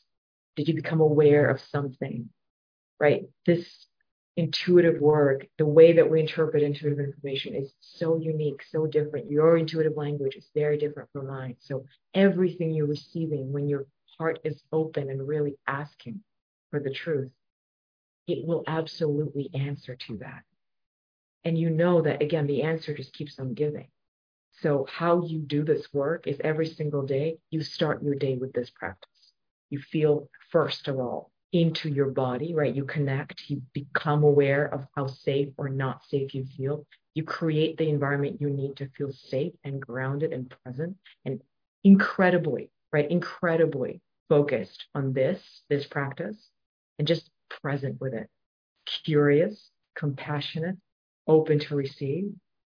Did 0.56 0.68
you 0.68 0.74
become 0.74 1.00
aware 1.00 1.48
of 1.48 1.60
something? 1.60 2.28
Right? 3.00 3.24
This 3.46 3.86
intuitive 4.36 5.00
work, 5.00 5.46
the 5.58 5.66
way 5.66 5.92
that 5.92 6.10
we 6.10 6.20
interpret 6.20 6.62
intuitive 6.62 7.00
information 7.00 7.54
is 7.54 7.72
so 7.80 8.16
unique, 8.16 8.62
so 8.70 8.86
different. 8.86 9.30
Your 9.30 9.56
intuitive 9.56 9.96
language 9.96 10.36
is 10.36 10.48
very 10.54 10.78
different 10.78 11.10
from 11.12 11.26
mine. 11.26 11.56
So 11.60 11.84
everything 12.14 12.72
you're 12.72 12.86
receiving 12.86 13.52
when 13.52 13.68
your 13.68 13.86
heart 14.18 14.38
is 14.44 14.62
open 14.72 15.10
and 15.10 15.26
really 15.26 15.56
asking 15.66 16.22
for 16.70 16.80
the 16.80 16.92
truth, 16.92 17.30
it 18.26 18.46
will 18.46 18.64
absolutely 18.66 19.50
answer 19.54 19.96
to 20.06 20.16
that. 20.18 20.42
And 21.44 21.58
you 21.58 21.70
know 21.70 22.02
that, 22.02 22.22
again, 22.22 22.46
the 22.46 22.62
answer 22.62 22.94
just 22.94 23.12
keeps 23.12 23.38
on 23.38 23.52
giving. 23.54 23.88
So, 24.60 24.86
how 24.88 25.24
you 25.24 25.40
do 25.40 25.64
this 25.64 25.92
work 25.92 26.26
is 26.26 26.40
every 26.44 26.66
single 26.66 27.04
day, 27.04 27.38
you 27.50 27.62
start 27.62 28.02
your 28.02 28.14
day 28.14 28.36
with 28.36 28.52
this 28.52 28.70
practice. 28.70 29.32
You 29.70 29.80
feel, 29.80 30.28
first 30.50 30.86
of 30.88 30.98
all, 30.98 31.31
into 31.52 31.88
your 31.88 32.10
body, 32.10 32.54
right? 32.54 32.74
You 32.74 32.84
connect, 32.84 33.42
you 33.48 33.62
become 33.74 34.24
aware 34.24 34.66
of 34.66 34.86
how 34.96 35.06
safe 35.06 35.48
or 35.58 35.68
not 35.68 36.02
safe 36.08 36.34
you 36.34 36.46
feel. 36.56 36.86
You 37.14 37.24
create 37.24 37.76
the 37.76 37.88
environment 37.88 38.40
you 38.40 38.48
need 38.48 38.76
to 38.76 38.88
feel 38.96 39.12
safe 39.12 39.52
and 39.62 39.80
grounded 39.80 40.32
and 40.32 40.52
present 40.64 40.96
and 41.24 41.42
incredibly, 41.84 42.70
right? 42.92 43.10
Incredibly 43.10 44.00
focused 44.30 44.86
on 44.94 45.12
this, 45.12 45.62
this 45.68 45.86
practice, 45.86 46.48
and 46.98 47.06
just 47.06 47.28
present 47.62 48.00
with 48.00 48.14
it. 48.14 48.30
Curious, 49.04 49.70
compassionate, 49.94 50.76
open 51.26 51.58
to 51.60 51.76
receive. 51.76 52.32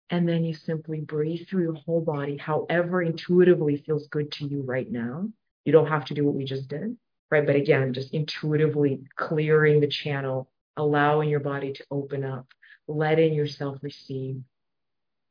And 0.10 0.28
then 0.28 0.44
you 0.44 0.54
simply 0.54 1.02
breathe 1.02 1.48
through 1.48 1.64
your 1.64 1.74
whole 1.74 2.02
body, 2.02 2.38
however 2.38 3.02
intuitively 3.02 3.78
feels 3.86 4.08
good 4.08 4.32
to 4.34 4.48
you 4.48 4.62
right 4.62 4.90
now. 4.90 5.30
You 5.66 5.74
don't 5.74 5.88
have 5.88 6.06
to 6.06 6.14
do 6.14 6.26
what 6.26 6.34
we 6.34 6.46
just 6.46 6.70
did 6.70 6.98
right? 7.32 7.46
But 7.46 7.56
again, 7.56 7.94
just 7.94 8.14
intuitively 8.14 9.02
clearing 9.16 9.80
the 9.80 9.88
channel, 9.88 10.50
allowing 10.78 11.30
your 11.30 11.40
body 11.40 11.74
to 11.74 11.86
open 11.92 12.24
up, 12.24 12.48
letting 12.88 13.34
yourself 13.34 13.78
receive. 13.82 14.42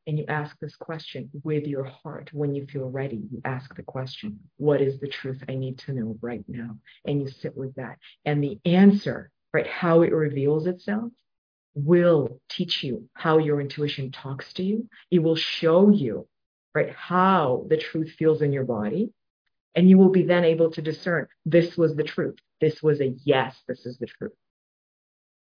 And 0.06 0.18
you 0.18 0.24
ask 0.28 0.58
this 0.58 0.74
question 0.74 1.28
with 1.44 1.66
your 1.66 1.84
heart. 1.84 2.30
When 2.32 2.54
you 2.54 2.66
feel 2.66 2.88
ready, 2.88 3.16
you 3.30 3.42
ask 3.44 3.74
the 3.74 3.82
question, 3.82 4.38
What 4.56 4.80
is 4.80 5.00
the 5.00 5.08
truth 5.08 5.42
I 5.48 5.54
need 5.54 5.78
to 5.80 5.92
know 5.92 6.16
right 6.22 6.44
now? 6.48 6.78
And 7.04 7.20
you 7.20 7.28
sit 7.28 7.56
with 7.56 7.74
that. 7.74 7.98
And 8.24 8.42
the 8.42 8.58
answer, 8.64 9.30
right, 9.52 9.66
how 9.66 10.02
it 10.02 10.12
reveals 10.12 10.66
itself, 10.66 11.12
will 11.74 12.40
teach 12.48 12.82
you 12.82 13.08
how 13.14 13.38
your 13.38 13.60
intuition 13.60 14.10
talks 14.10 14.52
to 14.54 14.62
you. 14.62 14.88
It 15.10 15.18
will 15.22 15.36
show 15.36 15.90
you, 15.90 16.26
right, 16.74 16.90
how 16.90 17.66
the 17.68 17.76
truth 17.76 18.12
feels 18.18 18.40
in 18.40 18.52
your 18.52 18.64
body 18.64 19.12
and 19.74 19.88
you 19.88 19.98
will 19.98 20.10
be 20.10 20.22
then 20.22 20.44
able 20.44 20.70
to 20.70 20.82
discern 20.82 21.26
this 21.44 21.76
was 21.76 21.94
the 21.94 22.02
truth. 22.02 22.36
This 22.60 22.82
was 22.82 23.00
a 23.00 23.14
yes, 23.24 23.56
this 23.68 23.86
is 23.86 23.98
the 23.98 24.06
truth. 24.06 24.32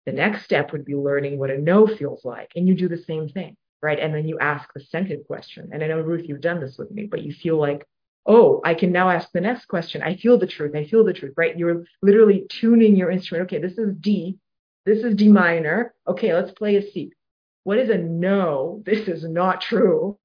The 0.06 0.12
next 0.12 0.44
step 0.44 0.72
would 0.72 0.86
be 0.86 0.96
learning 0.96 1.40
what 1.40 1.50
a 1.50 1.58
no 1.58 1.88
feels 1.88 2.26
like. 2.26 2.52
And 2.56 2.68
you 2.68 2.76
do 2.76 2.88
the 2.88 2.98
same 2.98 3.30
thing, 3.30 3.56
right? 3.82 4.00
And 4.00 4.14
then 4.14 4.28
you 4.28 4.38
ask 4.40 4.70
the 4.74 4.82
second 4.82 5.24
question. 5.26 5.70
And 5.72 5.84
I 5.84 5.88
know, 5.88 6.02
Ruth, 6.02 6.28
you've 6.28 6.42
done 6.42 6.60
this 6.60 6.78
with 6.78 6.92
me, 6.92 7.06
but 7.06 7.24
you 7.24 7.32
feel 7.32 7.58
like, 7.58 7.86
oh, 8.26 8.62
I 8.64 8.74
can 8.74 8.92
now 8.92 9.10
ask 9.10 9.32
the 9.32 9.42
next 9.42 9.68
question. 9.68 10.02
I 10.02 10.16
feel 10.16 10.38
the 10.38 10.48
truth. 10.48 10.76
I 10.76 10.86
feel 10.86 11.04
the 11.04 11.14
truth, 11.14 11.34
right? 11.38 11.58
You're 11.58 11.86
literally 12.02 12.46
tuning 12.50 12.96
your 12.96 13.12
instrument. 13.12 13.48
Okay, 13.48 13.62
this 13.62 13.78
is 13.78 13.96
D. 14.00 14.38
This 14.86 15.04
is 15.04 15.16
D 15.16 15.30
minor. 15.30 15.94
Okay, 16.08 16.34
let's 16.34 16.52
play 16.52 16.76
a 16.76 16.82
C 16.82 17.12
what 17.64 17.80
is 17.80 17.90
a 17.90 17.98
no? 17.98 18.82
This 18.86 19.08
is 19.08 19.24
not 19.24 19.62
true. 19.62 20.20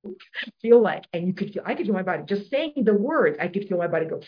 Feel 0.60 0.80
like 0.80 1.06
and 1.12 1.26
you 1.26 1.32
could 1.32 1.52
feel 1.52 1.62
i 1.64 1.74
could 1.74 1.86
feel 1.86 1.94
my 1.94 2.02
body. 2.02 2.24
Just 2.26 2.50
saying 2.50 2.72
the 2.76 2.94
words 2.94 3.38
i 3.40 3.48
could 3.48 3.68
feel 3.68 3.78
my 3.78 3.86
body 3.86 4.06
go 4.06 4.20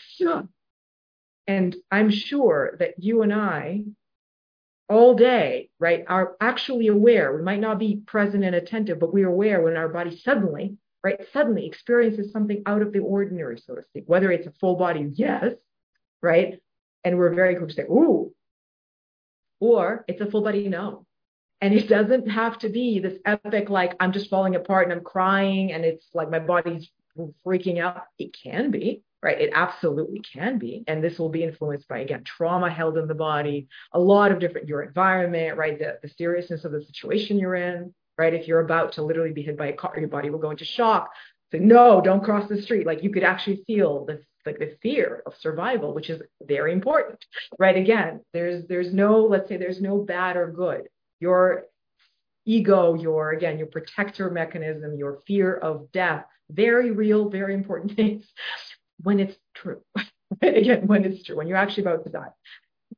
and 1.47 1.75
i'm 1.91 2.09
sure 2.09 2.75
that 2.79 2.93
you 2.99 3.21
and 3.21 3.33
i 3.33 3.83
all 4.87 5.15
day 5.15 5.69
right 5.79 6.05
are 6.07 6.35
actually 6.39 6.87
aware. 6.87 7.35
We 7.35 7.41
might 7.43 7.59
not 7.59 7.79
be 7.79 8.01
present 8.05 8.43
and 8.43 8.55
attentive 8.55 8.99
but 8.99 9.13
we're 9.13 9.27
aware 9.27 9.61
when 9.61 9.77
our 9.77 9.89
body 9.89 10.17
suddenly 10.17 10.77
right 11.03 11.19
suddenly 11.33 11.65
experiences 11.65 12.31
something 12.31 12.63
out 12.65 12.81
of 12.81 12.93
the 12.93 12.99
ordinary 12.99 13.57
so 13.57 13.75
to 13.75 13.83
speak. 13.83 14.05
Whether 14.07 14.31
it's 14.31 14.47
a 14.47 14.53
full 14.59 14.75
body 14.75 15.09
yes 15.13 15.53
right? 16.21 16.59
And 17.03 17.17
we're 17.17 17.33
very 17.33 17.55
quick 17.55 17.69
to 17.69 17.75
say 17.75 17.83
ooh. 17.83 18.33
Or 19.59 20.05
it's 20.07 20.21
a 20.21 20.31
full 20.31 20.43
body 20.43 20.69
no 20.69 21.05
and 21.61 21.75
it 21.75 21.87
doesn't 21.87 22.27
have 22.27 22.57
to 22.59 22.69
be 22.69 22.99
this 22.99 23.19
epic, 23.23 23.69
like 23.69 23.95
I'm 23.99 24.11
just 24.11 24.29
falling 24.29 24.55
apart 24.55 24.87
and 24.87 24.93
I'm 24.93 25.03
crying 25.03 25.71
and 25.71 25.85
it's 25.85 26.07
like 26.13 26.31
my 26.31 26.39
body's 26.39 26.89
freaking 27.45 27.79
out. 27.79 28.03
It 28.17 28.35
can 28.35 28.71
be, 28.71 29.03
right? 29.21 29.39
It 29.39 29.51
absolutely 29.53 30.21
can 30.21 30.57
be. 30.57 30.83
And 30.87 31.03
this 31.03 31.19
will 31.19 31.29
be 31.29 31.43
influenced 31.43 31.87
by, 31.87 31.99
again, 31.99 32.23
trauma 32.23 32.71
held 32.71 32.97
in 32.97 33.07
the 33.07 33.13
body, 33.13 33.67
a 33.93 33.99
lot 33.99 34.31
of 34.31 34.39
different, 34.39 34.67
your 34.67 34.81
environment, 34.81 35.55
right? 35.55 35.77
The, 35.77 35.99
the 36.01 36.09
seriousness 36.09 36.65
of 36.65 36.71
the 36.71 36.83
situation 36.83 37.37
you're 37.37 37.55
in, 37.55 37.93
right? 38.17 38.33
If 38.33 38.47
you're 38.47 38.61
about 38.61 38.93
to 38.93 39.03
literally 39.03 39.33
be 39.33 39.43
hit 39.43 39.57
by 39.57 39.67
a 39.67 39.73
car, 39.73 39.93
your 39.99 40.09
body 40.09 40.31
will 40.31 40.39
go 40.39 40.51
into 40.51 40.65
shock. 40.65 41.11
So 41.51 41.59
no, 41.59 42.01
don't 42.01 42.23
cross 42.23 42.49
the 42.49 42.59
street. 42.59 42.87
Like 42.87 43.03
you 43.03 43.11
could 43.11 43.23
actually 43.23 43.63
feel 43.67 44.05
this 44.05 44.21
like 44.43 44.57
the 44.57 44.75
fear 44.81 45.21
of 45.27 45.35
survival, 45.39 45.93
which 45.93 46.09
is 46.09 46.19
very 46.41 46.73
important, 46.73 47.23
right? 47.59 47.77
Again, 47.77 48.21
there's 48.33 48.65
there's 48.67 48.91
no, 48.91 49.19
let's 49.19 49.47
say 49.47 49.57
there's 49.57 49.79
no 49.79 49.99
bad 49.99 50.35
or 50.35 50.51
good 50.51 50.87
your 51.21 51.67
ego, 52.45 52.95
your, 52.95 53.31
again, 53.31 53.57
your 53.57 53.67
protector 53.67 54.29
mechanism, 54.29 54.97
your 54.97 55.19
fear 55.25 55.55
of 55.55 55.91
death, 55.91 56.25
very 56.49 56.91
real, 56.91 57.29
very 57.29 57.53
important 57.53 57.95
things 57.95 58.27
when 59.01 59.19
it's 59.19 59.37
true. 59.55 59.81
again, 60.41 60.87
when 60.87 61.05
it's 61.05 61.23
true, 61.23 61.37
when 61.37 61.47
you're 61.47 61.57
actually 61.57 61.83
about 61.83 62.03
to 62.03 62.09
die. 62.09 62.29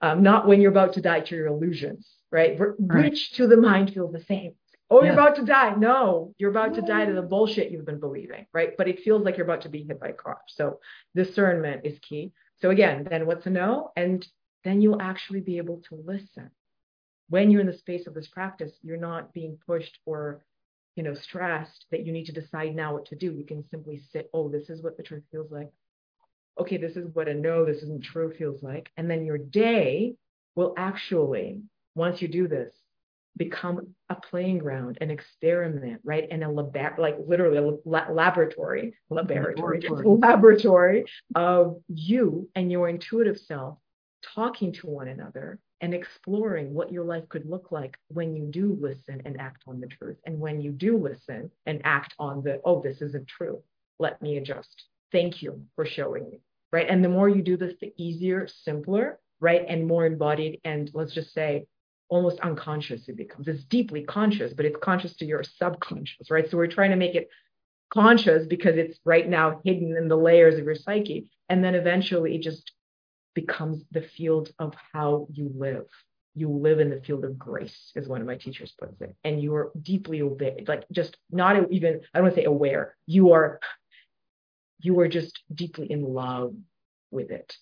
Um, 0.01 0.24
not 0.24 0.47
when 0.47 0.59
you're 0.59 0.71
about 0.71 0.93
to 0.93 1.01
die 1.01 1.19
to 1.19 1.36
your 1.36 1.47
illusions, 1.47 2.09
right? 2.32 2.59
right. 2.59 3.11
Which 3.11 3.34
to 3.34 3.45
the 3.47 3.57
mind 3.57 3.93
feels 3.93 4.11
the 4.11 4.24
same. 4.24 4.55
Oh, 4.89 5.03
you're 5.03 5.13
about 5.13 5.38
to 5.38 5.45
die. 5.45 5.74
No, 5.76 6.36
you're 6.38 6.51
about 6.51 6.76
to 6.76 6.82
die 6.82 7.05
to 7.05 7.13
the 7.13 7.21
bullshit 7.21 7.71
you've 7.71 7.86
been 7.86 7.99
believing, 7.99 8.45
right? 8.53 8.74
But 8.78 8.88
it 8.88 8.99
feels 8.99 9.24
like 9.24 9.38
you're 9.38 9.45
about 9.45 9.61
to 9.61 9.69
be 9.69 9.84
hit 9.84 9.99
by 9.99 10.09
a 10.09 10.13
car. 10.13 10.38
So 10.47 10.80
discernment 11.15 11.82
is 11.84 11.97
key. 11.99 12.32
So 12.61 12.69
again, 12.69 13.07
then 13.09 13.26
what's 13.26 13.45
a 13.45 13.49
no? 13.49 13.91
And 13.95 14.28
then 14.63 14.82
you'll 14.82 15.01
actually 15.01 15.41
be 15.41 15.57
able 15.57 15.82
to 15.89 15.95
listen 16.05 16.51
when 17.30 17.49
you're 17.49 17.61
in 17.61 17.67
the 17.67 17.78
space 17.78 18.07
of 18.07 18.13
this 18.13 18.28
practice, 18.28 18.71
you're 18.82 18.97
not 18.97 19.34
being 19.34 19.57
pushed 19.65 19.99
or, 20.05 20.43
you 20.95 21.03
know, 21.03 21.13
stressed 21.13 21.86
that 21.91 22.05
you 22.05 22.11
need 22.11 22.26
to 22.26 22.32
decide 22.32 22.76
now 22.76 22.93
what 22.93 23.05
to 23.07 23.15
do. 23.15 23.32
You 23.32 23.45
can 23.45 23.63
simply 23.69 24.01
sit, 24.11 24.30
oh, 24.34 24.49
this 24.49 24.69
is 24.69 24.84
what 24.84 24.97
the 24.97 25.03
truth 25.03 25.24
feels 25.32 25.51
like. 25.51 25.69
Okay, 26.59 26.78
this 26.78 26.95
is 26.95 27.07
what 27.13 27.28
a 27.28 27.34
no, 27.34 27.65
this 27.65 27.82
isn't 27.84 28.03
true 28.03 28.34
feels 28.38 28.61
like. 28.61 28.89
And 28.97 29.09
then 29.09 29.26
your 29.26 29.39
day 29.39 30.15
will 30.55 30.74
actually, 30.78 31.61
once 31.95 32.21
you 32.21 32.28
do 32.28 32.47
this, 32.47 32.74
become 33.36 33.95
a 34.09 34.15
playing 34.15 34.59
ground, 34.59 34.97
an 35.01 35.09
experiment, 35.09 36.01
right? 36.03 36.28
And 36.30 36.43
a 36.43 36.49
lab, 36.49 36.99
like 36.99 37.17
literally 37.26 37.57
a 37.57 37.89
la- 37.89 38.11
laboratory, 38.11 38.93
laboratory, 39.09 39.82
laboratory, 39.89 40.05
laboratory 40.05 41.05
of 41.36 41.82
you 41.88 42.47
and 42.55 42.71
your 42.71 42.89
intuitive 42.89 43.38
self 43.38 43.80
talking 44.36 44.74
to 44.74 44.88
one 44.88 45.07
another 45.07 45.59
and 45.84 45.93
exploring 45.93 46.73
what 46.73 46.93
your 46.93 47.03
life 47.03 47.27
could 47.27 47.45
look 47.45 47.69
like 47.69 47.97
when 48.07 48.34
you 48.34 48.45
do 48.45 48.77
listen 48.79 49.21
and 49.25 49.38
act 49.38 49.63
on 49.67 49.81
the 49.81 49.88
truth. 49.88 50.15
And 50.25 50.39
when 50.39 50.61
you 50.61 50.71
do 50.71 50.97
listen 50.97 51.51
and 51.65 51.81
act 51.84 52.15
on 52.17 52.41
the, 52.41 52.61
oh, 52.63 52.81
this 52.81 53.01
isn't 53.01 53.27
true, 53.27 53.61
let 53.99 54.21
me 54.21 54.38
adjust. 54.38 54.86
Thank 55.11 55.41
you 55.41 55.61
for 55.75 55.86
showing 55.86 56.29
me. 56.29 56.39
Right. 56.71 56.88
And 56.89 57.03
the 57.03 57.09
more 57.09 57.27
you 57.27 57.41
do 57.41 57.57
this, 57.57 57.73
the 57.81 57.93
easier, 57.97 58.47
simpler, 58.47 59.19
right. 59.41 59.65
And 59.67 59.86
more 59.86 60.05
embodied. 60.05 60.61
And 60.63 60.89
let's 60.93 61.13
just 61.13 61.34
say, 61.34 61.67
almost 62.07 62.39
unconscious 62.39 63.09
it 63.09 63.17
becomes. 63.17 63.49
It's 63.49 63.65
deeply 63.65 64.03
conscious, 64.03 64.53
but 64.53 64.65
it's 64.65 64.77
conscious 64.81 65.15
to 65.17 65.25
your 65.25 65.43
subconscious, 65.43 66.31
right? 66.31 66.49
So 66.49 66.55
we're 66.55 66.67
trying 66.67 66.91
to 66.91 66.95
make 66.95 67.15
it 67.15 67.27
conscious 67.91 68.47
because 68.47 68.77
it's 68.77 68.99
right 69.03 69.27
now 69.27 69.59
hidden 69.65 69.97
in 69.97 70.07
the 70.07 70.15
layers 70.15 70.57
of 70.57 70.63
your 70.63 70.75
psyche. 70.75 71.25
And 71.49 71.61
then 71.61 71.75
eventually 71.75 72.36
it 72.36 72.41
just 72.41 72.71
becomes 73.34 73.84
the 73.91 74.01
field 74.01 74.51
of 74.59 74.73
how 74.93 75.27
you 75.31 75.51
live. 75.55 75.86
You 76.36 76.49
live 76.49 76.79
in 76.79 76.89
the 76.89 77.01
field 77.01 77.25
of 77.25 77.38
grace, 77.38 77.91
as 77.95 78.07
one 78.07 78.21
of 78.21 78.27
my 78.27 78.36
teachers 78.36 78.73
puts 78.79 78.99
it, 79.01 79.15
and 79.23 79.41
you 79.41 79.53
are 79.53 79.71
deeply 79.81 80.21
obeyed, 80.21 80.67
like 80.67 80.86
just 80.91 81.17
not 81.31 81.71
even, 81.71 82.01
I 82.13 82.17
don't 82.17 82.23
want 82.23 82.36
to 82.36 82.41
say 82.41 82.45
aware, 82.45 82.95
you 83.05 83.34
are, 83.34 83.59
you 84.79 84.99
are 84.99 85.07
just 85.07 85.39
deeply 85.53 85.91
in 85.91 86.01
love 86.03 86.55
with 87.11 87.29
it. 87.29 87.55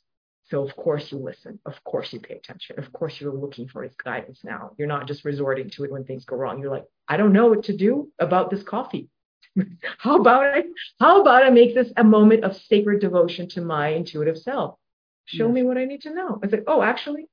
So 0.52 0.68
of 0.68 0.76
course 0.76 1.12
you 1.12 1.18
listen. 1.18 1.60
Of 1.66 1.82
course 1.86 2.12
you 2.12 2.20
pay 2.20 2.36
attention. 2.36 2.78
Of 2.78 2.92
course 2.92 3.20
you're 3.20 3.34
looking 3.34 3.70
for 3.70 3.84
his 3.84 3.96
guidance 3.96 4.42
now. 4.44 4.72
You're 4.78 4.88
not 4.88 5.08
just 5.08 5.24
resorting 5.24 5.70
to 5.72 5.86
it 5.86 5.92
when 5.92 6.04
things 6.04 6.26
go 6.26 6.36
wrong. 6.36 6.60
You're 6.60 6.72
like, 6.72 6.86
I 7.08 7.16
don't 7.16 7.32
know 7.32 7.48
what 7.48 7.64
to 7.66 7.78
do 7.78 8.12
about 8.20 8.50
this 8.52 8.62
coffee. 8.62 9.08
how 9.98 10.20
about 10.20 10.44
I 10.44 10.64
how 11.00 11.22
about 11.22 11.44
I 11.44 11.50
make 11.50 11.74
this 11.74 11.92
a 11.96 12.04
moment 12.04 12.44
of 12.44 12.56
sacred 12.56 13.00
devotion 13.00 13.48
to 13.50 13.62
my 13.62 13.90
intuitive 13.90 14.38
self? 14.38 14.78
Show 15.26 15.48
yes. 15.48 15.54
me 15.54 15.64
what 15.64 15.78
I 15.78 15.86
need 15.86 16.02
to 16.02 16.14
know. 16.14 16.40
I 16.44 16.50
said, 16.50 16.64
oh, 16.68 16.82
actually, 16.82 17.28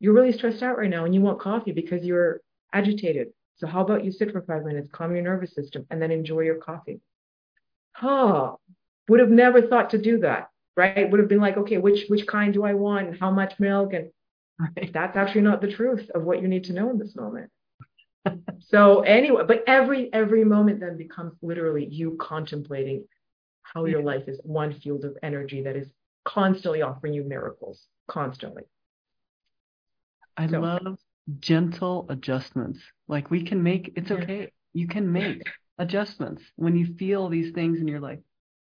you're 0.00 0.12
really 0.12 0.32
stressed 0.32 0.62
out 0.62 0.76
right 0.76 0.90
now 0.90 1.04
and 1.04 1.14
you 1.14 1.20
want 1.20 1.40
coffee 1.40 1.72
because 1.72 2.04
you're 2.04 2.40
agitated. 2.72 3.28
So 3.56 3.66
how 3.66 3.82
about 3.82 4.04
you 4.04 4.10
sit 4.10 4.32
for 4.32 4.42
five 4.42 4.64
minutes, 4.64 4.88
calm 4.92 5.14
your 5.14 5.22
nervous 5.22 5.54
system, 5.54 5.86
and 5.90 6.02
then 6.02 6.10
enjoy 6.10 6.40
your 6.40 6.56
coffee? 6.56 7.00
Oh, 8.02 8.58
would 9.08 9.20
have 9.20 9.30
never 9.30 9.62
thought 9.62 9.90
to 9.90 9.98
do 9.98 10.18
that, 10.18 10.48
right? 10.76 11.08
Would 11.08 11.20
have 11.20 11.28
been 11.28 11.40
like, 11.40 11.56
okay, 11.56 11.78
which 11.78 12.06
which 12.08 12.26
kind 12.26 12.52
do 12.52 12.64
I 12.64 12.74
want 12.74 13.08
and 13.08 13.18
how 13.18 13.30
much 13.30 13.54
milk? 13.60 13.92
And 13.92 14.10
Right. 14.58 14.92
That's 14.92 15.16
actually 15.16 15.40
not 15.42 15.60
the 15.60 15.72
truth 15.72 16.10
of 16.14 16.22
what 16.22 16.40
you 16.40 16.48
need 16.48 16.64
to 16.64 16.72
know 16.72 16.90
in 16.90 16.98
this 16.98 17.16
moment. 17.16 17.50
so 18.60 19.00
anyway, 19.00 19.42
but 19.46 19.64
every 19.66 20.12
every 20.12 20.44
moment 20.44 20.80
then 20.80 20.96
becomes 20.96 21.34
literally 21.42 21.86
you 21.86 22.16
contemplating 22.20 23.04
how 23.62 23.84
your 23.84 24.02
life 24.02 24.28
is 24.28 24.40
one 24.44 24.78
field 24.80 25.04
of 25.04 25.16
energy 25.22 25.62
that 25.62 25.76
is 25.76 25.88
constantly 26.24 26.82
offering 26.82 27.14
you 27.14 27.24
miracles, 27.24 27.86
constantly. 28.08 28.64
I 30.36 30.48
so. 30.48 30.60
love 30.60 30.98
gentle 31.40 32.06
adjustments. 32.08 32.80
Like 33.08 33.30
we 33.30 33.44
can 33.44 33.62
make 33.62 33.92
it's 33.96 34.10
okay. 34.10 34.52
You 34.72 34.88
can 34.88 35.12
make 35.12 35.42
adjustments 35.78 36.42
when 36.56 36.76
you 36.76 36.94
feel 36.98 37.28
these 37.28 37.52
things 37.52 37.78
and 37.78 37.88
you're 37.88 38.00
like, 38.00 38.22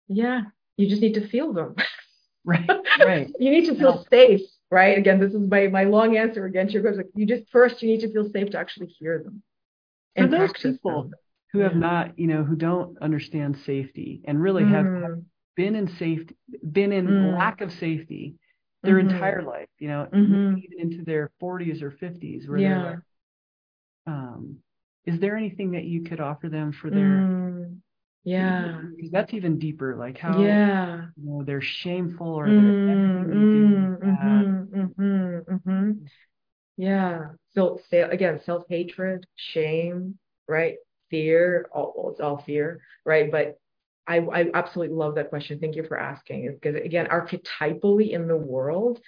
yeah, 0.09 0.43
you 0.77 0.89
just 0.89 1.03
need 1.03 1.15
to 1.15 1.29
feel 1.29 1.53
them. 1.53 1.77
Right. 2.45 2.69
Right. 2.99 3.31
you 3.39 3.53
need 3.53 3.67
to 3.67 3.77
feel 3.77 4.05
safe, 4.11 4.41
right? 4.69 4.99
Again, 4.99 5.21
this 5.21 5.33
is 5.33 5.49
my 5.49 5.69
my 5.69 5.85
long 5.85 6.17
answer 6.17 6.45
again 6.45 6.67
to 6.67 6.73
your 6.73 6.83
question. 6.83 7.05
You 7.15 7.25
just 7.25 7.49
first 7.53 7.81
you 7.83 7.89
need 7.89 8.01
to 8.01 8.13
feel 8.13 8.29
safe 8.29 8.51
to 8.51 8.59
actually 8.59 8.89
hear 8.89 9.23
them. 9.23 9.45
For 10.17 10.27
those 10.27 10.51
people 10.53 11.05
them. 11.05 11.15
who 11.53 11.61
have 11.61 11.75
yeah. 11.75 11.79
not, 11.79 12.19
you 12.19 12.27
know, 12.27 12.43
who 12.43 12.57
don't 12.57 12.99
understand 12.99 13.59
safety 13.65 14.23
and 14.25 14.43
really 14.43 14.65
mm. 14.65 14.71
have 14.73 15.23
been 15.57 15.75
in 15.75 15.89
safety, 15.97 16.37
been 16.71 16.93
in 16.93 17.07
mm. 17.07 17.37
lack 17.37 17.61
of 17.61 17.73
safety 17.73 18.37
their 18.83 18.97
mm-hmm. 18.97 19.11
entire 19.11 19.43
life, 19.43 19.69
you 19.79 19.89
know, 19.89 20.09
mm-hmm. 20.13 20.59
even 20.59 20.81
into 20.81 21.05
their 21.05 21.31
40s 21.41 21.83
or 21.83 21.93
50s, 21.93 22.49
where 22.49 22.59
yeah. 22.59 22.83
they're 22.83 23.05
um, 24.07 24.57
is 25.05 25.21
there 25.21 25.37
anything 25.37 25.73
that 25.73 25.85
you 25.85 26.03
could 26.03 26.21
offer 26.21 26.49
them 26.49 26.73
for 26.73 26.91
their 26.91 27.01
mm. 27.01 27.77
yeah 28.25 28.81
because 28.97 29.11
that's 29.11 29.35
even 29.35 29.59
deeper 29.59 29.97
like 29.97 30.19
how 30.19 30.41
yeah 30.41 31.07
you 31.17 31.25
know 31.25 31.43
they're 31.45 31.61
shameful 31.61 32.35
or 32.35 32.47
they're 32.47 32.57
mm, 32.57 33.99
mm-hmm, 33.99 34.81
mm-hmm, 34.81 35.55
mm-hmm. 35.55 35.91
yeah 36.77 37.21
so 37.55 37.81
again 37.93 38.41
self-hatred 38.45 39.27
shame 39.37 40.19
right 40.49 40.77
fear 41.11 41.69
all 41.73 42.11
it's 42.11 42.21
all 42.21 42.43
fear 42.45 42.81
right 43.05 43.31
but 43.31 43.59
I, 44.07 44.19
I 44.19 44.51
absolutely 44.55 44.97
love 44.97 45.15
that 45.15 45.31
question. 45.31 45.59
Thank 45.59 45.77
you 45.77 45.85
for 45.85 45.99
asking. 45.99 46.59
Because 46.61 46.77
again, 46.83 47.07
archetypally 47.07 48.11
in 48.11 48.29
the 48.29 48.37
world, 48.37 49.01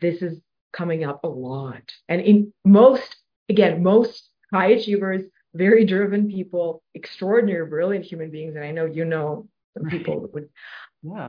this 0.00 0.22
is 0.22 0.40
coming 0.72 1.04
up 1.04 1.24
a 1.24 1.28
lot. 1.28 1.82
And 2.08 2.20
in 2.20 2.52
most, 2.64 3.16
again, 3.48 3.82
most 3.82 4.30
high 4.52 4.68
achievers, 4.68 5.22
very 5.54 5.84
driven 5.84 6.30
people, 6.30 6.82
extraordinary, 6.94 7.66
brilliant 7.66 8.04
human 8.04 8.30
beings. 8.30 8.54
And 8.56 8.64
I 8.64 8.70
know 8.70 8.84
you 8.84 9.04
know 9.04 9.48
some 9.76 9.88
people 9.88 10.28
would. 10.32 10.48
Yeah. 11.02 11.28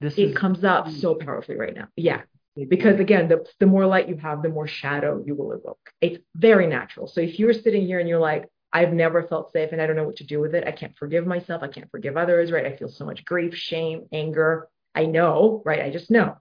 This 0.00 0.16
it 0.18 0.30
is, 0.30 0.36
comes 0.36 0.64
up 0.64 0.90
so 0.90 1.14
powerfully 1.14 1.58
right 1.58 1.74
now. 1.74 1.88
Yeah. 1.96 2.22
Because 2.68 3.00
again, 3.00 3.28
the, 3.28 3.44
the 3.60 3.66
more 3.66 3.86
light 3.86 4.08
you 4.08 4.16
have, 4.16 4.42
the 4.42 4.48
more 4.48 4.66
shadow 4.66 5.22
you 5.26 5.34
will 5.34 5.52
evoke. 5.52 5.90
It's 6.00 6.18
very 6.34 6.66
natural. 6.66 7.06
So 7.06 7.20
if 7.20 7.38
you're 7.38 7.52
sitting 7.52 7.86
here 7.86 7.98
and 7.98 8.08
you're 8.08 8.20
like, 8.20 8.48
I've 8.76 8.92
never 8.92 9.22
felt 9.22 9.52
safe 9.52 9.72
and 9.72 9.80
I 9.80 9.86
don't 9.86 9.96
know 9.96 10.04
what 10.04 10.16
to 10.16 10.24
do 10.24 10.38
with 10.38 10.54
it. 10.54 10.66
I 10.66 10.70
can't 10.70 10.94
forgive 10.98 11.26
myself. 11.26 11.62
I 11.62 11.68
can't 11.68 11.90
forgive 11.90 12.18
others, 12.18 12.52
right? 12.52 12.66
I 12.66 12.76
feel 12.76 12.90
so 12.90 13.06
much 13.06 13.24
grief, 13.24 13.54
shame, 13.54 14.02
anger. 14.12 14.68
I 14.94 15.06
know, 15.06 15.62
right? 15.64 15.80
I 15.80 15.88
just 15.88 16.10
know. 16.10 16.36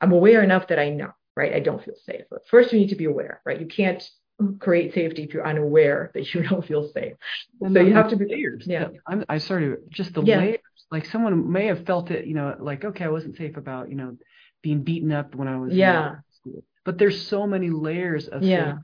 I'm 0.00 0.10
aware 0.10 0.42
enough 0.42 0.66
that 0.68 0.80
I 0.80 0.90
know, 0.90 1.12
right? 1.36 1.52
I 1.54 1.60
don't 1.60 1.80
feel 1.80 1.94
safe. 2.04 2.22
But 2.28 2.48
first, 2.48 2.72
you 2.72 2.80
need 2.80 2.88
to 2.88 2.96
be 2.96 3.04
aware, 3.04 3.40
right? 3.46 3.60
You 3.60 3.68
can't 3.68 4.02
create 4.58 4.92
safety 4.92 5.22
if 5.22 5.32
you're 5.32 5.46
unaware 5.46 6.10
that 6.14 6.34
you 6.34 6.42
don't 6.48 6.66
feel 6.66 6.90
safe. 6.92 7.12
And 7.60 7.72
so 7.72 7.80
you 7.80 7.92
have 7.92 8.10
to 8.10 8.16
be 8.16 8.26
layers. 8.28 8.64
Yeah. 8.66 8.88
I'm, 9.06 9.24
I 9.28 9.38
started 9.38 9.84
just 9.88 10.14
the 10.14 10.22
yeah. 10.22 10.38
layers. 10.38 10.58
Like 10.90 11.06
someone 11.06 11.52
may 11.52 11.66
have 11.66 11.86
felt 11.86 12.10
it, 12.10 12.26
you 12.26 12.34
know, 12.34 12.56
like, 12.58 12.84
okay, 12.84 13.04
I 13.04 13.08
wasn't 13.08 13.36
safe 13.36 13.56
about, 13.56 13.88
you 13.88 13.94
know, 13.94 14.16
being 14.62 14.82
beaten 14.82 15.12
up 15.12 15.36
when 15.36 15.46
I 15.46 15.60
was 15.60 15.72
yeah. 15.72 16.16
school. 16.32 16.64
But 16.84 16.98
there's 16.98 17.24
so 17.24 17.46
many 17.46 17.70
layers 17.70 18.26
of 18.26 18.42
yeah. 18.42 18.78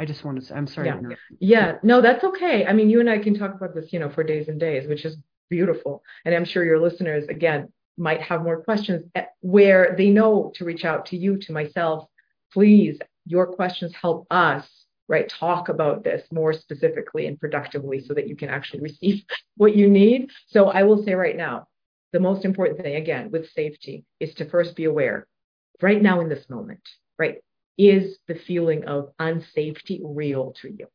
I 0.00 0.06
just 0.06 0.24
want 0.24 0.40
to 0.40 0.46
say, 0.46 0.54
I'm 0.54 0.66
sorry. 0.66 0.86
Yeah. 0.86 1.16
yeah, 1.40 1.72
no, 1.82 2.00
that's 2.00 2.24
okay. 2.24 2.64
I 2.64 2.72
mean, 2.72 2.88
you 2.88 3.00
and 3.00 3.10
I 3.10 3.18
can 3.18 3.38
talk 3.38 3.54
about 3.54 3.74
this, 3.74 3.92
you 3.92 3.98
know, 3.98 4.08
for 4.08 4.24
days 4.24 4.48
and 4.48 4.58
days, 4.58 4.88
which 4.88 5.04
is 5.04 5.18
beautiful. 5.50 6.02
And 6.24 6.34
I'm 6.34 6.46
sure 6.46 6.64
your 6.64 6.80
listeners, 6.80 7.28
again, 7.28 7.70
might 7.98 8.22
have 8.22 8.42
more 8.42 8.62
questions 8.62 9.04
eh, 9.14 9.24
where 9.40 9.94
they 9.98 10.08
know 10.08 10.52
to 10.54 10.64
reach 10.64 10.86
out 10.86 11.04
to 11.06 11.18
you, 11.18 11.36
to 11.40 11.52
myself. 11.52 12.08
Please, 12.50 12.98
your 13.26 13.46
questions 13.46 13.92
help 13.94 14.26
us, 14.30 14.66
right, 15.06 15.28
talk 15.28 15.68
about 15.68 16.02
this 16.02 16.26
more 16.32 16.54
specifically 16.54 17.26
and 17.26 17.38
productively 17.38 18.00
so 18.00 18.14
that 18.14 18.26
you 18.26 18.36
can 18.36 18.48
actually 18.48 18.80
receive 18.90 19.22
what 19.58 19.76
you 19.76 19.86
need. 19.86 20.30
So 20.46 20.70
I 20.70 20.84
will 20.84 21.04
say 21.04 21.12
right 21.12 21.36
now, 21.36 21.68
the 22.14 22.20
most 22.20 22.46
important 22.46 22.80
thing, 22.80 22.96
again, 22.96 23.30
with 23.30 23.50
safety 23.50 24.06
is 24.18 24.32
to 24.36 24.48
first 24.48 24.76
be 24.76 24.84
aware 24.84 25.26
right 25.82 26.00
now 26.00 26.20
in 26.20 26.30
this 26.30 26.48
moment, 26.48 26.88
right? 27.18 27.36
Is 27.80 28.18
the 28.28 28.34
feeling 28.34 28.84
of 28.84 29.08
unsafety 29.18 30.00
real 30.04 30.52
to 30.60 30.68
you? 30.68 30.86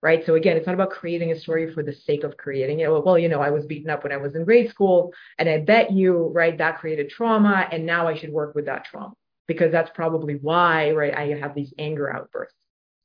Right. 0.00 0.24
So 0.24 0.36
again, 0.36 0.56
it's 0.56 0.66
not 0.66 0.74
about 0.74 0.90
creating 0.90 1.32
a 1.32 1.40
story 1.40 1.74
for 1.74 1.82
the 1.82 1.92
sake 1.92 2.22
of 2.22 2.36
creating 2.36 2.78
it. 2.78 2.88
Well, 2.88 3.18
you 3.18 3.28
know, 3.28 3.40
I 3.40 3.50
was 3.50 3.66
beaten 3.66 3.90
up 3.90 4.04
when 4.04 4.12
I 4.12 4.16
was 4.16 4.36
in 4.36 4.44
grade 4.44 4.70
school, 4.70 5.12
and 5.38 5.48
I 5.48 5.58
bet 5.58 5.90
you, 5.90 6.30
right, 6.32 6.56
that 6.56 6.78
created 6.78 7.10
trauma, 7.10 7.66
and 7.72 7.84
now 7.84 8.06
I 8.06 8.16
should 8.16 8.32
work 8.32 8.54
with 8.54 8.66
that 8.66 8.84
trauma 8.84 9.14
because 9.48 9.72
that's 9.72 9.90
probably 9.94 10.34
why, 10.34 10.92
right, 10.92 11.12
I 11.12 11.40
have 11.40 11.56
these 11.56 11.74
anger 11.78 12.14
outbursts. 12.14 12.54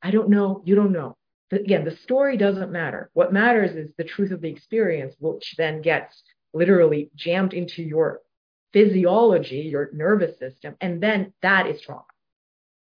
I 0.03 0.11
don't 0.11 0.29
know. 0.29 0.61
You 0.65 0.75
don't 0.75 0.91
know. 0.91 1.15
But 1.49 1.61
again, 1.61 1.85
the 1.85 1.97
story 2.03 2.37
doesn't 2.37 2.71
matter. 2.71 3.09
What 3.13 3.33
matters 3.33 3.75
is 3.75 3.89
the 3.97 4.03
truth 4.03 4.31
of 4.31 4.41
the 4.41 4.49
experience, 4.49 5.15
which 5.17 5.55
then 5.57 5.81
gets 5.81 6.21
literally 6.53 7.09
jammed 7.15 7.53
into 7.53 7.81
your 7.81 8.21
physiology, 8.71 9.61
your 9.71 9.89
nervous 9.93 10.37
system, 10.37 10.75
and 10.79 11.01
then 11.01 11.33
that 11.41 11.65
is 11.65 11.81
trauma 11.81 12.03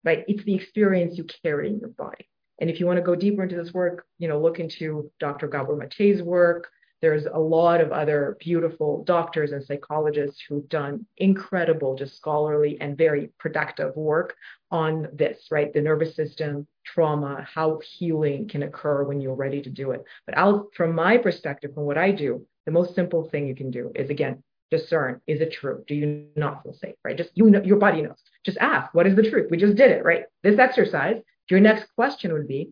right? 0.04 0.24
It's 0.28 0.44
the 0.44 0.54
experience 0.54 1.18
you 1.18 1.24
carry 1.42 1.68
in 1.68 1.78
your 1.78 1.90
body. 1.90 2.28
And 2.60 2.68
if 2.68 2.78
you 2.78 2.86
want 2.86 2.98
to 2.98 3.02
go 3.02 3.14
deeper 3.14 3.42
into 3.42 3.56
this 3.56 3.72
work, 3.72 4.04
you 4.18 4.28
know, 4.28 4.40
look 4.40 4.60
into 4.60 5.10
Dr. 5.18 5.48
Gabor 5.48 5.76
Mate's 5.76 6.22
work. 6.22 6.68
There's 7.00 7.24
a 7.24 7.38
lot 7.38 7.80
of 7.80 7.92
other 7.92 8.36
beautiful 8.40 9.04
doctors 9.04 9.52
and 9.52 9.64
psychologists 9.64 10.42
who've 10.46 10.68
done 10.68 11.06
incredible, 11.16 11.94
just 11.94 12.14
scholarly 12.16 12.78
and 12.78 12.98
very 12.98 13.30
productive 13.38 13.96
work 13.96 14.36
on 14.70 15.08
this, 15.14 15.46
right? 15.50 15.72
The 15.72 15.80
nervous 15.80 16.14
system, 16.14 16.66
trauma, 16.84 17.46
how 17.50 17.80
healing 17.82 18.48
can 18.48 18.64
occur 18.64 19.04
when 19.04 19.22
you're 19.22 19.34
ready 19.34 19.62
to 19.62 19.70
do 19.70 19.92
it. 19.92 20.04
But 20.26 20.36
I'll, 20.36 20.68
from 20.76 20.94
my 20.94 21.16
perspective, 21.16 21.72
from 21.72 21.84
what 21.84 21.96
I 21.96 22.10
do, 22.10 22.46
the 22.66 22.72
most 22.72 22.94
simple 22.94 23.28
thing 23.30 23.46
you 23.46 23.54
can 23.54 23.70
do 23.70 23.90
is 23.94 24.10
again, 24.10 24.42
discern 24.70 25.20
is 25.26 25.40
it 25.40 25.52
true? 25.52 25.84
Do 25.86 25.94
you 25.94 26.26
not 26.36 26.62
feel 26.62 26.74
safe 26.74 26.94
right? 27.04 27.16
Just 27.16 27.30
you 27.34 27.50
know 27.50 27.62
your 27.62 27.78
body 27.78 28.02
knows. 28.02 28.22
Just 28.44 28.58
ask 28.58 28.92
what 28.94 29.06
is 29.06 29.16
the 29.16 29.28
truth? 29.28 29.50
We 29.50 29.56
just 29.56 29.76
did 29.76 29.90
it 29.90 30.04
right? 30.04 30.24
This 30.42 30.58
exercise 30.58 31.20
your 31.48 31.60
next 31.60 31.92
question 31.96 32.32
would 32.32 32.46
be 32.46 32.70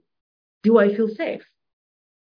do 0.62 0.78
i 0.78 0.94
feel 0.94 1.08
safe 1.08 1.42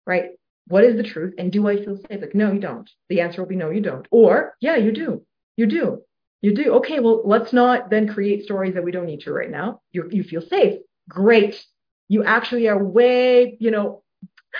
right? 0.06 0.30
What 0.66 0.84
is 0.84 0.96
the 0.96 1.02
truth 1.02 1.34
and 1.38 1.52
do 1.52 1.68
i 1.68 1.76
feel 1.76 1.96
safe? 1.96 2.20
Like 2.20 2.34
no 2.34 2.52
you 2.52 2.61
don't. 2.61 2.88
The 3.08 3.20
answer 3.20 3.42
will 3.42 3.48
be 3.48 3.56
no 3.56 3.70
you 3.70 3.80
don't. 3.80 4.06
Or 4.11 4.54
yeah 4.61 4.76
you 4.76 4.92
do. 4.92 5.24
You 5.56 5.66
do. 5.66 6.02
You 6.42 6.54
do. 6.54 6.74
Okay 6.76 7.00
well 7.00 7.22
let's 7.24 7.52
not 7.52 7.90
then 7.90 8.08
create 8.08 8.44
stories 8.44 8.74
that 8.74 8.84
we 8.84 8.92
don't 8.92 9.06
need 9.06 9.20
to 9.20 9.32
right 9.32 9.50
now. 9.50 9.80
You 9.92 10.08
you 10.11 10.22
feel 10.22 10.42
safe. 10.42 10.80
Great. 11.08 11.62
You 12.08 12.24
actually 12.24 12.68
are 12.68 12.82
way 12.82 13.56
you 13.61 13.70
know 13.70 14.02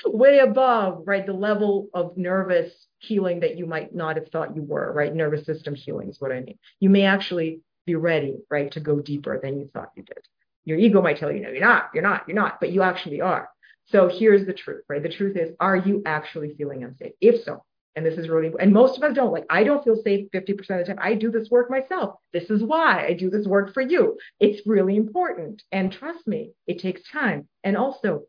way 0.07 0.39
above 0.39 1.03
right 1.07 1.27
the 1.27 1.33
level 1.33 1.89
of 1.95 2.17
nervous 2.17 2.73
healing 2.99 3.41
that 3.41 3.57
you 3.57 3.67
might 3.67 3.95
not 3.95 4.17
have 4.17 4.29
thought 4.29 4.55
you 4.55 4.63
were, 4.63 4.93
right? 4.93 5.15
Nervous 5.15 5.47
system 5.47 5.75
healing 5.75 6.09
is 6.09 6.21
what 6.21 6.33
I 6.33 6.41
mean. 6.41 6.59
You 6.81 6.91
may 6.91 7.05
actually 7.05 7.61
be 7.87 7.95
ready, 7.95 8.37
right, 8.51 8.71
to 8.73 8.81
go 8.81 9.01
deeper 9.01 9.41
than 9.43 9.59
you 9.59 9.71
thought 9.73 9.91
you 9.97 10.03
did. 10.03 10.19
Your 10.65 10.79
ego 10.79 11.01
might 11.03 11.19
tell 11.19 11.33
you, 11.33 11.41
no, 11.41 11.51
you're 11.51 11.61
not, 11.61 11.91
you're 11.95 12.03
not, 12.03 12.25
you're 12.29 12.37
not, 12.37 12.61
but 12.61 12.71
you 12.71 12.83
actually 12.83 13.21
are. 13.21 13.49
So 13.87 14.09
here's 14.09 14.47
the 14.47 14.53
truth, 14.53 14.85
right? 14.89 15.03
The 15.03 15.09
truth 15.09 15.37
is, 15.37 15.51
are 15.59 15.77
you 15.77 16.03
actually 16.07 16.55
feeling 16.57 16.85
unsafe? 16.85 17.13
If 17.21 17.43
so, 17.43 17.65
and 17.97 18.07
this 18.07 18.19
is 18.19 18.29
really, 18.29 18.53
and 18.61 18.73
most 18.73 18.97
of 18.97 19.03
us 19.03 19.15
don't, 19.15 19.33
like, 19.33 19.47
I 19.51 19.65
don't 19.65 19.83
feel 19.83 20.01
safe 20.05 20.29
50% 20.33 20.51
of 20.59 20.67
the 20.67 20.85
time. 20.85 20.99
I 21.01 21.15
do 21.15 21.31
this 21.31 21.51
work 21.51 21.71
myself. 21.71 22.17
This 22.33 22.49
is 22.51 22.63
why 22.63 23.07
I 23.07 23.15
do 23.15 23.31
this 23.31 23.47
work 23.47 23.75
for 23.75 23.81
you. 23.81 24.17
It's 24.39 24.65
really 24.67 24.97
important. 24.97 25.63
And 25.73 25.91
trust 25.91 26.27
me, 26.27 26.53
it 26.69 26.81
takes 26.81 27.03
time. 27.11 27.49
And 27.65 27.77
also, 27.77 28.23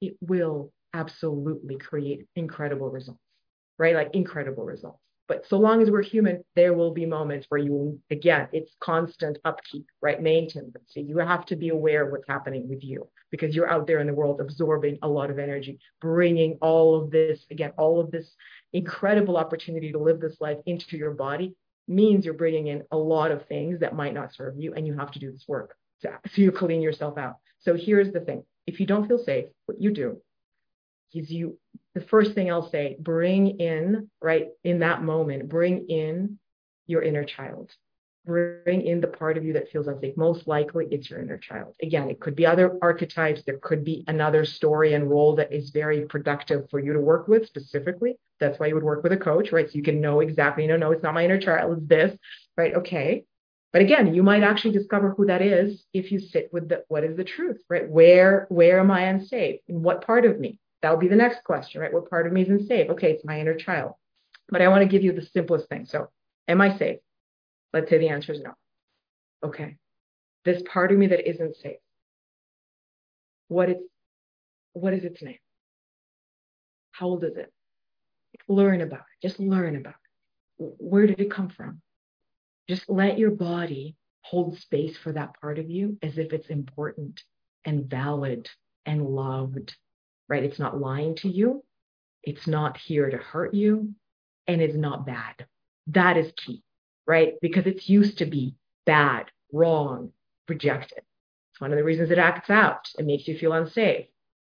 it 0.00 0.16
will 0.22 0.72
absolutely 0.94 1.76
create 1.76 2.26
incredible 2.36 2.90
results 2.90 3.20
right? 3.82 3.94
Like 3.94 4.10
incredible 4.14 4.64
results. 4.64 4.98
But 5.28 5.46
so 5.48 5.56
long 5.56 5.82
as 5.82 5.90
we're 5.90 6.02
human, 6.02 6.44
there 6.56 6.74
will 6.74 6.92
be 6.92 7.06
moments 7.06 7.46
where 7.48 7.60
you, 7.60 7.98
again, 8.10 8.48
it's 8.52 8.72
constant 8.80 9.38
upkeep, 9.44 9.86
right? 10.00 10.20
Maintenance. 10.20 10.76
You 10.94 11.18
have 11.18 11.46
to 11.46 11.56
be 11.56 11.70
aware 11.70 12.04
of 12.04 12.12
what's 12.12 12.28
happening 12.28 12.68
with 12.68 12.84
you 12.84 13.08
because 13.30 13.54
you're 13.54 13.70
out 13.70 13.86
there 13.86 14.00
in 14.00 14.06
the 14.06 14.14
world 14.14 14.40
absorbing 14.40 14.98
a 15.02 15.08
lot 15.08 15.30
of 15.30 15.38
energy, 15.38 15.78
bringing 16.00 16.58
all 16.60 17.00
of 17.00 17.10
this, 17.10 17.44
again, 17.50 17.72
all 17.78 17.98
of 17.98 18.10
this 18.10 18.34
incredible 18.72 19.36
opportunity 19.36 19.90
to 19.92 19.98
live 19.98 20.20
this 20.20 20.36
life 20.40 20.58
into 20.66 20.96
your 20.96 21.12
body 21.12 21.54
means 21.88 22.24
you're 22.24 22.34
bringing 22.34 22.66
in 22.66 22.82
a 22.90 22.96
lot 22.96 23.30
of 23.30 23.46
things 23.46 23.80
that 23.80 23.96
might 23.96 24.14
not 24.14 24.34
serve 24.34 24.54
you 24.58 24.74
and 24.74 24.86
you 24.86 24.96
have 24.96 25.10
to 25.12 25.18
do 25.18 25.32
this 25.32 25.44
work. 25.48 25.74
So, 26.00 26.10
so 26.26 26.42
you 26.42 26.52
clean 26.52 26.82
yourself 26.82 27.16
out. 27.16 27.36
So 27.60 27.74
here's 27.74 28.12
the 28.12 28.20
thing. 28.20 28.44
If 28.66 28.80
you 28.80 28.86
don't 28.86 29.08
feel 29.08 29.18
safe, 29.18 29.46
what 29.66 29.80
you 29.80 29.92
do 29.92 30.20
is 31.14 31.30
you 31.30 31.58
the 31.94 32.00
first 32.00 32.32
thing 32.34 32.50
I'll 32.50 32.70
say, 32.70 32.96
bring 33.00 33.60
in, 33.60 34.10
right, 34.20 34.48
in 34.64 34.78
that 34.80 35.02
moment, 35.02 35.48
bring 35.48 35.88
in 35.88 36.38
your 36.86 37.02
inner 37.02 37.24
child. 37.24 37.70
bring 38.24 38.86
in 38.86 39.00
the 39.00 39.08
part 39.08 39.36
of 39.36 39.44
you 39.44 39.52
that 39.54 39.68
feels 39.70 39.88
unsafe. 39.88 40.16
Most 40.16 40.46
likely 40.46 40.86
it's 40.90 41.10
your 41.10 41.20
inner 41.20 41.38
child. 41.38 41.74
Again, 41.82 42.08
it 42.08 42.20
could 42.20 42.36
be 42.36 42.46
other 42.46 42.78
archetypes. 42.80 43.42
There 43.44 43.58
could 43.58 43.84
be 43.84 44.04
another 44.06 44.44
story 44.44 44.94
and 44.94 45.10
role 45.10 45.34
that 45.36 45.52
is 45.52 45.70
very 45.70 46.06
productive 46.06 46.68
for 46.70 46.78
you 46.78 46.92
to 46.92 47.00
work 47.00 47.26
with 47.28 47.46
specifically. 47.46 48.16
That's 48.40 48.58
why 48.60 48.66
you 48.66 48.74
would 48.74 48.84
work 48.84 49.02
with 49.02 49.12
a 49.12 49.16
coach, 49.16 49.50
right? 49.52 49.66
So 49.68 49.72
you 49.74 49.82
can 49.82 50.00
know 50.00 50.20
exactly, 50.20 50.66
no, 50.66 50.76
no, 50.76 50.92
it's 50.92 51.02
not 51.02 51.14
my 51.14 51.24
inner 51.24 51.40
child, 51.40 51.78
it's 51.78 51.88
this, 51.88 52.16
right? 52.56 52.74
Okay. 52.74 53.24
But 53.72 53.82
again, 53.82 54.14
you 54.14 54.22
might 54.22 54.42
actually 54.42 54.74
discover 54.74 55.14
who 55.14 55.26
that 55.26 55.42
is 55.42 55.84
if 55.92 56.12
you 56.12 56.20
sit 56.20 56.50
with 56.52 56.68
the 56.68 56.84
what 56.88 57.04
is 57.04 57.16
the 57.16 57.24
truth, 57.24 57.58
right? 57.70 57.88
Where 57.88 58.46
where 58.50 58.78
am 58.80 58.90
I 58.90 59.02
unsafe? 59.04 59.60
In 59.66 59.82
what 59.82 60.06
part 60.06 60.26
of 60.26 60.38
me? 60.38 60.58
That 60.82 60.90
will 60.90 60.98
be 60.98 61.08
the 61.08 61.16
next 61.16 61.44
question, 61.44 61.80
right? 61.80 61.92
What 61.92 62.10
part 62.10 62.26
of 62.26 62.32
me 62.32 62.42
is 62.42 62.48
unsafe? 62.48 62.90
Okay, 62.90 63.12
it's 63.12 63.24
my 63.24 63.40
inner 63.40 63.54
child. 63.54 63.92
But 64.48 64.62
I 64.62 64.68
want 64.68 64.82
to 64.82 64.88
give 64.88 65.04
you 65.04 65.12
the 65.12 65.22
simplest 65.22 65.68
thing. 65.68 65.86
So, 65.86 66.08
am 66.48 66.60
I 66.60 66.76
safe? 66.76 66.98
Let's 67.72 67.88
say 67.88 67.98
the 67.98 68.08
answer 68.08 68.32
is 68.32 68.40
no. 68.40 68.52
Okay. 69.44 69.76
This 70.44 70.62
part 70.70 70.92
of 70.92 70.98
me 70.98 71.06
that 71.08 71.28
isn't 71.28 71.56
safe. 71.56 71.78
What 73.48 73.70
is 73.70 73.76
what 74.72 74.94
is 74.94 75.04
its 75.04 75.22
name? 75.22 75.38
How 76.92 77.06
old 77.06 77.24
is 77.24 77.36
it? 77.36 77.52
Learn 78.48 78.80
about 78.80 79.00
it. 79.00 79.26
Just 79.26 79.38
learn 79.38 79.76
about 79.76 79.94
it. 80.58 80.74
Where 80.78 81.06
did 81.06 81.20
it 81.20 81.30
come 81.30 81.48
from? 81.48 81.80
Just 82.68 82.88
let 82.88 83.18
your 83.18 83.30
body 83.30 83.96
hold 84.22 84.58
space 84.58 84.96
for 84.96 85.12
that 85.12 85.38
part 85.40 85.58
of 85.58 85.70
you 85.70 85.98
as 86.02 86.16
if 86.18 86.32
it's 86.32 86.48
important 86.48 87.22
and 87.64 87.84
valid 87.84 88.48
and 88.86 89.04
loved, 89.04 89.76
right? 90.28 90.42
It's 90.42 90.58
not 90.58 90.80
lying 90.80 91.16
to 91.16 91.28
you. 91.28 91.62
It's 92.22 92.46
not 92.46 92.76
here 92.76 93.10
to 93.10 93.16
hurt 93.16 93.54
you 93.54 93.94
and 94.46 94.60
it's 94.60 94.76
not 94.76 95.06
bad. 95.06 95.46
That 95.88 96.16
is 96.16 96.32
key 96.36 96.62
right? 97.06 97.34
Because 97.40 97.66
it's 97.66 97.88
used 97.88 98.18
to 98.18 98.26
be 98.26 98.54
bad, 98.86 99.26
wrong, 99.52 100.12
rejected. 100.48 101.02
It's 101.52 101.60
one 101.60 101.72
of 101.72 101.76
the 101.76 101.84
reasons 101.84 102.10
it 102.10 102.18
acts 102.18 102.50
out. 102.50 102.88
It 102.98 103.06
makes 103.06 103.28
you 103.28 103.36
feel 103.36 103.52
unsafe 103.52 104.06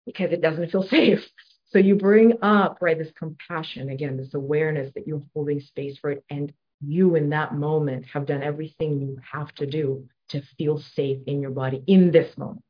because 0.06 0.32
it 0.32 0.42
doesn't 0.42 0.70
feel 0.70 0.82
safe. 0.88 1.26
So 1.68 1.78
you 1.78 1.94
bring 1.94 2.34
up, 2.42 2.78
right, 2.80 2.98
this 2.98 3.12
compassion, 3.16 3.90
again, 3.90 4.16
this 4.16 4.34
awareness 4.34 4.92
that 4.94 5.06
you're 5.06 5.22
holding 5.34 5.60
space 5.60 5.96
for 5.98 6.10
it. 6.10 6.24
And 6.28 6.52
you 6.84 7.14
in 7.14 7.30
that 7.30 7.54
moment 7.54 8.06
have 8.06 8.26
done 8.26 8.42
everything 8.42 9.00
you 9.00 9.18
have 9.30 9.54
to 9.56 9.66
do 9.66 10.08
to 10.30 10.42
feel 10.58 10.78
safe 10.78 11.18
in 11.26 11.40
your 11.40 11.50
body 11.50 11.82
in 11.86 12.10
this 12.10 12.36
moment, 12.36 12.64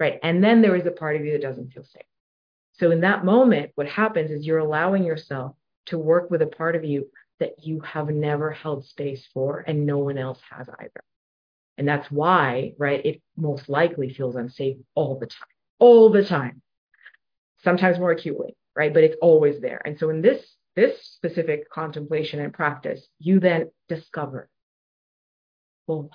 right? 0.00 0.18
And 0.22 0.42
then 0.42 0.62
there 0.62 0.76
is 0.76 0.86
a 0.86 0.90
part 0.90 1.16
of 1.16 1.24
you 1.24 1.32
that 1.32 1.42
doesn't 1.42 1.72
feel 1.72 1.84
safe. 1.84 2.02
So 2.78 2.90
in 2.90 3.00
that 3.00 3.24
moment, 3.24 3.72
what 3.74 3.88
happens 3.88 4.30
is 4.30 4.46
you're 4.46 4.58
allowing 4.58 5.04
yourself 5.04 5.56
to 5.86 5.98
work 5.98 6.30
with 6.30 6.42
a 6.42 6.46
part 6.46 6.76
of 6.76 6.84
you 6.84 7.10
that 7.40 7.64
you 7.64 7.80
have 7.80 8.08
never 8.08 8.50
held 8.50 8.84
space 8.84 9.26
for 9.32 9.60
and 9.66 9.86
no 9.86 9.98
one 9.98 10.18
else 10.18 10.40
has 10.50 10.68
either. 10.78 11.04
And 11.78 11.86
that's 11.86 12.10
why, 12.10 12.72
right, 12.78 13.04
it 13.04 13.22
most 13.36 13.68
likely 13.68 14.12
feels 14.12 14.36
unsafe 14.36 14.76
all 14.94 15.18
the 15.18 15.26
time, 15.26 15.48
all 15.78 16.10
the 16.10 16.24
time, 16.24 16.62
sometimes 17.62 17.98
more 17.98 18.12
acutely, 18.12 18.56
right? 18.74 18.92
But 18.92 19.04
it's 19.04 19.16
always 19.20 19.60
there. 19.60 19.82
And 19.84 19.98
so 19.98 20.10
in 20.10 20.22
this, 20.22 20.56
this 20.74 21.02
specific 21.02 21.70
contemplation 21.70 22.40
and 22.40 22.52
practice, 22.52 23.06
you 23.18 23.40
then 23.40 23.70
discover, 23.88 24.48
well, 25.86 26.10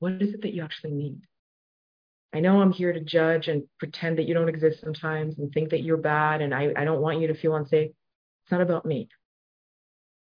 what 0.00 0.20
is 0.20 0.34
it 0.34 0.42
that 0.42 0.54
you 0.54 0.62
actually 0.62 0.92
need? 0.92 1.20
I 2.32 2.40
know 2.40 2.60
I'm 2.60 2.72
here 2.72 2.92
to 2.92 3.00
judge 3.00 3.48
and 3.48 3.64
pretend 3.78 4.18
that 4.18 4.28
you 4.28 4.34
don't 4.34 4.48
exist 4.48 4.80
sometimes 4.80 5.38
and 5.38 5.52
think 5.52 5.70
that 5.70 5.82
you're 5.82 5.96
bad 5.96 6.42
and 6.42 6.54
I, 6.54 6.72
I 6.76 6.84
don't 6.84 7.00
want 7.00 7.20
you 7.20 7.26
to 7.28 7.34
feel 7.34 7.56
unsafe. 7.56 7.90
It's 8.44 8.52
not 8.52 8.60
about 8.60 8.86
me 8.86 9.08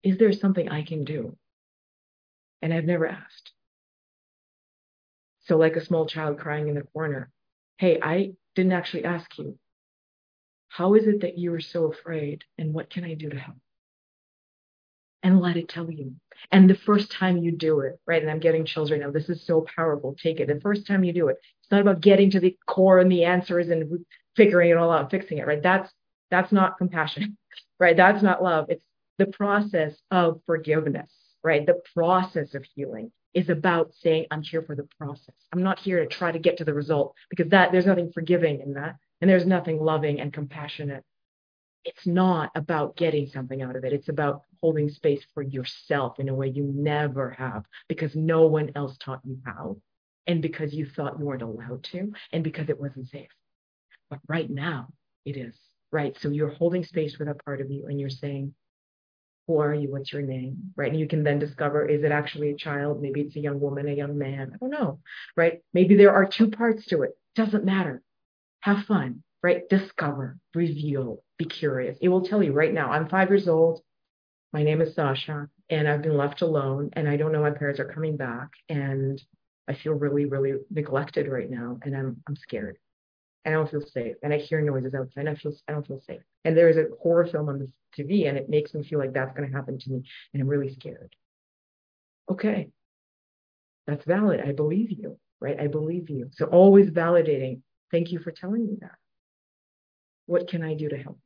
is 0.07 0.17
there 0.17 0.31
something 0.31 0.69
I 0.69 0.83
can 0.83 1.03
do? 1.03 1.35
And 2.61 2.73
I've 2.73 2.85
never 2.85 3.07
asked. 3.07 3.51
So, 5.45 5.57
like 5.57 5.75
a 5.75 5.85
small 5.85 6.05
child 6.05 6.39
crying 6.39 6.67
in 6.67 6.75
the 6.75 6.81
corner, 6.81 7.29
hey, 7.77 7.99
I 8.01 8.33
didn't 8.55 8.73
actually 8.73 9.05
ask 9.05 9.37
you. 9.37 9.57
How 10.69 10.93
is 10.95 11.07
it 11.07 11.21
that 11.21 11.37
you 11.37 11.53
are 11.53 11.61
so 11.61 11.91
afraid? 11.91 12.43
And 12.57 12.73
what 12.73 12.89
can 12.89 13.03
I 13.03 13.13
do 13.13 13.29
to 13.29 13.37
help? 13.37 13.57
And 15.23 15.41
let 15.41 15.57
it 15.57 15.67
tell 15.67 15.91
you. 15.91 16.13
And 16.51 16.69
the 16.69 16.75
first 16.75 17.11
time 17.11 17.37
you 17.37 17.51
do 17.51 17.79
it, 17.81 17.99
right? 18.05 18.21
And 18.21 18.29
I'm 18.29 18.39
getting 18.39 18.65
chills 18.65 18.91
right 18.91 18.99
now. 18.99 19.11
This 19.11 19.29
is 19.29 19.45
so 19.45 19.65
powerful. 19.75 20.15
Take 20.21 20.39
it. 20.39 20.47
The 20.47 20.61
first 20.61 20.85
time 20.85 21.03
you 21.03 21.11
do 21.11 21.27
it, 21.29 21.37
it's 21.61 21.71
not 21.71 21.81
about 21.81 22.01
getting 22.01 22.29
to 22.31 22.39
the 22.39 22.55
core 22.67 22.99
and 22.99 23.11
the 23.11 23.25
answers 23.25 23.69
and 23.69 24.05
figuring 24.35 24.69
it 24.69 24.77
all 24.77 24.91
out, 24.91 25.09
fixing 25.09 25.39
it, 25.39 25.47
right? 25.47 25.61
That's 25.61 25.91
that's 26.29 26.51
not 26.51 26.77
compassion, 26.77 27.37
right? 27.79 27.97
That's 27.97 28.21
not 28.21 28.43
love. 28.43 28.67
It's 28.69 28.83
the 29.17 29.27
process 29.27 29.95
of 30.11 30.41
forgiveness, 30.45 31.09
right? 31.43 31.65
The 31.65 31.81
process 31.93 32.53
of 32.53 32.63
healing 32.75 33.11
is 33.33 33.49
about 33.49 33.91
saying, 33.93 34.25
I'm 34.31 34.41
here 34.41 34.61
for 34.61 34.75
the 34.75 34.87
process. 34.99 35.35
I'm 35.53 35.63
not 35.63 35.79
here 35.79 35.99
to 35.99 36.07
try 36.07 36.31
to 36.31 36.39
get 36.39 36.57
to 36.57 36.65
the 36.65 36.73
result 36.73 37.13
because 37.29 37.49
that 37.49 37.71
there's 37.71 37.85
nothing 37.85 38.11
forgiving 38.11 38.61
in 38.61 38.73
that. 38.73 38.95
And 39.21 39.29
there's 39.29 39.45
nothing 39.45 39.79
loving 39.79 40.19
and 40.19 40.31
compassionate. 40.31 41.03
It's 41.83 42.05
not 42.05 42.51
about 42.55 42.97
getting 42.97 43.27
something 43.27 43.61
out 43.61 43.75
of 43.75 43.83
it. 43.83 43.93
It's 43.93 44.09
about 44.09 44.41
holding 44.61 44.89
space 44.89 45.25
for 45.33 45.43
yourself 45.43 46.19
in 46.19 46.29
a 46.29 46.35
way 46.35 46.47
you 46.47 46.71
never 46.75 47.31
have 47.31 47.63
because 47.87 48.15
no 48.15 48.47
one 48.47 48.71
else 48.75 48.97
taught 48.97 49.21
you 49.23 49.37
how. 49.45 49.77
And 50.27 50.41
because 50.41 50.73
you 50.73 50.85
thought 50.85 51.19
you 51.19 51.25
weren't 51.25 51.41
allowed 51.41 51.85
to, 51.93 52.11
and 52.33 52.43
because 52.43 52.67
it 52.67 52.77
wasn't 52.77 53.07
safe. 53.07 53.29
But 54.09 54.19
right 54.27 54.49
now, 54.49 54.89
it 55.25 55.37
is, 55.37 55.55
right? 55.91 56.17
So 56.19 56.29
you're 56.29 56.49
holding 56.49 56.83
space 56.83 57.15
for 57.15 57.23
that 57.25 57.43
part 57.45 57.61
of 57.61 57.71
you 57.71 57.87
and 57.87 57.97
you're 57.97 58.09
saying, 58.09 58.53
who 59.47 59.59
are 59.59 59.73
you? 59.73 59.89
What's 59.89 60.11
your 60.11 60.21
name? 60.21 60.73
Right. 60.75 60.91
And 60.91 60.99
you 60.99 61.07
can 61.07 61.23
then 61.23 61.39
discover 61.39 61.87
is 61.87 62.03
it 62.03 62.11
actually 62.11 62.51
a 62.51 62.57
child? 62.57 63.01
Maybe 63.01 63.21
it's 63.21 63.35
a 63.35 63.39
young 63.39 63.59
woman, 63.59 63.87
a 63.87 63.93
young 63.93 64.17
man. 64.17 64.51
I 64.53 64.57
don't 64.57 64.69
know. 64.69 64.99
Right. 65.35 65.61
Maybe 65.73 65.95
there 65.95 66.13
are 66.13 66.25
two 66.25 66.49
parts 66.49 66.85
to 66.87 67.03
it. 67.03 67.11
Doesn't 67.35 67.63
matter. 67.63 68.01
Have 68.61 68.85
fun. 68.85 69.23
Right. 69.41 69.61
Discover, 69.69 70.37
reveal, 70.53 71.23
be 71.37 71.45
curious. 71.45 71.97
It 72.01 72.09
will 72.09 72.25
tell 72.25 72.43
you 72.43 72.51
right 72.51 72.73
now. 72.73 72.91
I'm 72.91 73.07
five 73.07 73.29
years 73.29 73.47
old. 73.47 73.81
My 74.53 74.63
name 74.63 74.81
is 74.81 74.95
Sasha, 74.95 75.49
and 75.69 75.87
I've 75.87 76.01
been 76.01 76.17
left 76.17 76.41
alone, 76.41 76.89
and 76.93 77.07
I 77.07 77.17
don't 77.17 77.31
know 77.31 77.41
my 77.41 77.51
parents 77.51 77.79
are 77.79 77.91
coming 77.93 78.15
back, 78.15 78.49
and 78.69 79.21
I 79.67 79.73
feel 79.73 79.93
really, 79.93 80.25
really 80.25 80.53
neglected 80.71 81.27
right 81.27 81.49
now, 81.49 81.77
and 81.83 81.95
I'm 81.95 82.23
I'm 82.27 82.35
scared. 82.35 82.77
I 83.45 83.51
don't 83.51 83.69
feel 83.69 83.81
safe. 83.81 84.15
And 84.23 84.33
I 84.33 84.37
hear 84.37 84.61
noises 84.61 84.93
outside. 84.93 85.21
And 85.21 85.29
I 85.29 85.35
feel 85.35 85.53
I 85.67 85.71
don't 85.71 85.87
feel 85.87 86.01
safe. 86.05 86.21
And 86.43 86.55
there 86.57 86.69
is 86.69 86.75
a 86.77 86.87
horror 87.01 87.25
film 87.27 87.49
on 87.49 87.59
the 87.59 87.71
TV, 87.97 88.27
and 88.27 88.37
it 88.37 88.49
makes 88.49 88.73
me 88.73 88.83
feel 88.83 88.99
like 88.99 89.13
that's 89.13 89.35
going 89.35 89.49
to 89.49 89.55
happen 89.55 89.79
to 89.79 89.89
me, 89.89 90.03
and 90.33 90.41
I'm 90.41 90.49
really 90.49 90.73
scared. 90.73 91.15
Okay, 92.29 92.69
that's 93.85 94.05
valid. 94.05 94.41
I 94.41 94.51
believe 94.51 94.91
you, 94.91 95.17
right? 95.39 95.59
I 95.59 95.67
believe 95.67 96.09
you. 96.09 96.29
So 96.33 96.45
always 96.45 96.89
validating. 96.89 97.61
Thank 97.91 98.11
you 98.11 98.19
for 98.19 98.31
telling 98.31 98.65
me 98.65 98.77
that. 98.81 98.95
What 100.25 100.49
can 100.49 100.61
I 100.61 100.73
do 100.73 100.89
to 100.89 100.97
help? 100.97 101.19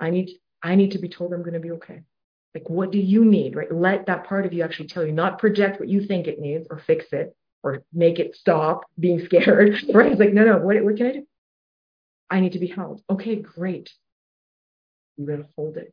I 0.00 0.10
need 0.10 0.30
I 0.64 0.74
need 0.74 0.92
to 0.92 0.98
be 0.98 1.08
told 1.08 1.32
I'm 1.32 1.42
going 1.42 1.54
to 1.54 1.60
be 1.60 1.72
okay. 1.72 2.00
Like, 2.54 2.70
what 2.70 2.90
do 2.90 2.98
you 2.98 3.24
need, 3.24 3.54
right? 3.54 3.72
Let 3.72 4.06
that 4.06 4.24
part 4.24 4.46
of 4.46 4.52
you 4.52 4.62
actually 4.62 4.88
tell 4.88 5.04
you, 5.04 5.12
not 5.12 5.38
project 5.38 5.78
what 5.78 5.88
you 5.88 6.06
think 6.06 6.26
it 6.26 6.40
needs 6.40 6.66
or 6.70 6.78
fix 6.78 7.06
it, 7.12 7.36
or 7.62 7.82
make 7.92 8.18
it 8.18 8.34
stop 8.34 8.84
being 8.98 9.24
scared, 9.24 9.74
right? 9.94 10.12
It's 10.12 10.20
like, 10.20 10.32
no, 10.32 10.44
no, 10.44 10.58
what, 10.58 10.82
what 10.82 10.96
can 10.96 11.06
I 11.06 11.12
do? 11.12 11.26
I 12.30 12.40
need 12.40 12.52
to 12.52 12.58
be 12.58 12.66
held. 12.66 13.02
Okay, 13.10 13.36
great. 13.36 13.90
You're 15.16 15.26
going 15.26 15.42
to 15.42 15.48
hold 15.56 15.76
it. 15.76 15.92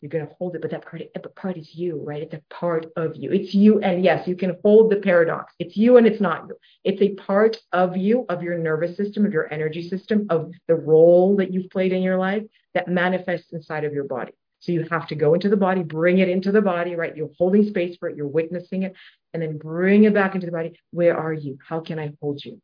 You're 0.00 0.10
going 0.10 0.26
to 0.26 0.32
hold 0.38 0.54
it, 0.54 0.62
but 0.62 0.70
that 0.70 0.84
part, 0.84 1.02
but 1.12 1.34
part 1.34 1.56
is 1.56 1.74
you, 1.74 2.00
right? 2.04 2.22
It's 2.22 2.34
a 2.34 2.42
part 2.54 2.86
of 2.96 3.16
you. 3.16 3.32
It's 3.32 3.52
you. 3.52 3.80
And 3.80 4.04
yes, 4.04 4.28
you 4.28 4.36
can 4.36 4.56
hold 4.62 4.92
the 4.92 4.96
paradox. 4.96 5.52
It's 5.58 5.76
you 5.76 5.96
and 5.96 6.06
it's 6.06 6.20
not 6.20 6.46
you. 6.48 6.56
It's 6.84 7.02
a 7.02 7.14
part 7.14 7.56
of 7.72 7.96
you, 7.96 8.24
of 8.28 8.42
your 8.42 8.56
nervous 8.58 8.96
system, 8.96 9.26
of 9.26 9.32
your 9.32 9.52
energy 9.52 9.88
system, 9.88 10.26
of 10.30 10.52
the 10.68 10.76
role 10.76 11.36
that 11.36 11.52
you've 11.52 11.70
played 11.70 11.92
in 11.92 12.02
your 12.02 12.16
life 12.16 12.44
that 12.74 12.86
manifests 12.86 13.52
inside 13.52 13.84
of 13.84 13.92
your 13.92 14.04
body. 14.04 14.32
So 14.60 14.72
you 14.72 14.86
have 14.90 15.08
to 15.08 15.14
go 15.14 15.34
into 15.34 15.48
the 15.48 15.56
body, 15.56 15.82
bring 15.82 16.18
it 16.18 16.28
into 16.28 16.52
the 16.52 16.62
body, 16.62 16.94
right? 16.94 17.16
You're 17.16 17.30
holding 17.38 17.68
space 17.68 17.96
for 17.96 18.08
it, 18.08 18.16
you're 18.16 18.26
witnessing 18.26 18.82
it, 18.84 18.94
and 19.32 19.42
then 19.42 19.58
bring 19.58 20.04
it 20.04 20.14
back 20.14 20.34
into 20.34 20.46
the 20.46 20.52
body. 20.52 20.78
Where 20.90 21.16
are 21.16 21.32
you? 21.32 21.58
How 21.66 21.80
can 21.80 21.98
I 21.98 22.12
hold 22.20 22.44
you? 22.44 22.60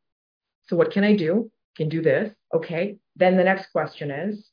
So 0.67 0.77
what 0.77 0.93
can 0.93 1.05
I 1.05 1.17
do? 1.17 1.51
Can 1.77 1.89
do 1.89 2.03
this. 2.03 2.33
Okay. 2.53 2.97
Then 3.17 3.37
the 3.37 3.45
next 3.45 3.71
question 3.71 4.11
is, 4.11 4.49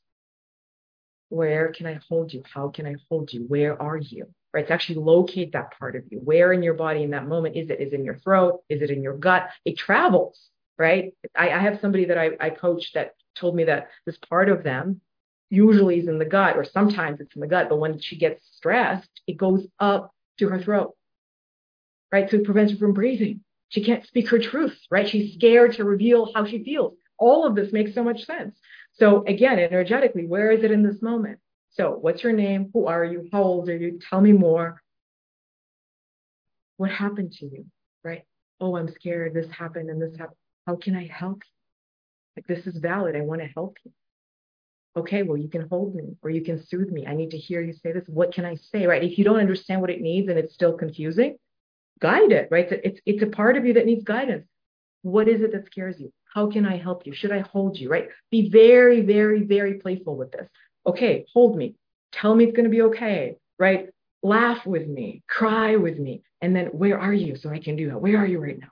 where 1.32 1.72
can 1.72 1.86
I 1.86 1.98
hold 2.08 2.32
you? 2.32 2.42
How 2.52 2.68
can 2.68 2.86
I 2.86 2.96
hold 3.08 3.32
you? 3.32 3.44
Where 3.48 3.80
are 3.80 3.96
you? 3.96 4.26
Right? 4.52 4.66
To 4.66 4.72
actually 4.72 4.96
locate 4.96 5.52
that 5.52 5.78
part 5.78 5.96
of 5.96 6.04
you. 6.10 6.18
Where 6.18 6.52
in 6.52 6.62
your 6.62 6.74
body 6.74 7.02
in 7.02 7.10
that 7.10 7.26
moment 7.26 7.56
is 7.56 7.70
it? 7.70 7.80
Is 7.80 7.92
it 7.92 7.96
in 7.96 8.04
your 8.04 8.18
throat? 8.18 8.60
Is 8.68 8.82
it 8.82 8.90
in 8.90 9.02
your 9.02 9.16
gut? 9.16 9.48
It 9.64 9.78
travels, 9.78 10.38
right? 10.78 11.14
I, 11.34 11.50
I 11.50 11.58
have 11.58 11.80
somebody 11.80 12.04
that 12.06 12.18
I, 12.18 12.32
I 12.38 12.50
coach 12.50 12.92
that 12.94 13.14
told 13.34 13.56
me 13.56 13.64
that 13.64 13.88
this 14.04 14.18
part 14.28 14.50
of 14.50 14.62
them 14.62 15.00
usually 15.48 16.00
is 16.00 16.08
in 16.08 16.18
the 16.18 16.24
gut, 16.24 16.56
or 16.56 16.64
sometimes 16.64 17.20
it's 17.20 17.34
in 17.34 17.40
the 17.40 17.46
gut, 17.46 17.68
but 17.68 17.78
when 17.78 17.98
she 17.98 18.16
gets 18.16 18.42
stressed, 18.56 19.20
it 19.26 19.36
goes 19.36 19.66
up 19.78 20.12
to 20.38 20.48
her 20.48 20.60
throat, 20.62 20.94
right? 22.10 22.30
So 22.30 22.38
it 22.38 22.44
prevents 22.44 22.72
her 22.72 22.78
from 22.78 22.94
breathing. 22.94 23.40
She 23.68 23.84
can't 23.84 24.06
speak 24.06 24.28
her 24.28 24.38
truth, 24.38 24.78
right? 24.90 25.08
She's 25.08 25.34
scared 25.34 25.74
to 25.74 25.84
reveal 25.84 26.30
how 26.34 26.44
she 26.46 26.62
feels. 26.62 26.94
All 27.18 27.46
of 27.46 27.54
this 27.54 27.72
makes 27.72 27.94
so 27.94 28.02
much 28.02 28.24
sense. 28.24 28.58
So 29.02 29.24
again, 29.26 29.58
energetically, 29.58 30.28
where 30.28 30.52
is 30.52 30.62
it 30.62 30.70
in 30.70 30.84
this 30.84 31.02
moment? 31.02 31.40
So 31.72 31.98
what's 32.00 32.22
your 32.22 32.32
name? 32.32 32.70
Who 32.72 32.86
are 32.86 33.04
you? 33.04 33.28
How 33.32 33.42
old 33.42 33.68
are 33.68 33.76
you? 33.76 33.98
Tell 34.08 34.20
me 34.20 34.30
more. 34.30 34.80
what 36.76 36.92
happened 36.92 37.32
to 37.40 37.46
you? 37.46 37.66
Right? 38.04 38.22
Oh, 38.60 38.76
I'm 38.76 38.88
scared. 38.88 39.34
This 39.34 39.50
happened 39.50 39.90
and 39.90 40.00
this 40.00 40.16
happened. 40.16 40.36
How 40.68 40.76
can 40.76 40.94
I 40.94 41.08
help 41.08 41.42
you? 41.44 41.50
Like, 42.36 42.46
this 42.46 42.64
is 42.68 42.78
valid. 42.78 43.16
I 43.16 43.22
want 43.22 43.40
to 43.40 43.48
help 43.48 43.76
you. 43.84 43.90
Okay, 44.96 45.24
well, 45.24 45.36
you 45.36 45.48
can 45.48 45.66
hold 45.68 45.96
me 45.96 46.16
or 46.22 46.30
you 46.30 46.44
can 46.44 46.64
soothe 46.64 46.90
me. 46.90 47.04
I 47.04 47.16
need 47.16 47.30
to 47.30 47.38
hear 47.38 47.60
you 47.60 47.72
say 47.72 47.90
this. 47.90 48.04
What 48.06 48.32
can 48.32 48.44
I 48.44 48.54
say? 48.54 48.86
Right? 48.86 49.02
If 49.02 49.18
you 49.18 49.24
don't 49.24 49.40
understand 49.40 49.80
what 49.80 49.90
it 49.90 50.00
needs 50.00 50.28
and 50.28 50.38
it's 50.38 50.54
still 50.54 50.74
confusing, 50.74 51.38
guide 52.00 52.30
it. 52.30 52.46
Right? 52.52 52.68
It's, 52.70 53.00
it's 53.04 53.22
a 53.24 53.26
part 53.26 53.56
of 53.56 53.66
you 53.66 53.72
that 53.72 53.86
needs 53.86 54.04
guidance. 54.04 54.46
What 55.02 55.26
is 55.26 55.42
it 55.42 55.50
that 55.50 55.66
scares 55.66 55.98
you? 55.98 56.12
How 56.34 56.50
can 56.50 56.64
I 56.64 56.76
help 56.76 57.06
you? 57.06 57.14
Should 57.14 57.32
I 57.32 57.40
hold 57.40 57.76
you? 57.76 57.90
Right? 57.90 58.08
Be 58.30 58.48
very, 58.48 59.02
very, 59.02 59.42
very 59.42 59.74
playful 59.74 60.16
with 60.16 60.32
this. 60.32 60.48
Okay, 60.86 61.26
hold 61.32 61.56
me. 61.56 61.74
Tell 62.12 62.34
me 62.34 62.44
it's 62.44 62.56
going 62.56 62.64
to 62.64 62.70
be 62.70 62.82
okay. 62.82 63.36
Right? 63.58 63.88
Laugh 64.22 64.64
with 64.66 64.86
me. 64.86 65.22
Cry 65.28 65.76
with 65.76 65.98
me. 65.98 66.22
And 66.40 66.54
then 66.56 66.66
where 66.66 66.98
are 66.98 67.12
you? 67.12 67.36
So 67.36 67.50
I 67.50 67.58
can 67.58 67.76
do 67.76 67.90
that. 67.90 68.00
Where 68.00 68.18
are 68.18 68.26
you 68.26 68.40
right 68.40 68.58
now? 68.58 68.68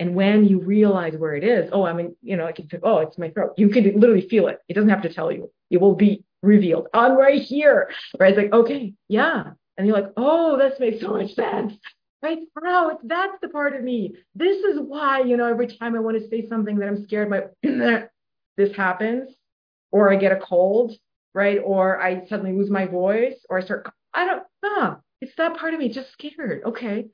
And 0.00 0.14
when 0.14 0.44
you 0.44 0.60
realize 0.60 1.14
where 1.16 1.36
it 1.36 1.44
is, 1.44 1.70
oh, 1.72 1.84
I 1.84 1.92
mean, 1.92 2.16
you 2.20 2.36
know, 2.36 2.46
I 2.46 2.52
can 2.52 2.68
say, 2.68 2.78
oh, 2.82 2.98
it's 2.98 3.16
my 3.16 3.30
throat. 3.30 3.52
You 3.56 3.68
can 3.68 3.84
literally 3.98 4.28
feel 4.28 4.48
it. 4.48 4.58
It 4.68 4.74
doesn't 4.74 4.90
have 4.90 5.02
to 5.02 5.12
tell 5.12 5.30
you. 5.30 5.50
It 5.70 5.80
will 5.80 5.94
be 5.94 6.24
revealed. 6.42 6.88
I'm 6.92 7.16
right 7.16 7.40
here. 7.40 7.90
Right? 8.18 8.30
It's 8.30 8.38
like, 8.38 8.52
okay, 8.52 8.94
yeah. 9.08 9.52
And 9.76 9.86
you're 9.86 9.96
like, 9.96 10.12
oh, 10.16 10.58
this 10.58 10.78
makes 10.80 11.00
so 11.00 11.12
much 11.12 11.34
sense. 11.34 11.74
Right? 12.24 12.38
Wow, 12.58 12.98
that's 13.04 13.38
the 13.42 13.50
part 13.50 13.76
of 13.76 13.82
me. 13.82 14.14
This 14.34 14.56
is 14.64 14.78
why, 14.80 15.20
you 15.20 15.36
know, 15.36 15.46
every 15.46 15.66
time 15.66 15.94
I 15.94 15.98
want 15.98 16.18
to 16.18 16.26
say 16.30 16.48
something 16.48 16.78
that 16.78 16.88
I'm 16.88 17.04
scared, 17.04 17.28
my 17.28 17.42
this 18.56 18.74
happens, 18.74 19.30
or 19.92 20.10
I 20.10 20.16
get 20.16 20.32
a 20.32 20.40
cold, 20.40 20.94
right? 21.34 21.58
Or 21.62 22.00
I 22.00 22.24
suddenly 22.24 22.56
lose 22.56 22.70
my 22.70 22.86
voice, 22.86 23.34
or 23.50 23.58
I 23.58 23.62
start, 23.62 23.92
I 24.14 24.24
don't, 24.24 24.42
ah, 24.64 25.00
it's 25.20 25.34
that 25.36 25.58
part 25.58 25.74
of 25.74 25.80
me 25.80 25.90
just 25.90 26.12
scared. 26.12 26.62
Okay. 26.64 27.08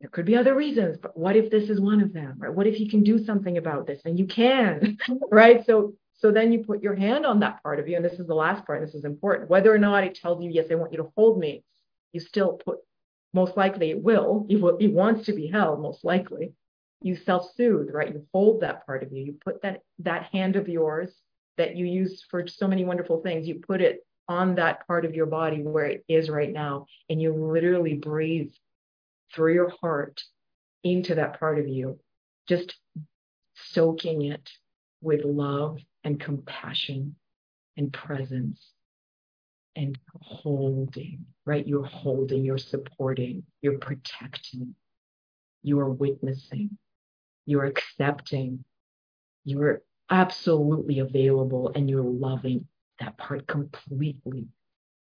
There 0.00 0.10
could 0.10 0.24
be 0.24 0.34
other 0.34 0.56
reasons, 0.56 0.98
but 1.00 1.16
what 1.16 1.36
if 1.36 1.48
this 1.48 1.70
is 1.70 1.80
one 1.80 2.00
of 2.00 2.12
them? 2.12 2.34
Right? 2.38 2.52
What 2.52 2.66
if 2.66 2.80
you 2.80 2.90
can 2.90 3.04
do 3.04 3.24
something 3.24 3.58
about 3.58 3.86
this? 3.86 4.00
And 4.04 4.18
you 4.18 4.26
can, 4.26 4.98
right? 5.30 5.64
So 5.64 5.94
so 6.14 6.32
then 6.32 6.50
you 6.52 6.64
put 6.64 6.82
your 6.82 6.96
hand 6.96 7.24
on 7.24 7.38
that 7.40 7.62
part 7.62 7.78
of 7.78 7.86
you, 7.86 7.94
and 7.94 8.04
this 8.04 8.18
is 8.18 8.26
the 8.26 8.34
last 8.34 8.66
part, 8.66 8.84
this 8.84 8.96
is 8.96 9.04
important. 9.04 9.48
Whether 9.48 9.72
or 9.72 9.78
not 9.78 10.02
it 10.02 10.16
tells 10.16 10.42
you, 10.42 10.50
yes, 10.50 10.66
I 10.68 10.74
want 10.74 10.90
you 10.90 10.98
to 10.98 11.12
hold 11.16 11.38
me, 11.38 11.62
you 12.12 12.18
still 12.18 12.54
put 12.54 12.80
most 13.32 13.56
likely 13.56 13.90
it 13.90 14.02
will. 14.02 14.46
It, 14.48 14.60
will, 14.60 14.76
it 14.78 14.92
wants 14.92 15.26
to 15.26 15.32
be 15.32 15.46
held, 15.46 15.80
most 15.80 16.04
likely. 16.04 16.52
You 17.02 17.16
self-soothe, 17.16 17.88
right? 17.92 18.12
You 18.12 18.26
hold 18.32 18.60
that 18.60 18.84
part 18.86 19.02
of 19.02 19.12
you. 19.12 19.24
You 19.24 19.36
put 19.42 19.62
that 19.62 19.80
that 20.00 20.24
hand 20.32 20.56
of 20.56 20.68
yours 20.68 21.10
that 21.56 21.76
you 21.76 21.86
use 21.86 22.24
for 22.30 22.46
so 22.46 22.66
many 22.66 22.84
wonderful 22.84 23.20
things, 23.20 23.46
you 23.46 23.56
put 23.56 23.80
it 23.80 24.06
on 24.28 24.54
that 24.54 24.86
part 24.86 25.04
of 25.04 25.14
your 25.14 25.26
body 25.26 25.62
where 25.62 25.86
it 25.86 26.04
is 26.08 26.30
right 26.30 26.52
now, 26.52 26.86
and 27.08 27.20
you 27.20 27.34
literally 27.34 27.94
breathe 27.94 28.52
through 29.34 29.54
your 29.54 29.70
heart 29.80 30.22
into 30.84 31.16
that 31.16 31.38
part 31.38 31.58
of 31.58 31.68
you, 31.68 31.98
just 32.48 32.74
soaking 33.54 34.22
it 34.22 34.48
with 35.02 35.24
love 35.24 35.78
and 36.04 36.20
compassion 36.20 37.16
and 37.76 37.92
presence 37.92 38.72
and 39.80 39.98
holding, 40.20 41.24
right? 41.46 41.66
You're 41.66 41.84
holding, 41.84 42.44
you're 42.44 42.58
supporting, 42.58 43.44
you're 43.62 43.78
protecting, 43.78 44.74
you 45.62 45.80
are 45.80 45.88
witnessing, 45.88 46.76
you're 47.46 47.64
accepting, 47.64 48.62
you're 49.44 49.80
absolutely 50.10 50.98
available, 50.98 51.72
and 51.74 51.88
you're 51.88 52.02
loving 52.02 52.66
that 52.98 53.16
part 53.16 53.46
completely. 53.46 54.48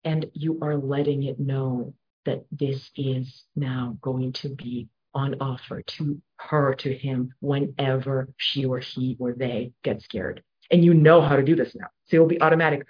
And 0.05 0.27
you 0.35 0.59
are 0.61 0.77
letting 0.77 1.23
it 1.23 1.41
know 1.41 1.95
that 2.27 2.45
this 2.53 2.91
is 2.97 3.45
now 3.57 3.97
going 4.03 4.35
to 4.35 4.51
be 4.51 4.89
on 5.15 5.37
offer 5.41 5.81
to 5.81 6.21
her, 6.37 6.75
to 6.75 6.95
him, 6.95 7.33
whenever 7.41 8.29
she 8.37 8.67
or 8.67 8.79
he 8.79 9.17
or 9.19 9.33
they 9.33 9.73
get 9.83 10.03
scared. 10.03 10.43
And 10.71 10.85
you 10.85 10.93
know 10.93 11.23
how 11.23 11.37
to 11.37 11.43
do 11.43 11.57
this 11.57 11.75
now. 11.75 11.87
So 12.09 12.17
it'll 12.17 12.27
be 12.27 12.43
automatic. 12.43 12.87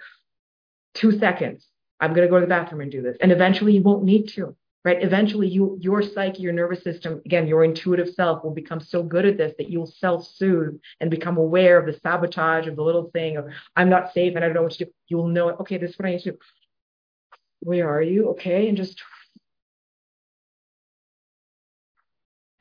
Two 0.93 1.17
seconds. 1.17 1.67
I'm 1.99 2.13
going 2.13 2.27
to 2.27 2.31
go 2.31 2.39
to 2.39 2.45
the 2.45 2.49
bathroom 2.49 2.81
and 2.81 2.91
do 2.91 3.01
this. 3.01 3.17
And 3.21 3.31
eventually 3.31 3.73
you 3.73 3.81
won't 3.83 4.03
need 4.03 4.27
to, 4.29 4.55
right? 4.83 5.01
Eventually 5.03 5.47
you, 5.47 5.77
your 5.79 6.01
psyche, 6.01 6.41
your 6.41 6.53
nervous 6.53 6.83
system, 6.83 7.21
again, 7.25 7.47
your 7.47 7.63
intuitive 7.63 8.09
self 8.13 8.43
will 8.43 8.53
become 8.53 8.79
so 8.79 9.03
good 9.03 9.25
at 9.25 9.37
this 9.37 9.53
that 9.57 9.69
you'll 9.69 9.85
self-soothe 9.85 10.79
and 10.99 11.11
become 11.11 11.37
aware 11.37 11.77
of 11.77 11.85
the 11.85 11.99
sabotage 12.01 12.67
of 12.67 12.75
the 12.75 12.83
little 12.83 13.11
thing 13.11 13.37
of 13.37 13.45
I'm 13.75 13.89
not 13.89 14.13
safe 14.13 14.35
and 14.35 14.43
I 14.43 14.47
don't 14.47 14.55
know 14.55 14.63
what 14.63 14.73
to 14.73 14.85
do. 14.85 14.91
You 15.07 15.17
will 15.17 15.27
know, 15.27 15.49
okay, 15.49 15.77
this 15.77 15.91
is 15.91 15.99
what 15.99 16.07
I 16.07 16.11
need 16.11 16.23
to 16.23 16.31
do. 16.31 16.37
Where 17.59 17.87
are 17.87 18.01
you? 18.01 18.29
Okay. 18.29 18.67
And 18.67 18.75
just 18.75 18.99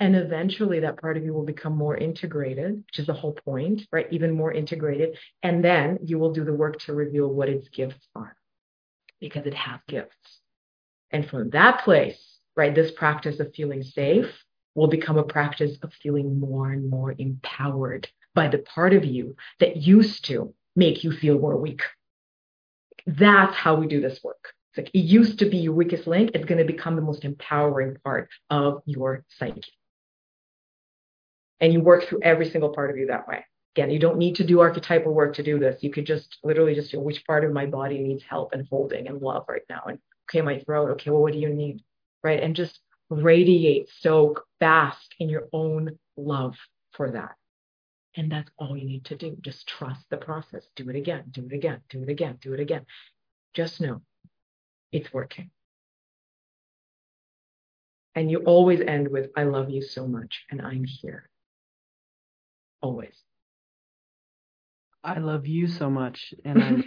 And 0.01 0.16
eventually 0.16 0.80
that 0.80 0.98
part 0.98 1.18
of 1.18 1.24
you 1.24 1.34
will 1.34 1.44
become 1.44 1.76
more 1.76 1.94
integrated, 1.94 2.82
which 2.86 2.98
is 2.98 3.07
the 3.07 3.12
whole 3.12 3.34
point, 3.34 3.82
right? 3.92 4.07
Even 4.11 4.34
more 4.34 4.51
integrated. 4.51 5.18
And 5.42 5.62
then 5.62 5.98
you 6.03 6.18
will 6.18 6.32
do 6.32 6.42
the 6.42 6.55
work 6.55 6.80
to 6.80 6.94
reveal 6.94 7.28
what 7.28 7.51
its 7.51 7.68
gifts 7.68 8.09
are 8.14 8.34
because 9.20 9.44
it 9.44 9.53
has 9.53 9.78
gifts. 9.86 10.16
And 11.11 11.28
from 11.28 11.51
that 11.51 11.84
place, 11.84 12.38
right, 12.57 12.74
this 12.74 12.90
practice 12.92 13.40
of 13.40 13.55
feeling 13.55 13.82
safe 13.82 14.42
will 14.74 14.88
become 14.88 15.18
a 15.18 15.22
practice 15.22 15.76
of 15.82 15.92
feeling 16.03 16.40
more 16.40 16.70
and 16.70 16.88
more 16.88 17.14
empowered 17.18 18.09
by 18.34 18.48
the 18.48 18.59
part 18.59 18.94
of 18.94 19.05
you 19.05 19.36
that 19.59 19.76
used 19.76 20.24
to 20.26 20.55
make 20.74 21.05
you 21.05 21.12
feel 21.12 21.38
more 21.38 21.59
weak. 21.59 21.82
That's 23.07 23.55
how 23.55 23.74
we 23.74 23.86
do 23.86 24.01
this 24.01 24.20
work. 24.24 24.55
It's 24.70 24.78
like 24.78 24.94
it 24.94 25.01
used 25.01 25.40
to 25.40 25.51
be 25.51 25.59
your 25.59 25.74
weakest 25.74 26.07
link. 26.07 26.30
It's 26.32 26.44
going 26.46 26.64
to 26.64 26.72
become 26.72 26.96
the 26.96 27.03
most 27.03 27.24
empowering 27.24 27.96
part 28.03 28.30
of 28.48 28.82
your 28.86 29.24
psyche 29.28 29.72
and 31.61 31.72
you 31.72 31.80
work 31.80 32.04
through 32.04 32.20
every 32.22 32.48
single 32.50 32.70
part 32.70 32.90
of 32.90 32.96
you 32.96 33.06
that 33.06 33.28
way. 33.28 33.44
Again, 33.76 33.90
you 33.90 33.98
don't 33.98 34.18
need 34.18 34.36
to 34.36 34.44
do 34.44 34.61
archetypal 34.61 35.12
work 35.12 35.34
to 35.36 35.42
do 35.42 35.58
this. 35.58 35.82
You 35.82 35.90
could 35.90 36.06
just 36.06 36.38
literally 36.42 36.74
just 36.74 36.90
feel 36.90 37.02
which 37.02 37.24
part 37.26 37.44
of 37.44 37.52
my 37.52 37.66
body 37.66 37.98
needs 37.98 38.24
help 38.24 38.52
and 38.52 38.66
holding 38.68 39.06
and 39.06 39.20
love 39.20 39.44
right 39.48 39.62
now. 39.68 39.82
And 39.86 39.98
okay, 40.28 40.42
my 40.42 40.58
throat. 40.61 40.90
Okay, 40.92 41.11
well, 41.11 41.22
what 41.22 41.32
do 41.32 41.38
you 41.38 41.54
need? 41.54 41.82
Right. 42.24 42.42
And 42.42 42.56
just 42.56 42.80
radiate, 43.11 43.88
soak, 44.00 44.44
bask 44.58 45.02
in 45.18 45.28
your 45.28 45.48
own 45.52 45.98
love 46.16 46.56
for 46.92 47.12
that. 47.12 47.36
And 48.16 48.30
that's 48.30 48.50
all 48.58 48.76
you 48.76 48.86
need 48.86 49.04
to 49.06 49.16
do. 49.16 49.36
Just 49.40 49.68
trust 49.68 50.04
the 50.11 50.16
process. 50.16 50.66
Do 50.74 50.88
it 50.90 50.96
again, 50.96 51.24
do 51.30 51.46
it 51.46 51.52
again, 51.52 51.80
do 51.88 52.02
it 52.02 52.08
again, 52.08 52.38
do 52.40 52.52
it 52.54 52.61
again. 52.61 52.86
Just 53.54 53.80
know 53.80 54.02
it's 54.90 55.12
working. 55.12 55.50
And 58.16 58.28
you 58.28 58.38
always 58.38 58.80
end 58.80 59.08
with, 59.08 59.30
I 59.36 59.44
love 59.44 59.70
you 59.70 59.82
so 59.82 60.08
much 60.08 60.44
and 60.50 60.61
I'm 60.61 60.84
here 60.84 61.30
always. 62.81 63.14
I 65.03 65.18
love 65.18 65.47
you 65.47 65.66
so 65.66 65.89
much, 65.89 66.35
and 66.45 66.85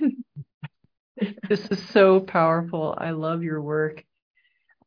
this 1.49 1.65
is 1.71 1.81
so 1.89 2.19
powerful. 2.19 2.95
I 2.97 3.11
love 3.11 3.43
your 3.43 3.61
work. 3.61 4.03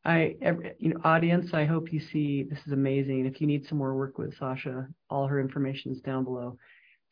I, 0.05 0.35
every, 0.41 0.71
you 0.79 0.93
know, 0.93 1.01
audience, 1.03 1.53
I 1.53 1.65
hope 1.65 1.91
you 1.91 1.99
see 1.99 2.43
this 2.43 2.59
is 2.65 2.71
amazing. 2.71 3.25
If 3.25 3.41
you 3.41 3.47
need 3.47 3.67
some 3.67 3.77
more 3.77 3.93
work 3.93 4.17
with 4.17 4.37
Sasha, 4.37 4.87
all 5.09 5.27
her 5.27 5.41
information 5.41 5.91
is 5.91 5.99
down 5.99 6.23
below. 6.23 6.57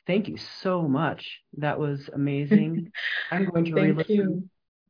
Thank 0.06 0.28
you 0.28 0.38
so 0.62 0.82
much. 0.82 1.40
That 1.58 1.78
was 1.78 2.08
amazing. 2.14 2.90
I'm 3.30 3.44
going 3.50 3.66
to 3.66 3.74
Thank 3.74 4.08
you. 4.08 4.48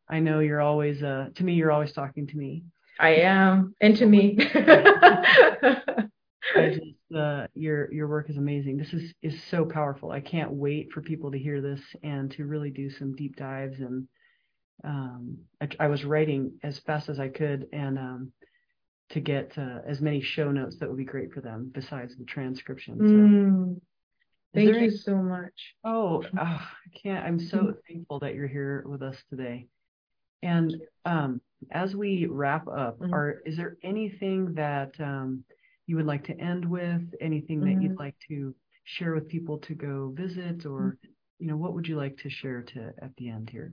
I 0.08 0.20
know 0.20 0.38
you're 0.38 0.60
always, 0.60 1.02
uh, 1.02 1.30
to 1.34 1.42
me, 1.42 1.54
you're 1.54 1.72
always 1.72 1.92
talking 1.92 2.28
to 2.28 2.36
me. 2.36 2.62
I 3.00 3.16
am, 3.16 3.74
and 3.80 3.96
to 3.96 4.06
me. 4.06 4.38
I 6.54 6.68
just 6.68 7.16
uh, 7.16 7.46
your 7.54 7.92
your 7.92 8.08
work 8.08 8.30
is 8.30 8.36
amazing. 8.36 8.76
This 8.76 8.92
is 8.92 9.12
is 9.22 9.42
so 9.50 9.64
powerful. 9.64 10.10
I 10.10 10.20
can't 10.20 10.52
wait 10.52 10.92
for 10.92 11.00
people 11.00 11.30
to 11.32 11.38
hear 11.38 11.60
this 11.60 11.80
and 12.02 12.30
to 12.32 12.44
really 12.44 12.70
do 12.70 12.90
some 12.90 13.14
deep 13.14 13.36
dives. 13.36 13.80
And 13.80 14.06
um, 14.84 15.38
I, 15.60 15.68
I, 15.80 15.86
was 15.88 16.04
writing 16.04 16.52
as 16.62 16.78
fast 16.80 17.08
as 17.08 17.18
I 17.18 17.28
could, 17.28 17.66
and 17.72 17.98
um, 17.98 18.32
to 19.10 19.20
get 19.20 19.52
uh, 19.56 19.78
as 19.86 20.00
many 20.00 20.20
show 20.20 20.52
notes 20.52 20.76
that 20.78 20.88
would 20.88 20.98
be 20.98 21.04
great 21.04 21.32
for 21.32 21.40
them 21.40 21.70
besides 21.72 22.16
the 22.16 22.24
transcription. 22.24 22.98
So. 22.98 23.04
Mm. 23.04 23.80
Thank 24.54 24.68
you 24.68 24.76
any... 24.76 24.90
so 24.90 25.16
much. 25.16 25.74
Oh, 25.84 26.22
oh, 26.24 26.40
I 26.40 26.98
can't. 27.02 27.24
I'm 27.24 27.38
so 27.38 27.74
thankful 27.86 28.20
that 28.20 28.34
you're 28.34 28.48
here 28.48 28.84
with 28.86 29.02
us 29.02 29.16
today. 29.28 29.66
And 30.42 30.74
um, 31.04 31.40
as 31.70 31.94
we 31.94 32.26
wrap 32.26 32.66
up, 32.68 32.98
mm-hmm. 32.98 33.12
are 33.12 33.42
is 33.44 33.56
there 33.56 33.76
anything 33.82 34.54
that 34.54 34.92
um, 35.00 35.44
you 35.86 35.96
would 35.96 36.06
like 36.06 36.24
to 36.24 36.40
end 36.40 36.64
with, 36.64 37.02
anything 37.20 37.60
that 37.60 37.66
mm-hmm. 37.66 37.82
you'd 37.82 37.98
like 37.98 38.16
to 38.28 38.54
share 38.84 39.14
with 39.14 39.28
people 39.28 39.58
to 39.58 39.74
go 39.74 40.12
visit, 40.14 40.66
or 40.66 40.80
mm-hmm. 40.80 41.08
you 41.38 41.46
know, 41.46 41.56
what 41.56 41.74
would 41.74 41.86
you 41.86 41.96
like 41.96 42.16
to 42.18 42.30
share 42.30 42.62
to 42.62 42.92
at 43.02 43.14
the 43.16 43.28
end 43.30 43.50
here? 43.50 43.72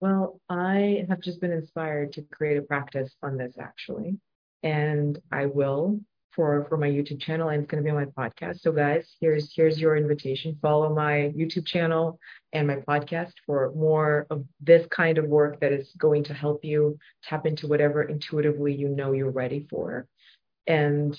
Well, 0.00 0.40
I 0.48 1.06
have 1.08 1.20
just 1.20 1.40
been 1.40 1.52
inspired 1.52 2.12
to 2.12 2.22
create 2.22 2.58
a 2.58 2.62
practice 2.62 3.14
on 3.22 3.36
this 3.36 3.54
actually, 3.58 4.18
and 4.62 5.18
I 5.32 5.46
will 5.46 6.00
for 6.34 6.66
for 6.68 6.76
my 6.76 6.88
YouTube 6.88 7.20
channel 7.20 7.48
and 7.48 7.62
it's 7.62 7.70
going 7.70 7.82
to 7.82 7.84
be 7.84 7.94
on 7.94 8.10
my 8.16 8.28
podcast. 8.28 8.60
So 8.60 8.72
guys, 8.72 9.16
here's 9.20 9.52
here's 9.54 9.80
your 9.80 9.96
invitation. 9.96 10.58
Follow 10.60 10.94
my 10.94 11.32
YouTube 11.36 11.66
channel 11.66 12.18
and 12.52 12.66
my 12.66 12.76
podcast 12.76 13.32
for 13.46 13.72
more 13.74 14.26
of 14.30 14.44
this 14.60 14.86
kind 14.90 15.18
of 15.18 15.26
work 15.26 15.60
that 15.60 15.72
is 15.72 15.92
going 15.98 16.24
to 16.24 16.34
help 16.34 16.64
you 16.64 16.98
tap 17.22 17.46
into 17.46 17.66
whatever 17.66 18.02
intuitively 18.02 18.74
you 18.74 18.88
know 18.88 19.12
you're 19.12 19.30
ready 19.30 19.66
for. 19.70 20.06
And 20.66 21.18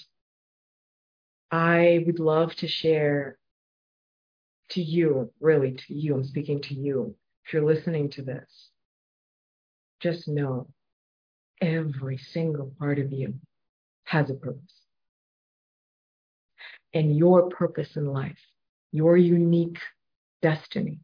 I 1.51 2.03
would 2.05 2.20
love 2.20 2.55
to 2.55 2.68
share 2.68 3.38
to 4.72 4.82
you, 4.82 5.32
really 5.39 5.74
to 5.74 5.93
you, 5.93 6.16
I'm 6.16 6.24
speaking 6.24 6.61
to 6.63 6.74
you. 6.74 7.16
If 7.45 7.53
you're 7.53 7.66
listening 7.66 8.09
to 8.11 8.24
this, 8.24 8.70
just 10.01 10.28
know 10.28 10.68
every 11.61 12.18
single 12.18 12.74
part 12.80 12.99
of 12.99 13.11
you 13.13 13.36
has 14.05 14.30
a 14.30 14.34
purpose 14.34 14.84
and 16.95 17.15
your 17.15 17.49
purpose 17.49 17.97
in 17.97 18.07
life, 18.07 18.39
your 18.91 19.17
unique 19.17 19.79
destiny, 20.41 20.99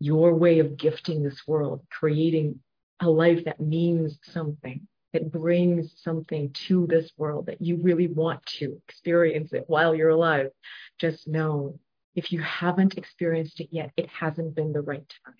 your 0.00 0.34
way 0.34 0.58
of 0.58 0.76
gifting 0.76 1.22
this 1.22 1.46
world, 1.46 1.86
creating 1.88 2.58
a 3.00 3.08
life 3.08 3.44
that 3.44 3.60
means 3.60 4.18
something, 4.22 4.86
that 5.12 5.30
brings 5.30 5.92
something 6.02 6.50
to 6.52 6.86
this 6.88 7.10
world 7.16 7.46
that 7.46 7.62
you 7.62 7.78
really 7.80 8.08
want 8.08 8.44
to 8.44 8.80
experience 8.88 9.52
it 9.52 9.64
while 9.68 9.94
you're 9.94 10.10
alive. 10.10 10.48
Just 10.98 11.28
know 11.28 11.78
if 12.16 12.32
you 12.32 12.40
haven't 12.40 12.98
experienced 12.98 13.60
it 13.60 13.68
yet, 13.70 13.92
it 13.96 14.08
hasn't 14.08 14.56
been 14.56 14.72
the 14.72 14.82
right 14.82 15.08
time. 15.24 15.34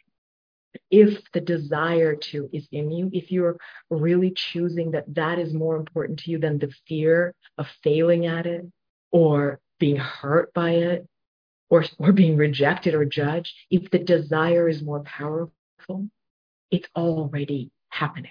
If 0.88 1.20
the 1.32 1.40
desire 1.40 2.14
to 2.14 2.48
is 2.52 2.68
in 2.70 2.92
you, 2.92 3.10
if 3.12 3.32
you're 3.32 3.58
really 3.90 4.30
choosing 4.30 4.92
that 4.92 5.12
that 5.14 5.40
is 5.40 5.52
more 5.52 5.76
important 5.76 6.20
to 6.20 6.30
you 6.30 6.38
than 6.38 6.58
the 6.58 6.72
fear 6.86 7.34
of 7.58 7.66
failing 7.82 8.26
at 8.26 8.46
it 8.46 8.64
or 9.10 9.58
being 9.80 9.96
hurt 9.96 10.54
by 10.54 10.70
it 10.70 11.08
or, 11.68 11.84
or 11.98 12.12
being 12.12 12.36
rejected 12.36 12.94
or 12.94 13.04
judged, 13.04 13.52
if 13.70 13.90
the 13.90 13.98
desire 13.98 14.68
is 14.68 14.82
more 14.82 15.00
powerful, 15.00 16.08
it's 16.70 16.88
already 16.94 17.72
happening. 17.88 18.30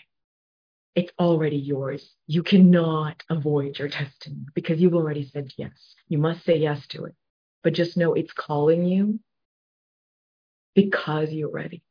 It's 0.96 1.12
already 1.20 1.58
yours. 1.58 2.14
You 2.28 2.44
cannot 2.44 3.22
avoid 3.30 3.80
your 3.80 3.90
destiny 3.90 4.46
because 4.54 4.80
you've 4.80 4.96
already 4.96 5.26
said 5.26 5.52
yes. 5.58 5.96
You 6.08 6.18
must 6.18 6.46
say 6.46 6.58
yes 6.58 6.86
to 6.88 7.06
it. 7.06 7.16
But 7.64 7.74
just 7.74 7.98
know 7.98 8.14
it's 8.14 8.32
calling 8.32 8.86
you 8.86 9.20
because 10.76 11.32
you're 11.32 11.52
ready, 11.52 11.84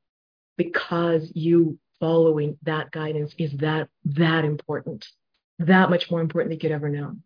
because 0.56 1.30
you 1.34 1.78
following 2.00 2.56
that 2.62 2.90
guidance 2.90 3.34
is 3.38 3.52
that 3.58 3.88
that 4.04 4.44
important, 4.44 5.06
that 5.58 5.90
much 5.90 6.10
more 6.10 6.20
important 6.20 6.50
than 6.50 6.56
you 6.56 6.60
could 6.60 6.74
ever 6.74 6.88
know. 6.88 7.16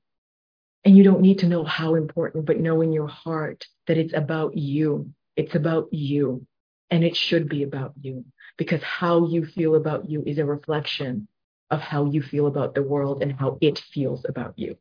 And 0.85 0.97
you 0.97 1.05
don't 1.05 1.21
need 1.21 1.39
to 1.41 1.49
know 1.49 1.65
how 1.65 1.95
important, 1.95 2.47
but 2.47 2.59
know 2.59 2.81
in 2.81 2.93
your 2.93 3.07
heart 3.07 3.67
that 3.87 3.99
it's 3.99 4.15
about 4.15 4.57
you. 4.57 5.13
It's 5.37 5.55
about 5.55 5.93
you. 5.93 6.47
And 6.91 7.05
it 7.05 7.17
should 7.17 7.49
be 7.49 7.63
about 7.63 7.95
you 8.01 8.25
because 8.59 8.83
how 8.83 9.27
you 9.27 9.47
feel 9.47 9.77
about 9.77 10.11
you 10.11 10.23
is 10.27 10.39
a 10.39 10.45
reflection 10.45 11.29
of 11.71 11.81
how 11.81 12.07
you 12.07 12.21
feel 12.23 12.47
about 12.47 12.75
the 12.75 12.83
world 12.83 13.23
and 13.23 13.33
how 13.33 13.59
it 13.61 13.79
feels 13.79 14.27
about 14.29 14.59
you. 14.59 14.77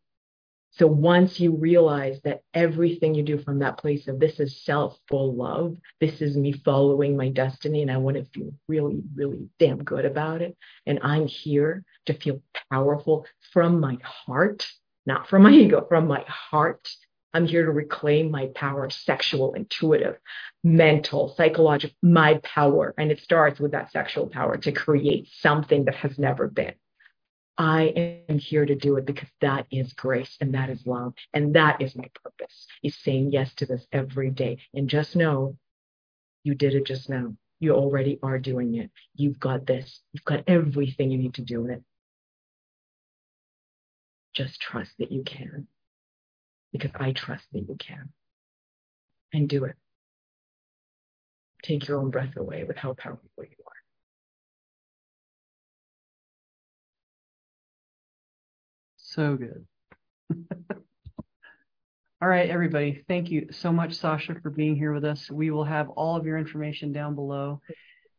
So 0.72 0.88
once 0.88 1.40
you 1.40 1.56
realize 1.56 2.22
that 2.24 2.44
everything 2.54 3.14
you 3.14 3.24
do 3.24 3.38
from 3.38 3.60
that 3.60 3.78
place 3.78 4.08
of 4.08 4.20
this 4.20 4.40
is 4.40 4.64
self 4.64 4.98
full 5.08 5.36
love, 5.36 5.78
this 6.00 6.22
is 6.22 6.38
me 6.38 6.54
following 6.54 7.18
my 7.18 7.30
destiny, 7.30 7.82
and 7.82 7.92
I 7.92 7.98
want 7.98 8.18
to 8.18 8.26
feel 8.26 8.54
really, 8.68 9.02
really 9.14 9.50
damn 9.60 9.84
good 9.84 10.06
about 10.06 10.42
it. 10.42 10.58
And 10.86 11.00
I'm 11.04 11.28
here 11.28 11.84
to 12.06 12.14
feel 12.14 12.42
powerful 12.72 13.26
from 13.52 13.82
my 13.82 13.98
heart 14.04 14.66
not 15.06 15.28
from 15.30 15.44
my 15.44 15.52
ego, 15.64 15.86
from 15.88 16.08
my 16.08 16.24
heart. 16.28 16.90
I'm 17.34 17.46
here 17.46 17.66
to 17.66 17.72
reclaim 17.72 18.30
my 18.30 18.48
power, 18.48 18.90
sexual, 18.90 19.54
intuitive, 19.54 20.18
mental, 20.64 21.34
psychological, 21.38 21.96
my 22.02 22.42
power. 22.44 22.94
And 22.98 23.10
it 23.10 23.22
starts 23.22 23.60
with 23.60 23.72
that 23.72 23.92
sexual 23.92 24.28
power 24.28 24.58
to 24.58 24.72
create 24.74 25.30
something 25.40 25.86
that 25.86 25.96
has 25.96 26.20
never 26.20 26.48
been. 26.48 26.74
I 27.58 28.16
am 28.28 28.40
here 28.40 28.66
to 28.66 28.76
do 28.76 28.98
it 28.98 29.06
because 29.06 29.30
that 29.40 29.68
is 29.72 29.94
grace 29.94 30.36
and 30.42 30.56
that 30.56 30.70
is 30.70 30.86
love. 30.86 31.14
And 31.34 31.56
that 31.56 31.82
is 31.82 31.96
my 31.96 32.10
purpose, 32.24 32.68
is 32.84 32.98
saying 32.98 33.32
yes 33.32 33.54
to 33.56 33.66
this 33.66 33.86
every 33.92 34.32
day. 34.32 34.58
And 34.74 34.90
just 34.90 35.16
know 35.16 35.58
you 36.44 36.56
did 36.56 36.74
it 36.74 36.86
just 36.86 37.10
now. 37.10 37.36
You 37.60 37.74
already 37.76 38.18
are 38.24 38.40
doing 38.40 38.76
it. 38.76 38.90
You've 39.16 39.40
got 39.40 39.68
this. 39.68 40.02
You've 40.12 40.26
got 40.26 40.44
everything 40.48 41.12
you 41.12 41.20
need 41.20 41.36
to 41.36 41.44
do 41.44 41.68
it. 41.68 41.84
Just 44.34 44.62
trust 44.62 44.92
that 45.00 45.12
you 45.12 45.24
can. 45.24 45.68
Because 46.72 46.92
I 46.96 47.12
trust 47.12 47.44
that 47.54 47.68
you 47.68 47.76
can. 47.80 48.10
And 49.34 49.48
do 49.48 49.66
it. 49.66 49.76
Take 51.64 51.88
your 51.88 52.00
own 52.00 52.10
breath 52.10 52.36
away 52.38 52.64
with 52.64 52.78
how 52.78 52.94
powerful 52.94 53.30
you 53.38 53.44
are. 53.44 53.72
So 58.98 59.36
good. 59.36 59.66
all 62.22 62.28
right, 62.28 62.50
everybody. 62.50 63.04
Thank 63.08 63.30
you 63.30 63.48
so 63.52 63.72
much, 63.72 63.94
Sasha, 63.94 64.36
for 64.42 64.50
being 64.50 64.76
here 64.76 64.94
with 64.94 65.04
us. 65.04 65.30
We 65.30 65.52
will 65.52 65.66
have 65.66 65.90
all 65.90 66.16
of 66.16 66.26
your 66.26 66.38
information 66.38 66.94
down 66.94 67.16
below. 67.16 67.62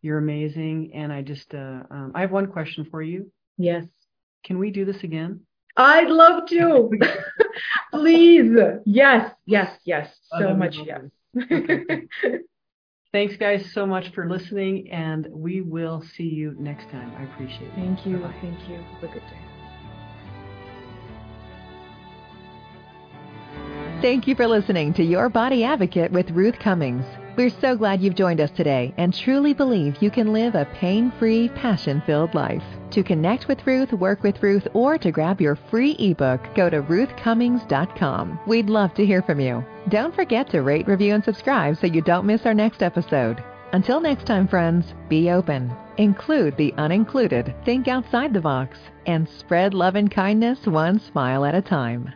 You're 0.02 0.18
amazing. 0.18 0.92
And 0.94 1.12
I 1.12 1.22
just, 1.22 1.54
uh, 1.54 1.82
um, 1.90 2.12
I 2.14 2.20
have 2.20 2.30
one 2.30 2.48
question 2.48 2.86
for 2.90 3.00
you. 3.00 3.32
Yes. 3.56 3.86
Can 4.44 4.58
we 4.58 4.70
do 4.70 4.84
this 4.84 5.02
again? 5.02 5.40
I'd 5.76 6.08
love 6.08 6.46
to. 6.48 6.90
Please. 7.92 8.56
Yes, 8.84 9.32
yes, 9.46 9.78
yes. 9.84 10.08
So 10.38 10.48
oh, 10.48 10.54
much 10.54 10.76
yes. 10.84 11.00
Okay. 11.36 12.08
Thanks, 13.12 13.36
guys, 13.36 13.70
so 13.74 13.84
much 13.84 14.10
for 14.14 14.26
listening, 14.26 14.90
and 14.90 15.28
we 15.30 15.60
will 15.60 16.02
see 16.16 16.24
you 16.24 16.56
next 16.58 16.84
time. 16.90 17.12
I 17.18 17.24
appreciate 17.24 17.68
it. 17.68 17.74
Thank 17.74 18.06
you. 18.06 18.16
Bye-bye. 18.16 18.34
Thank 18.40 18.68
you. 18.70 18.76
Have 18.76 19.02
a 19.02 19.06
good 19.08 19.22
day. 19.28 19.38
Thank 24.00 24.26
you 24.26 24.34
for 24.34 24.46
listening 24.46 24.94
to 24.94 25.04
Your 25.04 25.28
Body 25.28 25.62
Advocate 25.62 26.10
with 26.10 26.30
Ruth 26.30 26.58
Cummings. 26.58 27.04
We're 27.34 27.48
so 27.48 27.76
glad 27.76 28.02
you've 28.02 28.14
joined 28.14 28.42
us 28.42 28.50
today 28.50 28.92
and 28.98 29.14
truly 29.14 29.54
believe 29.54 30.02
you 30.02 30.10
can 30.10 30.34
live 30.34 30.54
a 30.54 30.66
pain 30.74 31.10
free, 31.18 31.48
passion 31.48 32.02
filled 32.04 32.34
life. 32.34 32.62
To 32.90 33.02
connect 33.02 33.48
with 33.48 33.66
Ruth, 33.66 33.90
work 33.94 34.22
with 34.22 34.42
Ruth, 34.42 34.68
or 34.74 34.98
to 34.98 35.10
grab 35.10 35.40
your 35.40 35.56
free 35.56 35.92
ebook, 35.92 36.54
go 36.54 36.68
to 36.68 36.82
ruthcummings.com. 36.82 38.40
We'd 38.46 38.68
love 38.68 38.92
to 38.94 39.06
hear 39.06 39.22
from 39.22 39.40
you. 39.40 39.64
Don't 39.88 40.14
forget 40.14 40.50
to 40.50 40.60
rate, 40.60 40.86
review, 40.86 41.14
and 41.14 41.24
subscribe 41.24 41.78
so 41.78 41.86
you 41.86 42.02
don't 42.02 42.26
miss 42.26 42.44
our 42.44 42.52
next 42.52 42.82
episode. 42.82 43.42
Until 43.72 43.98
next 43.98 44.26
time, 44.26 44.46
friends, 44.46 44.92
be 45.08 45.30
open, 45.30 45.74
include 45.96 46.58
the 46.58 46.74
unincluded, 46.76 47.64
think 47.64 47.88
outside 47.88 48.34
the 48.34 48.42
box, 48.42 48.76
and 49.06 49.26
spread 49.26 49.72
love 49.72 49.94
and 49.94 50.10
kindness 50.10 50.66
one 50.66 51.00
smile 51.00 51.46
at 51.46 51.54
a 51.54 51.62
time. 51.62 52.12